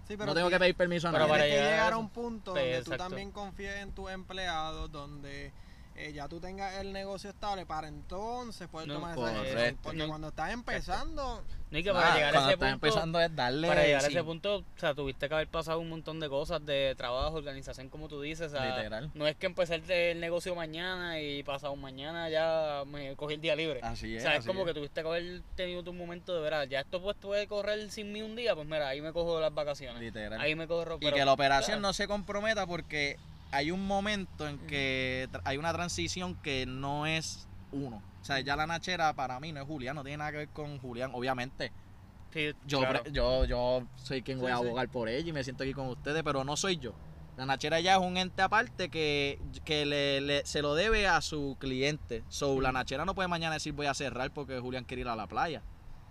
Sí, 0.07 0.17
pero 0.17 0.27
no 0.27 0.35
tengo 0.35 0.51
que 0.51 0.59
pedir 0.59 0.75
permiso 0.77 1.09
a 1.09 1.13
Pero 1.13 1.27
nadie. 1.27 1.33
para 1.33 1.45
Tienes 1.45 1.61
que 1.61 1.65
llegar 1.65 1.73
a 1.73 1.77
llegar 1.77 1.93
a 1.93 1.99
un 1.99 2.11
punto 2.11 2.53
Pues, 2.53 2.85
donde 2.85 2.97
tú 2.97 3.03
también 3.03 3.31
confíes 3.33 3.77
en 3.77 3.93
tus 3.93 4.11
empleados, 4.11 4.91
donde 4.91 5.53
eh, 5.97 6.13
ya 6.13 6.27
tú 6.29 6.41
tengas 6.41 6.75
el 6.77 6.93
negocio 6.93 7.31
estable 7.31 7.67
para 7.67 7.89
entonces 7.89 8.67
poder 8.69 8.89
No, 8.89 8.95
tomar 8.95 9.17
esa 9.19 9.43
decisión. 9.43 9.79
Porque 9.83 9.99
No. 9.99 10.09
cuando 10.09 10.29
estás 10.29 10.51
empezando, 10.53 11.43
No, 11.71 11.79
y 11.79 11.83
que 11.83 11.91
Ah, 11.91 11.95
para 11.95 12.15
llegar 12.15 12.37
a 12.37 12.39
ese 12.49 12.57
punto, 12.59 12.67
empezando 12.67 13.21
es 13.21 13.35
darle 13.35 13.67
para 13.69 13.83
llegar 13.85 14.05
a 14.05 14.09
ese 14.09 14.23
punto, 14.25 14.57
o 14.59 14.65
sea, 14.77 14.95
tuviste 14.95 15.27
que 15.29 15.35
haber 15.35 15.49
pasado 15.49 15.79
un 15.81 15.89
montón 15.89 16.21
de 16.21 16.29
cosas 16.29 16.65
de 16.67 16.95
trabajo, 16.99 17.37
organización, 17.37 17.89
como 17.89 18.09
tú 18.09 18.21
dices. 18.21 18.53
o 18.53 18.57
sea, 18.57 18.77
Literal. 18.77 19.11
No 19.15 19.27
es 19.27 19.37
que 19.37 19.47
empecé 19.47 20.11
el 20.11 20.21
negocio 20.21 20.55
mañana 20.55 21.19
y 21.21 21.43
pasado 21.43 21.75
mañana 21.77 22.29
ya 22.29 22.83
me 22.87 23.17
cogí 23.17 23.35
el 23.35 23.41
día 23.41 23.57
libre. 23.57 23.81
Así 23.83 24.13
o 24.15 24.17
es. 24.17 24.23
sea, 24.23 24.33
es 24.33 24.39
así 24.41 24.49
como 24.49 24.61
es. 24.61 24.67
que 24.67 24.75
tuviste 24.75 25.01
que 25.03 25.09
haber 25.09 25.43
tenido 25.57 25.83
tu 25.83 25.93
momento 25.95 26.35
de 26.35 26.41
verdad. 26.43 26.65
Ya 26.69 26.81
esto 26.81 27.01
pues 27.03 27.17
puede 27.17 27.47
correr 27.47 27.91
sin 27.91 28.13
mí 28.13 28.21
un 28.21 28.37
día, 28.37 28.55
pues 28.55 28.67
mira, 28.67 28.89
ahí 28.89 29.01
me 29.01 29.13
cojo 29.13 29.41
las 29.41 29.55
vacaciones. 29.55 30.01
Literal. 30.01 30.41
Ahí 30.41 30.55
me 30.55 30.67
corro. 30.69 30.97
y 30.97 31.05
pero- 31.05 31.17
que 31.17 31.25
la 31.25 31.33
operación 31.33 31.79
claro. 31.79 31.81
no 31.89 31.93
se 31.95 32.07
comprometa 32.07 32.67
porque 32.67 33.17
hay 33.53 33.71
un 33.71 33.87
momento 33.87 34.49
en 34.49 34.59
que 34.67 35.29
hay 35.45 35.59
una 35.59 35.73
transición 35.73 36.35
que 36.43 36.67
no 36.67 37.07
es 37.07 37.47
uno. 37.71 38.03
O 38.21 38.25
sea, 38.25 38.41
ya 38.41 38.57
la 38.57 38.67
Nachera 38.67 39.13
para 39.15 39.39
mí 39.41 39.53
no 39.53 39.61
es 39.61 39.67
Julián, 39.67 39.95
no 39.95 40.03
tiene 40.03 40.17
nada 40.19 40.31
que 40.33 40.37
ver 40.39 40.49
con 40.49 40.79
Julián, 40.79 41.11
obviamente. 41.15 41.71
Sí, 42.33 42.53
Yo, 42.67 42.79
claro. 42.81 43.03
yo, 43.11 43.45
yo 43.45 43.83
soy 43.97 44.23
quien 44.23 44.39
voy 44.39 44.47
Sí, 44.49 44.53
a 44.53 44.59
sí. 44.59 44.65
abogar 44.65 44.89
por 44.89 45.09
ella 45.09 45.29
y 45.29 45.33
me 45.33 45.45
siento 45.45 45.65
aquí 45.65 45.75
con 45.75 45.89
ustedes, 45.89 46.23
pero 46.23 46.45
no 46.45 46.57
soy 46.57 46.79
yo. 46.79 46.95
La 47.37 47.45
Nachera 47.47 47.81
ya 47.81 47.95
es 47.95 48.01
un 48.01 48.17
ente 48.17 48.41
aparte 48.43 48.89
que, 48.89 49.39
que 49.65 49.85
le, 49.87 50.21
le- 50.21 50.47
se 50.47 50.63
lo 50.63 50.75
debe 50.75 51.07
a 51.07 51.21
su 51.21 51.57
cliente. 51.59 52.23
So, 52.29 52.61
la 52.61 52.73
Nachera 52.73 53.05
no 53.05 53.15
puede 53.15 53.29
mañana 53.29 53.55
decir 53.55 53.73
voy 53.75 53.87
a 53.87 53.95
cerrar 53.95 54.31
porque 54.33 54.59
Julián 54.61 54.85
quiere 54.85 55.03
ir 55.03 55.09
a 55.09 55.17
la 55.17 55.27
playa. 55.27 55.63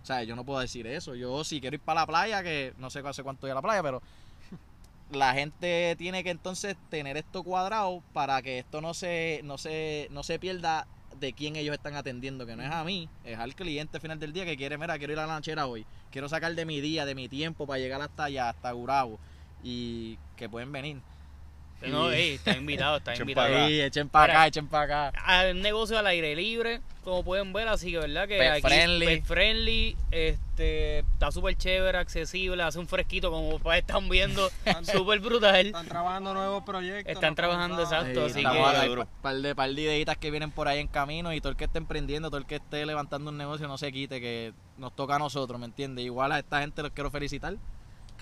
O 0.02 0.04
sea, 0.04 0.22
yo 0.24 0.34
no 0.36 0.44
puedo 0.44 0.58
decir 0.60 0.86
eso. 0.86 1.14
Yo 1.14 1.44
si 1.44 1.60
quiero 1.60 1.74
ir 1.76 1.80
para 1.80 2.00
la 2.00 2.06
playa, 2.06 2.42
que 2.42 2.74
no 2.76 2.90
sé 2.90 3.00
hace 3.06 3.22
cuánto 3.22 3.42
voy 3.42 3.52
a 3.52 3.54
la 3.54 3.62
playa, 3.62 3.82
pero 3.84 4.02
la 5.12 5.34
gente 5.34 5.94
tiene 5.98 6.24
que 6.24 6.30
entonces 6.30 6.76
tener 6.88 7.16
esto 7.16 7.42
cuadrado 7.42 8.02
para 8.12 8.40
que 8.42 8.58
esto 8.58 8.80
no 8.80 8.94
se, 8.94 9.40
no 9.44 9.58
se, 9.58 10.08
no 10.10 10.22
se 10.22 10.38
pierda 10.38 10.86
de 11.18 11.32
quién 11.32 11.56
ellos 11.56 11.74
están 11.74 11.94
atendiendo, 11.94 12.46
que 12.46 12.56
no 12.56 12.62
es 12.62 12.70
a 12.70 12.84
mí, 12.84 13.08
es 13.24 13.38
al 13.38 13.54
cliente 13.54 13.98
al 13.98 14.00
final 14.00 14.18
del 14.18 14.32
día 14.32 14.44
que 14.44 14.56
quiere, 14.56 14.78
mira, 14.78 14.98
quiero 14.98 15.12
ir 15.12 15.18
a 15.18 15.26
la 15.26 15.34
lanchera 15.34 15.66
hoy, 15.66 15.86
quiero 16.10 16.28
sacar 16.28 16.54
de 16.54 16.64
mi 16.64 16.80
día, 16.80 17.04
de 17.04 17.14
mi 17.14 17.28
tiempo 17.28 17.66
para 17.66 17.78
llegar 17.78 18.00
hasta 18.00 18.24
allá, 18.24 18.48
hasta 18.48 18.72
Gurabo, 18.72 19.20
y 19.62 20.18
que 20.36 20.48
pueden 20.48 20.72
venir. 20.72 21.02
No, 21.90 22.10
ey, 22.10 22.34
está 22.34 22.56
invitado, 22.56 22.96
está 22.98 23.12
Echen 23.12 23.22
invitado. 23.22 23.54
pa'. 23.54 23.66
Sí, 23.68 23.80
echen 23.80 24.08
para 24.08 24.32
acá, 24.32 24.46
echen 24.46 24.66
para 24.68 25.08
acá. 25.08 25.22
Al 25.24 25.60
negocio 25.60 25.98
al 25.98 26.06
aire 26.06 26.34
libre, 26.36 26.80
como 27.04 27.24
pueden 27.24 27.52
ver, 27.52 27.66
así 27.68 27.90
que 27.90 27.98
verdad 27.98 28.28
que 28.28 28.38
Pet 28.38 28.52
aquí 28.52 28.60
friendly. 28.62 29.06
pet 29.06 29.24
friendly, 29.24 29.96
este, 30.10 31.00
está 31.00 31.30
súper 31.32 31.56
chévere, 31.56 31.98
accesible, 31.98 32.62
hace 32.62 32.78
un 32.78 32.86
fresquito 32.86 33.30
como 33.30 33.48
ustedes 33.56 33.78
están 33.80 34.08
viendo, 34.08 34.48
súper 34.92 35.18
brutal. 35.20 35.66
Están 35.66 35.88
trabajando 35.88 36.32
nuevos 36.34 36.62
proyectos. 36.62 37.12
Están 37.12 37.34
trabajando, 37.34 37.82
exacto, 37.82 38.28
Sí, 38.28 38.40
así 38.40 38.80
que- 38.80 38.86
Duro. 38.88 39.08
par 39.20 39.34
de, 39.36 39.54
par 39.54 39.70
de 39.70 39.82
ideitas 39.82 40.16
que 40.16 40.30
vienen 40.30 40.50
por 40.50 40.68
ahí 40.68 40.78
en 40.78 40.88
camino 40.88 41.32
y 41.34 41.40
todo 41.40 41.50
el 41.50 41.56
que 41.56 41.64
esté 41.64 41.78
emprendiendo, 41.78 42.28
todo 42.30 42.38
el 42.38 42.46
que 42.46 42.56
esté 42.56 42.86
levantando 42.86 43.30
un 43.30 43.36
negocio 43.38 43.66
no 43.66 43.78
se 43.78 43.90
quite, 43.92 44.20
que 44.20 44.52
nos 44.78 44.94
toca 44.94 45.16
a 45.16 45.18
nosotros, 45.18 45.58
¿me 45.58 45.66
entiendes? 45.66 46.04
Igual 46.04 46.32
a 46.32 46.38
esta 46.38 46.60
gente 46.60 46.82
los 46.82 46.92
quiero 46.92 47.10
felicitar, 47.10 47.56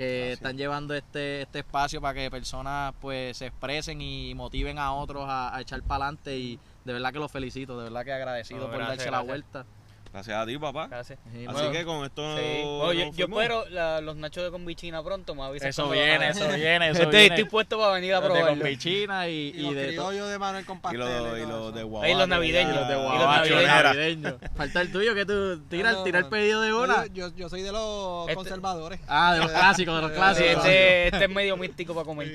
que 0.01 0.33
están 0.33 0.57
llevando 0.57 0.95
este, 0.95 1.43
este 1.43 1.59
espacio 1.59 2.01
para 2.01 2.15
que 2.15 2.31
personas 2.31 2.95
pues 3.01 3.37
se 3.37 3.47
expresen 3.49 4.01
y 4.01 4.35
motiven 4.35 4.79
a 4.79 4.95
otros 4.95 5.27
a, 5.29 5.55
a 5.55 5.61
echar 5.61 5.83
para 5.83 6.07
adelante 6.07 6.39
y 6.39 6.59
de 6.87 6.93
verdad 6.95 7.13
que 7.13 7.19
los 7.19 7.31
felicito, 7.31 7.77
de 7.77 7.85
verdad 7.85 8.05
que 8.07 8.13
agradecido 8.15 8.61
No, 8.61 8.67
por 8.69 8.77
gracias, 8.79 8.97
darse 8.97 9.11
la 9.11 9.23
gracias. 9.23 9.27
vuelta. 9.29 9.67
Gracias 10.12 10.37
a 10.37 10.44
ti, 10.44 10.59
papá. 10.59 10.88
Gracias. 10.88 11.18
Sí, 11.33 11.46
Así 11.46 11.53
bueno, 11.55 11.70
que 11.70 11.85
con 11.85 12.05
esto 12.05 12.37
Sí. 12.37 12.42
Bueno, 12.64 12.92
yo, 12.92 13.12
yo 13.12 13.27
espero 13.27 13.68
la- 13.68 14.01
los 14.01 14.16
nachos 14.16 14.42
de 14.42 14.51
convichina 14.51 15.03
pronto, 15.05 15.37
me 15.37 15.42
avisas 15.44 15.68
eso 15.68 15.88
viene, 15.88 16.31
eso 16.31 16.49
viene, 16.49 16.88
eso 16.90 17.03
Estoy, 17.03 17.20
viene. 17.20 17.35
estoy 17.37 17.44
puesto 17.49 17.79
para 17.79 17.92
venir 17.92 18.14
a 18.14 18.20
Los 18.20 18.35
de. 18.35 18.40
Convichina 18.40 19.29
y, 19.29 19.53
Y, 19.55 19.61
y 19.61 19.62
los 19.62 19.75
de 19.77 19.92
todo. 19.92 20.09
criollos 20.09 20.31
de 20.31 20.38
Manuel 20.40 20.66
con 20.66 20.81
Y 20.92 20.96
los, 20.96 21.09
y 21.09 21.73
de 21.73 21.83
guabacho. 21.85 22.18
los 22.18 22.29
navideños. 22.29 22.73
Y 22.73 22.77
los 22.77 22.88
de 22.88 22.94
Y 22.94 22.96
los 22.96 23.05
guabacho 23.12 23.55
navideños. 23.62 24.35
Falta 24.57 24.81
el 24.81 24.90
tuyo 24.92 25.14
que 25.14 25.25
tú 25.27 25.61
tira, 25.68 25.92
No, 25.92 25.99
no, 25.99 26.05
tira 26.05 26.18
el 26.18 26.27
pedido 26.27 26.61
de 26.62 26.75
una. 26.75 27.07
Yo, 27.07 27.29
yo, 27.29 27.37
yo 27.37 27.49
soy 27.49 27.62
de 27.62 27.70
los 27.70 28.23
Este- 28.23 28.35
conservadores. 28.35 29.01
Ah, 29.07 29.35
de 29.35 29.38
los 29.40 29.51
clásicos, 29.53 29.94
de 29.94 30.03
los 30.03 30.11
clásicos. 30.11 30.51
este, 30.64 31.05
este 31.07 31.25
es 31.25 31.31
medio 31.31 31.57
místico 31.57 31.94
para 31.94 32.05
comer. 32.05 32.35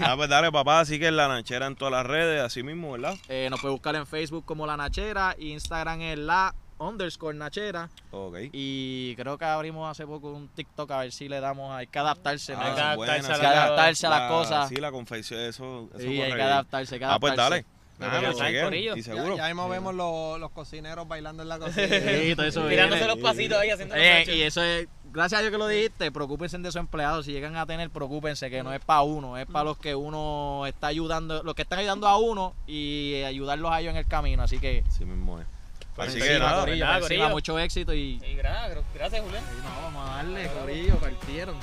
Ah, 0.00 0.14
pues 0.16 0.28
dale, 0.28 0.50
papá. 0.50 0.80
Así 0.80 0.98
que 0.98 1.10
la 1.12 1.28
lanchera 1.28 1.66
en 1.66 1.76
todas 1.76 1.92
las 1.92 2.04
redes, 2.06 2.42
así 2.42 2.64
mismo, 2.64 2.90
¿verdad? 2.92 3.14
Eh, 3.28 3.46
nos 3.48 3.60
puede 3.60 3.72
buscar 3.72 3.94
en 3.94 4.06
Facebook 4.08 4.44
como 4.44 4.66
La 4.66 4.76
Nachera, 4.76 5.36
Instagram 5.38 6.00
es 6.02 6.18
la 6.18 6.52
underscore 6.78 7.36
Nachera 7.36 7.88
Ok. 8.10 8.36
y 8.52 9.14
creo 9.16 9.38
que 9.38 9.44
abrimos 9.44 9.90
hace 9.90 10.06
poco 10.06 10.30
un 10.32 10.48
TikTok 10.48 10.90
a 10.90 10.98
ver 11.00 11.12
si 11.12 11.28
le 11.28 11.40
damos, 11.40 11.72
hay 11.74 11.86
que 11.86 11.98
adaptarse. 11.98 12.52
Ah, 12.54 12.60
Hay 12.68 12.74
que 12.74 12.80
adaptarse 12.80 12.96
buena, 13.22 13.34
a 13.34 13.38
la- 13.38 13.76
las 13.76 14.02
la- 14.02 14.28
cosas. 14.28 14.68
Sí, 14.68 14.76
la 14.76 14.90
confección, 14.92 15.40
eso, 15.40 15.88
eso 15.94 15.98
Sí, 16.00 16.20
hay 16.20 16.32
que 16.34 16.42
adaptarse, 16.42 16.94
hay 16.94 16.98
que 16.98 17.04
Ah, 17.04 17.18
pues 17.20 17.34
dale. 17.36 17.64
Nada, 17.98 18.20
Ya 18.20 18.64
corillo. 18.64 18.94
Y 18.94 19.00
Ya, 19.00 19.14
seguro. 19.14 19.36
ya 19.38 19.46
mismo 19.46 19.70
vemos 19.70 19.94
los, 19.94 20.38
los 20.38 20.50
cocineros 20.50 21.08
bailando 21.08 21.42
en 21.42 21.48
la 21.48 21.58
cocina. 21.58 21.86
Sí, 21.88 22.36
todo 22.36 22.44
eso 22.46 22.68
Tirándose 22.68 23.00
viene. 23.06 23.14
los 23.14 23.18
pasitos 23.22 23.58
ahí 23.58 23.70
haciendo 23.70 23.94
Eh, 23.96 24.24
y 24.36 24.42
eso 24.42 24.62
es, 24.62 24.86
gracias 25.14 25.38
a 25.38 25.40
Dios 25.40 25.50
que 25.50 25.56
lo 25.56 25.66
dijiste, 25.66 26.12
preocúpense 26.12 26.58
de 26.58 26.66
sus 26.70 26.76
empleados. 26.76 27.24
Si 27.24 27.32
llegan 27.32 27.56
a 27.56 27.64
tener, 27.64 27.88
preocúpense 27.88 28.50
que 28.50 28.62
no 28.62 28.74
es 28.74 28.80
para 28.84 29.00
uno, 29.00 29.38
es 29.38 29.46
para 29.46 29.64
los 29.64 29.78
que 29.78 29.94
uno 29.94 30.64
está 30.66 30.88
ayudando, 30.88 31.42
los 31.42 31.54
que 31.54 31.62
están 31.62 31.78
ayudando 31.78 32.06
a 32.06 32.18
uno 32.18 32.52
y 32.66 33.22
ayudarlos 33.22 33.72
a 33.72 33.80
ellos 33.80 33.92
en 33.92 33.96
el 33.96 34.06
camino. 34.06 34.42
Así 34.42 34.58
que, 34.58 34.84
Sí 34.90 35.06
mismo 35.06 35.40
es. 35.40 35.46
Así 35.98 36.18
encima, 36.18 36.26
que 36.26 36.38
nada. 36.38 36.60
corillo, 36.60 36.84
¿verdad, 36.84 37.00
por 37.00 37.02
encima, 37.02 37.24
corillo? 37.24 37.28
mucho 37.30 37.58
éxito 37.58 37.94
y, 37.94 38.20
Y 38.24 38.34
gracias, 38.36 38.84
gracias 38.94 39.22
Julián. 39.22 39.44
y 39.52 39.62
no, 39.62 39.82
vamos 39.82 40.10
a 40.10 40.16
darle, 40.16 40.48
corillo, 40.48 40.96
partieron. 40.98 41.56